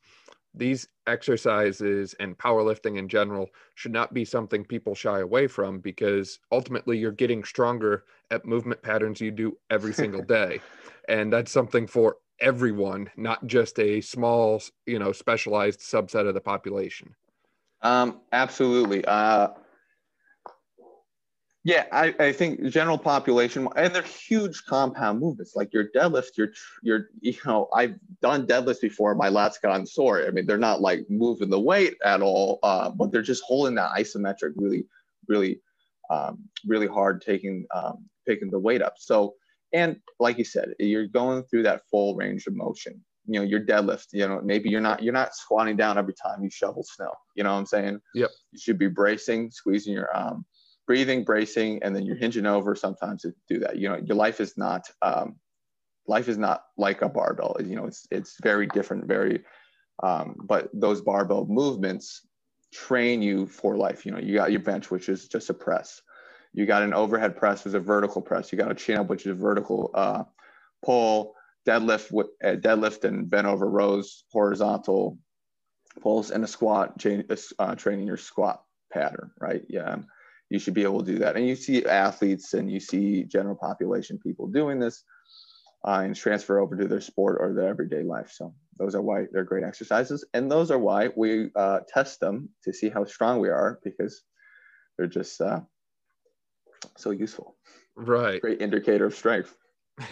these 0.54 0.88
exercises 1.06 2.14
and 2.18 2.36
powerlifting 2.36 2.98
in 2.98 3.08
general 3.08 3.48
should 3.74 3.92
not 3.92 4.12
be 4.12 4.24
something 4.24 4.64
people 4.64 4.94
shy 4.94 5.20
away 5.20 5.46
from 5.46 5.78
because 5.78 6.40
ultimately 6.50 6.98
you're 6.98 7.12
getting 7.12 7.44
stronger 7.44 8.04
at 8.30 8.44
movement 8.44 8.82
patterns 8.82 9.20
you 9.20 9.30
do 9.30 9.56
every 9.70 9.92
single 9.92 10.22
day. 10.28 10.60
and 11.08 11.32
that's 11.32 11.52
something 11.52 11.86
for 11.86 12.16
everyone, 12.40 13.10
not 13.16 13.46
just 13.46 13.78
a 13.78 14.00
small, 14.00 14.62
you 14.86 14.98
know, 14.98 15.12
specialized 15.12 15.80
subset 15.80 16.26
of 16.26 16.34
the 16.34 16.40
population. 16.40 17.14
Um, 17.82 18.20
absolutely. 18.32 19.04
Uh, 19.04 19.48
yeah, 21.62 21.86
I, 21.92 22.14
I 22.18 22.32
think 22.32 22.64
general 22.68 22.96
population, 22.96 23.68
and 23.76 23.94
they're 23.94 24.02
huge 24.02 24.64
compound 24.64 25.20
movements. 25.20 25.54
Like 25.54 25.72
your 25.74 25.88
deadlift, 25.94 26.38
your 26.38 26.52
your 26.82 27.10
you 27.20 27.34
know, 27.44 27.68
I've 27.74 27.96
done 28.22 28.46
deadlifts 28.46 28.80
before. 28.80 29.14
My 29.14 29.28
lats 29.28 29.60
gotten 29.60 29.86
sore. 29.86 30.24
I 30.26 30.30
mean, 30.30 30.46
they're 30.46 30.56
not 30.56 30.80
like 30.80 31.04
moving 31.10 31.50
the 31.50 31.60
weight 31.60 31.96
at 32.02 32.22
all, 32.22 32.60
uh, 32.62 32.90
but 32.90 33.12
they're 33.12 33.20
just 33.20 33.42
holding 33.44 33.74
that 33.74 33.90
isometric 33.92 34.52
really, 34.56 34.86
really, 35.28 35.60
um, 36.08 36.38
really 36.66 36.86
hard, 36.86 37.20
taking 37.20 37.66
um, 37.74 38.06
taking 38.26 38.50
the 38.50 38.58
weight 38.58 38.80
up. 38.80 38.94
So, 38.96 39.34
and 39.74 39.96
like 40.18 40.38
you 40.38 40.44
said, 40.44 40.72
you're 40.78 41.08
going 41.08 41.42
through 41.44 41.64
that 41.64 41.82
full 41.90 42.16
range 42.16 42.46
of 42.46 42.54
motion. 42.54 43.04
You 43.26 43.40
know, 43.40 43.44
your 43.44 43.60
deadlift. 43.60 44.06
You 44.12 44.26
know, 44.26 44.40
maybe 44.42 44.70
you're 44.70 44.80
not 44.80 45.02
you're 45.02 45.12
not 45.12 45.34
squatting 45.34 45.76
down 45.76 45.98
every 45.98 46.14
time 46.14 46.42
you 46.42 46.48
shovel 46.48 46.84
snow. 46.84 47.12
You 47.34 47.44
know 47.44 47.52
what 47.52 47.58
I'm 47.58 47.66
saying? 47.66 48.00
Yep. 48.14 48.30
You 48.52 48.58
should 48.58 48.78
be 48.78 48.88
bracing, 48.88 49.50
squeezing 49.50 49.92
your 49.92 50.16
um 50.16 50.46
breathing, 50.90 51.22
bracing, 51.22 51.80
and 51.84 51.94
then 51.94 52.04
you're 52.04 52.16
hinging 52.16 52.46
over 52.46 52.74
sometimes 52.74 53.22
to 53.22 53.32
do 53.48 53.60
that. 53.60 53.78
You 53.78 53.88
know, 53.88 53.98
your 54.04 54.16
life 54.16 54.40
is 54.40 54.58
not 54.58 54.90
um, 55.02 55.36
life 56.08 56.28
is 56.28 56.36
not 56.36 56.64
like 56.76 57.02
a 57.02 57.08
barbell. 57.08 57.56
You 57.64 57.76
know, 57.76 57.86
it's 57.86 58.08
it's 58.10 58.34
very 58.42 58.66
different, 58.66 59.06
very. 59.06 59.44
Um, 60.02 60.34
but 60.42 60.68
those 60.74 61.00
barbell 61.00 61.46
movements 61.46 62.26
train 62.72 63.22
you 63.22 63.46
for 63.46 63.76
life. 63.76 64.04
You 64.04 64.10
know, 64.10 64.18
you 64.18 64.34
got 64.34 64.50
your 64.50 64.62
bench, 64.62 64.90
which 64.90 65.08
is 65.08 65.28
just 65.28 65.48
a 65.48 65.54
press. 65.54 66.02
You 66.54 66.66
got 66.66 66.82
an 66.82 66.92
overhead 66.92 67.36
press, 67.36 67.62
which 67.62 67.70
is 67.70 67.74
a 67.74 67.78
vertical 67.94 68.20
press. 68.20 68.50
You 68.50 68.58
got 68.58 68.72
a 68.72 68.74
chin 68.74 68.98
up, 68.98 69.06
which 69.06 69.26
is 69.26 69.30
a 69.30 69.34
vertical 69.34 69.92
uh, 69.94 70.24
pull. 70.84 71.34
Deadlift, 71.68 72.10
uh, 72.42 72.56
deadlift, 72.56 73.04
and 73.04 73.30
bent 73.30 73.46
over 73.46 73.70
rows, 73.70 74.24
horizontal 74.32 75.20
pulls, 76.00 76.32
and 76.32 76.42
a 76.42 76.48
squat, 76.48 77.00
uh, 77.60 77.74
training 77.76 78.08
your 78.08 78.16
squat 78.16 78.64
pattern, 78.92 79.30
right? 79.38 79.62
Yeah 79.68 79.98
you 80.50 80.58
should 80.58 80.74
be 80.74 80.82
able 80.82 81.02
to 81.02 81.12
do 81.12 81.18
that. 81.20 81.36
And 81.36 81.46
you 81.46 81.54
see 81.54 81.86
athletes 81.86 82.54
and 82.54 82.70
you 82.70 82.80
see 82.80 83.24
general 83.24 83.54
population 83.54 84.18
people 84.18 84.48
doing 84.48 84.78
this 84.80 85.04
uh, 85.86 86.02
and 86.04 86.14
transfer 86.14 86.58
over 86.58 86.76
to 86.76 86.88
their 86.88 87.00
sport 87.00 87.38
or 87.40 87.54
their 87.54 87.68
everyday 87.68 88.02
life. 88.02 88.32
So 88.32 88.52
those 88.78 88.94
are 88.94 89.00
why 89.00 89.26
they're 89.32 89.44
great 89.44 89.64
exercises. 89.64 90.24
And 90.34 90.50
those 90.50 90.70
are 90.70 90.78
why 90.78 91.10
we 91.16 91.50
uh, 91.54 91.80
test 91.88 92.20
them 92.20 92.50
to 92.64 92.72
see 92.72 92.90
how 92.90 93.04
strong 93.04 93.38
we 93.38 93.48
are 93.48 93.78
because 93.84 94.22
they're 94.98 95.06
just 95.06 95.40
uh, 95.40 95.60
so 96.96 97.12
useful. 97.12 97.56
Right. 97.94 98.40
Great 98.40 98.60
indicator 98.60 99.06
of 99.06 99.14
strength. 99.14 99.54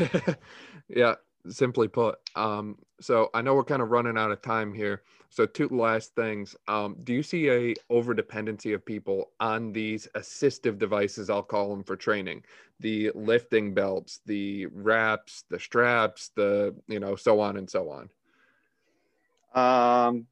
yeah, 0.89 1.15
simply 1.49 1.89
put. 1.89 2.19
Um, 2.35 2.77
so 3.01 3.31
I 3.35 3.43
know 3.43 3.55
we're 3.55 3.65
kind 3.65 3.83
of 3.83 3.91
running 3.91 4.19
out 4.19 4.31
of 4.31 4.43
time 4.43 4.73
here. 4.73 5.03
So 5.31 5.47
two 5.47 5.69
last 5.69 6.15
things. 6.15 6.57
Um, 6.69 6.97
do 7.05 7.13
you 7.13 7.23
see 7.23 7.51
a 7.51 7.75
over 7.91 8.15
dependency 8.15 8.73
of 8.73 8.85
people 8.85 9.31
on 9.41 9.73
these 9.73 10.09
assistive 10.15 10.79
devices? 10.79 11.31
I'll 11.31 11.43
call 11.43 11.69
them 11.71 11.85
for 11.85 11.97
training, 11.97 12.45
the 12.81 13.11
lifting 13.15 13.75
belts, 13.75 14.21
the 14.27 14.67
wraps, 14.67 15.45
the 15.51 15.59
straps, 15.59 16.31
the 16.35 16.75
you 16.89 16.99
know, 16.99 17.15
so 17.15 17.41
on 17.41 17.57
and 17.57 17.69
so 17.69 17.91
on. 17.91 18.09
Um. 19.55 20.27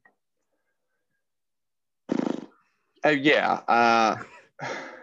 Uh, 3.05 3.09
yeah. 3.09 3.61
Uh, 3.67 4.17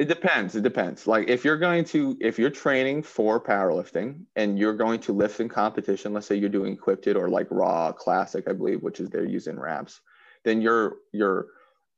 it 0.00 0.08
depends. 0.08 0.56
It 0.56 0.62
depends. 0.62 1.06
Like 1.06 1.28
if 1.28 1.44
you're 1.44 1.58
going 1.58 1.84
to, 1.86 2.16
if 2.22 2.38
you're 2.38 2.48
training 2.48 3.02
for 3.02 3.38
powerlifting 3.38 4.24
and 4.34 4.58
you're 4.58 4.74
going 4.74 4.98
to 5.00 5.12
lift 5.12 5.40
in 5.40 5.48
competition, 5.50 6.14
let's 6.14 6.26
say 6.26 6.36
you're 6.36 6.48
doing 6.48 6.72
equipped 6.72 7.06
or 7.08 7.28
like 7.28 7.48
raw 7.50 7.92
classic, 7.92 8.48
I 8.48 8.54
believe, 8.54 8.82
which 8.82 8.98
is 8.98 9.10
they're 9.10 9.26
using 9.26 9.60
wraps, 9.60 10.00
then 10.42 10.62
your 10.62 10.96
your 11.12 11.48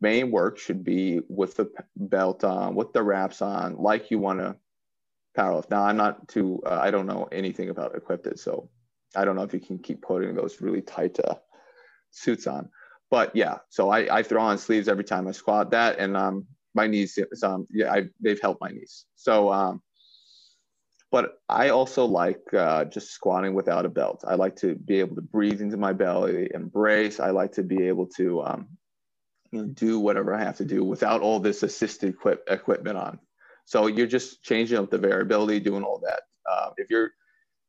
main 0.00 0.32
work 0.32 0.58
should 0.58 0.82
be 0.82 1.20
with 1.28 1.54
the 1.54 1.70
belt 1.94 2.42
on, 2.42 2.74
with 2.74 2.92
the 2.92 3.04
wraps 3.04 3.40
on, 3.40 3.76
like 3.76 4.10
you 4.10 4.18
want 4.18 4.40
to 4.40 4.56
powerlift. 5.38 5.70
Now 5.70 5.84
I'm 5.84 5.96
not 5.96 6.26
too, 6.26 6.60
uh, 6.66 6.80
I 6.82 6.90
don't 6.90 7.06
know 7.06 7.28
anything 7.30 7.68
about 7.70 7.94
equipped, 7.94 8.36
so 8.36 8.68
I 9.14 9.24
don't 9.24 9.36
know 9.36 9.44
if 9.44 9.54
you 9.54 9.60
can 9.60 9.78
keep 9.78 10.02
putting 10.02 10.34
those 10.34 10.60
really 10.60 10.82
tight 10.82 11.20
uh, 11.20 11.36
suits 12.10 12.48
on. 12.48 12.68
But 13.12 13.36
yeah, 13.36 13.58
so 13.68 13.90
I, 13.90 14.12
I 14.12 14.22
throw 14.24 14.42
on 14.42 14.58
sleeves 14.58 14.88
every 14.88 15.04
time 15.04 15.28
I 15.28 15.30
squat 15.30 15.70
that, 15.70 16.00
and 16.00 16.16
um, 16.16 16.46
my 16.74 16.86
knees 16.86 17.18
um 17.42 17.66
yeah 17.70 17.92
I, 17.92 18.04
they've 18.20 18.40
helped 18.40 18.60
my 18.60 18.70
knees 18.70 19.06
so 19.16 19.52
um 19.52 19.82
but 21.10 21.40
i 21.48 21.68
also 21.68 22.04
like 22.04 22.40
uh, 22.54 22.84
just 22.86 23.10
squatting 23.12 23.54
without 23.54 23.84
a 23.84 23.88
belt. 23.88 24.24
I 24.26 24.34
like 24.34 24.56
to 24.56 24.74
be 24.74 25.00
able 25.00 25.16
to 25.16 25.22
breathe 25.22 25.60
into 25.60 25.76
my 25.76 25.92
belly 25.92 26.50
embrace. 26.54 27.20
I 27.20 27.30
like 27.30 27.52
to 27.52 27.62
be 27.62 27.86
able 27.86 28.06
to 28.16 28.42
um, 28.42 28.68
you 29.50 29.60
know, 29.60 29.66
do 29.68 30.00
whatever 30.00 30.34
i 30.34 30.42
have 30.42 30.56
to 30.56 30.64
do 30.64 30.82
without 30.84 31.20
all 31.20 31.38
this 31.38 31.62
assisted 31.62 32.10
equip- 32.10 32.48
equipment 32.48 32.96
on. 32.96 33.18
So 33.64 33.86
you're 33.86 34.06
just 34.06 34.42
changing 34.42 34.78
up 34.78 34.90
the 34.90 34.98
variability 34.98 35.60
doing 35.60 35.84
all 35.84 36.00
that. 36.04 36.22
Uh, 36.50 36.70
if 36.78 36.90
you're 36.90 37.12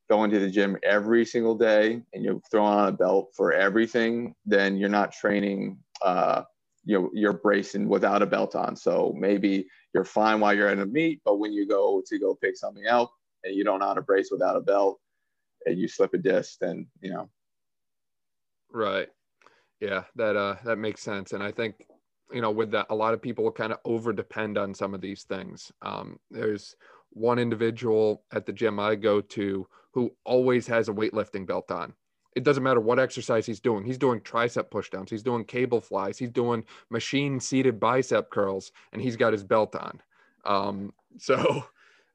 going 0.09 0.31
to 0.31 0.39
the 0.39 0.49
gym 0.49 0.77
every 0.83 1.25
single 1.25 1.55
day 1.55 2.01
and 2.13 2.23
you're 2.23 2.39
throwing 2.51 2.73
on 2.73 2.89
a 2.89 2.91
belt 2.91 3.29
for 3.35 3.53
everything 3.53 4.35
then 4.45 4.77
you're 4.77 4.89
not 4.89 5.11
training 5.11 5.77
uh, 6.03 6.43
you 6.85 6.99
know 6.99 7.09
you're 7.13 7.33
bracing 7.33 7.87
without 7.87 8.21
a 8.21 8.25
belt 8.25 8.55
on. 8.55 8.75
So 8.75 9.13
maybe 9.17 9.67
you're 9.93 10.03
fine 10.03 10.39
while 10.39 10.53
you're 10.53 10.69
in 10.69 10.79
a 10.79 10.85
meet 10.85 11.21
but 11.23 11.37
when 11.37 11.53
you 11.53 11.67
go 11.67 12.01
to 12.05 12.19
go 12.19 12.35
pick 12.35 12.57
something 12.57 12.87
out 12.87 13.09
and 13.43 13.55
you 13.55 13.63
don't 13.63 13.79
know 13.79 13.87
how 13.87 13.93
to 13.93 14.01
brace 14.01 14.29
without 14.31 14.55
a 14.55 14.61
belt 14.61 14.99
and 15.65 15.77
you 15.77 15.87
slip 15.87 16.13
a 16.13 16.17
disc 16.17 16.57
then 16.59 16.87
you 17.01 17.11
know. 17.11 17.29
Right. 18.71 19.09
Yeah 19.79 20.03
that 20.15 20.35
uh 20.35 20.55
that 20.65 20.77
makes 20.77 21.01
sense. 21.01 21.33
And 21.33 21.43
i 21.43 21.51
think 21.51 21.85
you 22.31 22.41
know 22.41 22.51
with 22.51 22.71
that 22.71 22.87
a 22.89 22.95
lot 22.95 23.13
of 23.13 23.21
people 23.21 23.51
kind 23.51 23.71
of 23.71 23.79
over 23.85 24.11
depend 24.13 24.57
on 24.57 24.73
some 24.73 24.93
of 24.93 25.01
these 25.01 25.23
things. 25.23 25.71
Um 25.81 26.19
there's 26.31 26.75
one 27.11 27.37
individual 27.37 28.23
at 28.31 28.45
the 28.47 28.51
gym 28.51 28.79
i 28.79 28.95
go 28.95 29.21
to 29.21 29.67
who 29.91 30.11
always 30.25 30.65
has 30.65 30.89
a 30.89 30.91
weightlifting 30.93 31.45
belt 31.45 31.69
on 31.69 31.93
it 32.35 32.43
doesn't 32.43 32.63
matter 32.63 32.79
what 32.79 32.99
exercise 32.99 33.45
he's 33.45 33.59
doing. 33.59 33.83
He's 33.83 33.97
doing 33.97 34.19
tricep 34.19 34.69
pushdowns. 34.69 35.09
He's 35.09 35.23
doing 35.23 35.43
cable 35.45 35.81
flies. 35.81 36.17
He's 36.17 36.31
doing 36.31 36.63
machine 36.89 37.39
seated 37.39 37.79
bicep 37.79 38.29
curls, 38.29 38.71
and 38.91 39.01
he's 39.01 39.15
got 39.15 39.33
his 39.33 39.43
belt 39.43 39.75
on. 39.75 40.01
Um, 40.45 40.93
so 41.17 41.65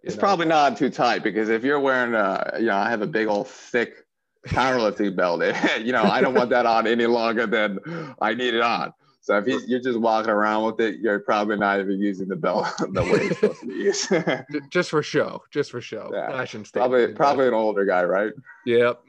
it's 0.03 0.17
know. 0.17 0.21
probably 0.21 0.47
not 0.47 0.77
too 0.77 0.91
tight 0.91 1.23
because 1.23 1.49
if 1.49 1.65
you're 1.65 1.81
wearing 1.81 2.15
a, 2.15 2.57
you 2.59 2.67
know, 2.67 2.77
I 2.77 2.91
have 2.91 3.03
a 3.03 3.07
big 3.07 3.29
old 3.29 3.49
thick 3.49 4.07
powerlifting 4.47 5.17
belt. 5.17 5.43
you 5.81 5.93
know, 5.93 6.03
I 6.03 6.21
don't 6.21 6.35
want 6.35 6.51
that 6.51 6.67
on 6.67 6.87
any 6.87 7.07
longer 7.07 7.47
than 7.47 7.79
I 8.21 8.35
need 8.35 8.55
it 8.55 8.63
on. 8.63 8.93
So 9.29 9.37
if 9.37 9.47
you're 9.69 9.79
just 9.79 10.01
walking 10.01 10.31
around 10.31 10.65
with 10.65 10.81
it, 10.81 11.01
you're 11.01 11.19
probably 11.19 11.59
not 11.59 11.81
even 11.81 12.01
using 12.01 12.29
the 12.29 12.37
belt 12.37 12.67
the 12.79 13.03
way 13.03 13.27
it's 13.27 13.39
supposed 13.39 13.61
to 13.61 13.67
be 13.67 13.75
used. 13.75 14.11
just 14.71 14.89
for 14.89 15.03
show, 15.03 15.43
just 15.51 15.71
for 15.71 15.83
show. 15.83 16.11
Yeah. 16.15 16.29
Fashion 16.29 16.65
Probably, 16.73 17.09
probably 17.09 17.47
an 17.47 17.53
older 17.53 17.85
guy, 17.85 18.05
right? 18.05 18.33
Yep. 18.65 19.03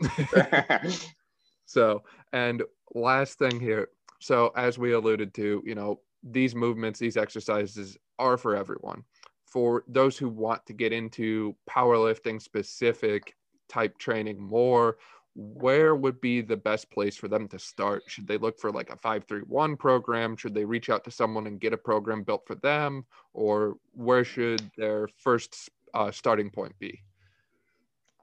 so, 1.66 2.04
and 2.34 2.64
last 2.94 3.40
thing 3.40 3.62
here. 3.62 3.88
So, 4.20 4.52
as 4.58 4.78
we 4.78 4.92
alluded 4.92 5.34
to, 5.36 5.64
you 5.66 5.74
know, 5.74 6.02
these 6.22 6.54
movements, 6.54 7.00
these 7.00 7.16
exercises 7.16 7.98
are 8.18 8.36
for 8.36 8.58
everyone. 8.58 9.06
For 9.46 9.86
those 9.88 10.18
who 10.18 10.28
want 10.28 10.66
to 10.66 10.74
get 10.74 10.92
into 10.92 11.56
powerlifting 11.66 12.42
specific 12.42 13.38
type 13.70 13.98
training 13.98 14.38
more 14.42 14.98
where 15.40 15.96
would 15.96 16.20
be 16.20 16.42
the 16.42 16.58
best 16.58 16.92
place 16.92 17.16
for 17.16 17.30
them 17.30 17.48
to 17.48 17.58
start? 17.58 18.04
Should 18.08 18.28
they 18.28 18.38
look 18.38 18.60
for 18.60 18.72
like 18.72 18.90
a 18.90 18.98
531 18.98 19.78
program? 19.78 20.36
Should 20.36 20.54
they 20.54 20.66
reach 20.66 20.90
out 20.90 21.06
to 21.06 21.12
someone 21.12 21.48
and 21.48 21.62
get 21.62 21.72
a 21.72 21.78
program 21.78 22.24
built 22.24 22.46
for 22.46 22.56
them? 22.56 23.06
Or 23.34 23.78
where 23.94 24.26
should 24.26 24.70
their 24.78 25.08
first 25.08 25.70
uh, 25.94 26.12
starting 26.12 26.50
point 26.50 26.78
be? 26.78 27.02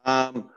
Um, 0.05 0.51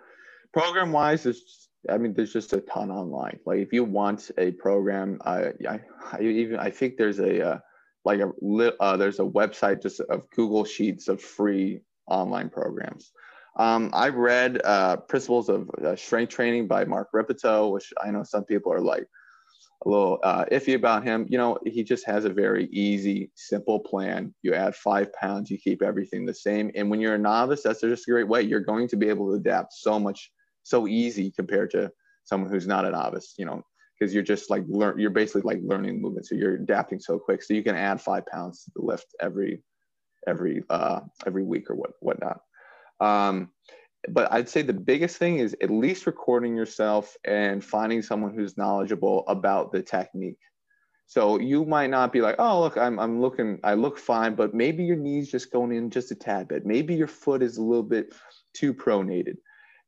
program 0.52 0.92
wise, 0.92 1.26
is 1.26 1.70
I 1.90 1.98
mean, 1.98 2.14
there's 2.14 2.34
just 2.34 2.52
a 2.52 2.60
ton 2.60 2.92
online. 2.92 3.40
Like 3.46 3.60
if 3.60 3.72
you 3.72 3.86
want 3.86 4.30
a 4.38 4.52
program, 4.52 5.22
I, 5.24 5.54
I, 5.68 5.80
I 6.12 6.22
even 6.22 6.60
I 6.60 6.72
think 6.72 6.98
there's 6.98 7.20
a 7.20 7.54
uh, 7.54 7.60
like 8.04 8.20
a 8.20 8.32
uh, 8.82 8.98
there's 8.98 9.20
a 9.20 9.24
website 9.24 9.82
just 9.82 10.02
of 10.02 10.30
Google 10.32 10.66
Sheets 10.66 11.08
of 11.08 11.22
free 11.22 11.80
online 12.06 12.50
programs. 12.50 13.14
Um, 13.60 13.90
I 13.92 14.08
read 14.08 14.62
uh, 14.64 14.96
Principles 14.96 15.50
of 15.50 15.70
uh, 15.84 15.94
Strength 15.98 16.32
Training 16.32 16.68
by 16.68 16.86
Mark 16.86 17.10
Rippetoe, 17.12 17.68
which 17.68 17.92
I 18.02 18.10
know 18.10 18.24
some 18.24 18.46
people 18.46 18.72
are 18.72 18.80
like 18.80 19.06
a 19.86 19.90
little 19.90 20.18
uh, 20.24 20.46
iffy 20.46 20.76
about 20.76 21.04
him. 21.04 21.26
You 21.30 21.38
know, 21.38 21.58
he 21.66 21.84
just 21.84 22.06
has 22.06 22.24
a 22.24 22.30
very 22.30 22.68
easy, 22.68 23.32
simple 23.36 23.82
plan. 23.82 24.34
You 24.44 24.54
add 24.54 24.78
five 24.78 25.12
pounds, 25.12 25.52
you 25.52 25.58
keep 25.58 25.82
everything 25.82 26.26
the 26.26 26.34
same. 26.34 26.72
And 26.74 26.90
when 26.90 27.02
you're 27.02 27.16
a 27.16 27.20
novice, 27.20 27.62
that's 27.62 27.82
just 27.82 28.08
a 28.08 28.12
great 28.12 28.30
way. 28.30 28.44
You're 28.44 28.62
going 28.62 28.88
to 28.88 28.96
be 28.96 29.10
able 29.10 29.30
to 29.30 29.36
adapt 29.36 29.74
so 29.74 30.00
much, 30.00 30.32
so 30.64 30.88
easy 30.88 31.30
compared 31.30 31.72
to 31.72 31.92
someone 32.24 32.50
who's 32.50 32.68
not 32.68 32.86
a 32.86 32.92
novice. 32.92 33.34
You 33.38 33.44
know, 33.44 33.62
because 34.00 34.14
you're 34.14 34.24
just 34.24 34.50
like 34.50 34.64
learn 34.70 34.98
you're 34.98 35.10
basically 35.10 35.42
like 35.42 35.60
learning 35.62 36.02
movement 36.02 36.26
so 36.26 36.36
you're 36.36 36.56
adapting 36.56 37.00
so 37.00 37.20
quick 37.20 37.44
so 37.44 37.54
you 37.54 37.64
can 37.64 37.76
add 37.76 38.00
five 38.00 38.26
pounds 38.26 38.64
to 38.64 38.72
the 38.76 38.82
lift 38.82 39.08
every 39.20 39.62
every 40.28 40.64
uh 40.70 41.02
every 41.26 41.44
week 41.44 41.70
or 41.70 41.76
what 41.76 41.92
whatnot 42.00 42.40
um 43.02 43.50
but 44.10 44.32
i'd 44.34 44.50
say 44.50 44.62
the 44.62 44.74
biggest 44.74 45.18
thing 45.18 45.40
is 45.40 45.56
at 45.62 45.70
least 45.70 46.06
recording 46.06 46.56
yourself 46.56 47.16
and 47.26 47.64
finding 47.64 48.02
someone 48.02 48.34
who's 48.34 48.58
knowledgeable 48.58 49.24
about 49.28 49.72
the 49.72 49.82
technique 49.82 50.40
so 51.08 51.40
you 51.40 51.66
might 51.66 51.90
not 51.90 52.14
be 52.14 52.22
like 52.22 52.36
oh 52.40 52.62
look 52.62 52.78
i'm, 52.78 53.00
I'm 53.00 53.22
looking 53.22 53.60
i 53.64 53.74
look 53.74 53.98
fine 53.98 54.36
but 54.36 54.54
maybe 54.54 54.84
your 54.84 54.98
knees 54.98 55.32
just 55.32 55.52
going 55.52 55.72
in 55.72 55.90
just 55.90 56.12
a 56.12 56.16
tad 56.16 56.48
bit 56.48 56.66
maybe 56.66 56.96
your 56.96 57.08
foot 57.08 57.42
is 57.42 57.58
a 57.58 57.64
little 57.64 57.84
bit 57.84 58.14
too 58.54 58.74
pronated 58.74 59.38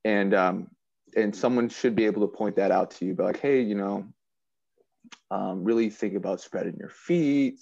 and 0.03 0.33
um, 0.33 0.67
and 1.15 1.35
someone 1.35 1.69
should 1.69 1.95
be 1.95 2.05
able 2.05 2.21
to 2.21 2.35
point 2.35 2.55
that 2.55 2.71
out 2.71 2.91
to 2.91 3.05
you, 3.05 3.13
be 3.13 3.23
like, 3.23 3.39
hey, 3.39 3.61
you 3.61 3.75
know, 3.75 4.05
um, 5.29 5.63
really 5.63 5.89
think 5.89 6.15
about 6.15 6.41
spreading 6.41 6.75
your 6.77 6.89
feet. 6.89 7.59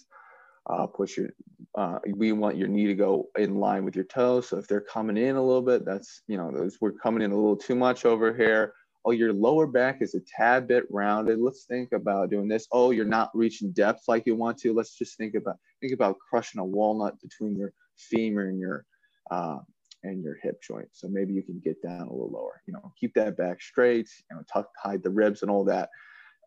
Uh, 0.69 0.85
push 0.85 1.17
your, 1.17 1.29
uh, 1.77 1.99
we 2.15 2.31
want 2.31 2.57
your 2.57 2.67
knee 2.67 2.87
to 2.87 2.95
go 2.95 3.27
in 3.37 3.55
line 3.55 3.85
with 3.85 3.95
your 3.95 4.05
toes. 4.05 4.49
So 4.49 4.57
if 4.57 4.67
they're 4.67 4.81
coming 4.81 5.17
in 5.17 5.35
a 5.35 5.43
little 5.43 5.61
bit, 5.61 5.85
that's, 5.85 6.21
you 6.27 6.37
know, 6.37 6.51
those, 6.51 6.77
we're 6.81 6.91
coming 6.91 7.21
in 7.21 7.31
a 7.31 7.35
little 7.35 7.55
too 7.55 7.75
much 7.75 8.05
over 8.05 8.33
here. 8.33 8.73
Oh, 9.05 9.11
your 9.11 9.31
lower 9.31 9.65
back 9.65 10.01
is 10.01 10.15
a 10.15 10.19
tad 10.35 10.67
bit 10.67 10.83
rounded. 10.89 11.39
Let's 11.39 11.65
think 11.65 11.93
about 11.93 12.29
doing 12.29 12.47
this. 12.47 12.67
Oh, 12.71 12.91
you're 12.91 13.05
not 13.05 13.29
reaching 13.33 13.71
depth 13.71 14.03
like 14.07 14.25
you 14.25 14.35
want 14.35 14.57
to. 14.59 14.73
Let's 14.73 14.97
just 14.97 15.15
think 15.15 15.35
about, 15.35 15.55
think 15.79 15.93
about 15.93 16.17
crushing 16.19 16.59
a 16.59 16.65
walnut 16.65 17.19
between 17.21 17.55
your 17.55 17.71
femur 17.97 18.49
and 18.49 18.59
your, 18.59 18.85
uh, 19.31 19.59
and 20.03 20.23
your 20.23 20.37
hip 20.41 20.61
joint. 20.61 20.87
So 20.91 21.07
maybe 21.07 21.33
you 21.33 21.43
can 21.43 21.61
get 21.63 21.81
down 21.81 22.07
a 22.07 22.11
little 22.11 22.31
lower. 22.31 22.61
You 22.67 22.73
know, 22.73 22.91
keep 22.99 23.13
that 23.13 23.37
back 23.37 23.61
straight. 23.61 24.09
You 24.29 24.37
know, 24.37 24.43
tuck, 24.51 24.69
hide 24.81 25.03
the 25.03 25.09
ribs 25.11 25.43
and 25.43 25.51
all 25.51 25.63
that. 25.65 25.89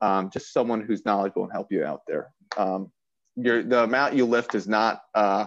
Um, 0.02 0.30
just 0.30 0.52
someone 0.52 0.82
who's 0.82 1.04
knowledgeable 1.04 1.44
and 1.44 1.52
help 1.52 1.68
you 1.70 1.84
out 1.84 2.02
there. 2.08 2.32
Um, 2.56 2.90
your 3.36 3.62
the 3.62 3.84
amount 3.84 4.14
you 4.14 4.26
lift 4.26 4.54
is 4.54 4.68
not 4.68 5.02
uh, 5.14 5.46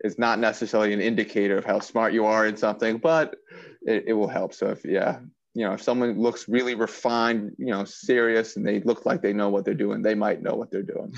is 0.00 0.18
not 0.18 0.38
necessarily 0.38 0.92
an 0.92 1.00
indicator 1.00 1.56
of 1.58 1.64
how 1.64 1.80
smart 1.80 2.12
you 2.12 2.26
are 2.26 2.46
in 2.46 2.56
something, 2.56 2.98
but 2.98 3.36
it, 3.82 4.04
it 4.08 4.12
will 4.12 4.28
help. 4.28 4.54
So 4.54 4.70
if 4.70 4.84
yeah, 4.84 5.20
you 5.54 5.64
know, 5.64 5.72
if 5.72 5.82
someone 5.82 6.20
looks 6.20 6.48
really 6.48 6.74
refined, 6.74 7.52
you 7.58 7.66
know, 7.66 7.84
serious, 7.84 8.56
and 8.56 8.66
they 8.66 8.80
look 8.80 9.06
like 9.06 9.22
they 9.22 9.32
know 9.32 9.50
what 9.50 9.64
they're 9.64 9.74
doing, 9.74 10.02
they 10.02 10.14
might 10.14 10.42
know 10.42 10.54
what 10.54 10.70
they're 10.70 10.82
doing. 10.82 11.14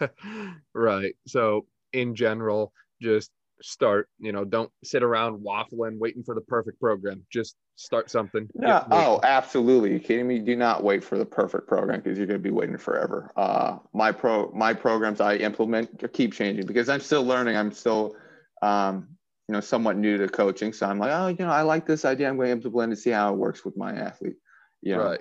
right. 0.74 1.14
So 1.26 1.66
in 1.92 2.14
general, 2.14 2.72
just 3.00 3.30
start 3.62 4.08
you 4.18 4.32
know 4.32 4.44
don't 4.44 4.70
sit 4.82 5.02
around 5.02 5.44
waffling 5.44 5.98
waiting 5.98 6.22
for 6.22 6.34
the 6.34 6.40
perfect 6.40 6.80
program. 6.80 7.24
Just 7.32 7.56
start 7.76 8.10
something. 8.10 8.48
Yeah 8.60 8.84
oh 8.90 9.20
absolutely. 9.22 9.92
You 9.92 10.00
kidding 10.00 10.26
me? 10.26 10.38
Do 10.38 10.56
not 10.56 10.82
wait 10.82 11.02
for 11.02 11.18
the 11.18 11.26
perfect 11.26 11.66
program 11.66 12.00
because 12.00 12.18
you're 12.18 12.26
going 12.26 12.40
to 12.40 12.42
be 12.42 12.50
waiting 12.50 12.78
forever. 12.78 13.30
Uh 13.36 13.78
my 13.92 14.12
pro 14.12 14.50
my 14.52 14.74
programs 14.74 15.20
i 15.20 15.36
implement 15.36 16.12
keep 16.12 16.32
changing 16.32 16.66
because 16.66 16.88
i'm 16.88 17.00
still 17.00 17.24
learning. 17.24 17.56
I'm 17.56 17.72
still 17.72 18.16
um 18.62 19.08
you 19.48 19.54
know 19.54 19.60
somewhat 19.60 19.96
new 19.96 20.18
to 20.18 20.28
coaching. 20.28 20.72
So 20.72 20.86
i'm 20.86 20.98
like 20.98 21.12
oh 21.12 21.28
you 21.28 21.44
know 21.44 21.50
i 21.50 21.62
like 21.62 21.86
this 21.86 22.04
idea. 22.04 22.28
I'm 22.28 22.36
going 22.36 22.48
to 22.48 22.52
implement 22.52 22.92
and 22.92 22.98
see 22.98 23.10
how 23.10 23.32
it 23.32 23.36
works 23.36 23.64
with 23.64 23.76
my 23.76 23.92
athlete 23.92 24.36
you 24.82 24.96
know? 24.96 25.04
right. 25.04 25.20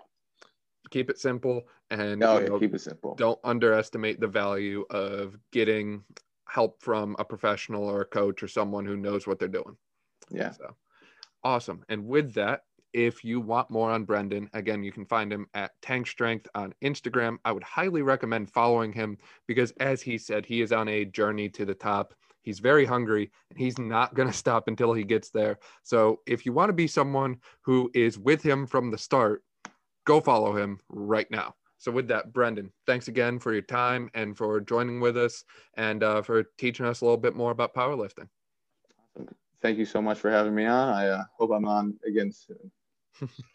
Keep 0.92 1.10
it 1.10 1.20
simple 1.20 1.64
and 1.92 2.24
oh, 2.24 2.40
you 2.40 2.50
know, 2.50 2.60
keep 2.60 2.74
it 2.74 2.82
simple. 2.82 3.16
don't 3.16 3.40
underestimate 3.44 4.20
the 4.20 4.28
value 4.28 4.86
of 4.90 5.36
getting 5.52 6.04
help 6.50 6.82
from 6.82 7.16
a 7.20 7.26
professional 7.26 7.84
or 7.84 8.02
a 8.02 8.06
coach 8.06 8.44
or 8.44 8.48
someone 8.48 8.86
who 8.86 8.98
knows 8.98 9.28
what 9.28 9.40
they're 9.40 9.48
doing. 9.48 9.78
Yeah. 10.30 10.52
So 10.52 10.76
awesome. 11.44 11.84
And 11.90 12.06
with 12.06 12.34
that, 12.34 12.62
if 12.94 13.24
you 13.24 13.40
want 13.40 13.70
more 13.70 13.92
on 13.92 14.04
Brendan, 14.04 14.50
again, 14.54 14.84
you 14.84 14.92
can 14.92 15.06
find 15.06 15.32
him 15.32 15.48
at 15.54 15.72
Tank 15.82 16.08
Strength 16.08 16.48
on 16.56 16.74
Instagram. 16.84 17.38
I 17.46 17.52
would 17.52 17.64
highly 17.64 18.02
recommend 18.02 18.52
following 18.52 18.92
him 18.92 19.18
because, 19.48 19.72
as 19.80 20.02
he 20.02 20.18
said, 20.18 20.46
he 20.46 20.62
is 20.62 20.72
on 20.72 20.88
a 20.88 21.06
journey 21.06 21.50
to 21.50 21.66
the 21.66 21.76
top. 21.76 22.16
He's 22.42 22.60
very 22.60 22.86
hungry 22.86 23.32
and 23.52 23.60
he's 23.60 23.78
not 23.78 24.16
going 24.16 24.28
to 24.32 24.34
stop 24.34 24.68
until 24.68 24.94
he 24.94 25.04
gets 25.04 25.30
there. 25.30 25.60
So, 25.84 26.22
if 26.26 26.46
you 26.46 26.54
want 26.54 26.70
to 26.70 26.74
be 26.74 26.88
someone 26.88 27.38
who 27.62 27.92
is 27.94 28.18
with 28.18 28.42
him 28.42 28.66
from 28.66 28.90
the 28.90 28.98
start, 28.98 29.44
go 30.06 30.20
follow 30.20 30.56
him 30.56 30.80
right 30.90 31.30
now. 31.30 31.54
So, 31.80 31.92
with 31.92 32.08
that, 32.10 32.34
Brendan, 32.34 32.72
thanks 32.86 33.08
again 33.08 33.40
for 33.40 33.54
your 33.54 33.62
time 33.62 34.10
and 34.14 34.38
for 34.38 34.60
joining 34.60 35.00
with 35.00 35.18
us 35.18 35.44
and 35.78 36.04
uh, 36.04 36.22
for 36.22 36.44
teaching 36.58 36.86
us 36.86 37.02
a 37.02 37.06
little 37.06 37.18
bit 37.18 37.36
more 37.36 37.52
about 37.52 37.74
powerlifting. 37.74 38.28
Thank 39.62 39.78
you 39.78 39.86
so 39.86 40.02
much 40.02 40.20
for 40.20 40.30
having 40.30 40.54
me 40.54 40.66
on. 40.66 40.90
I 40.90 41.08
uh, 41.08 41.24
hope 41.38 41.52
I'm 41.52 41.66
on 41.66 41.98
again 42.06 42.32
soon. 42.32 42.72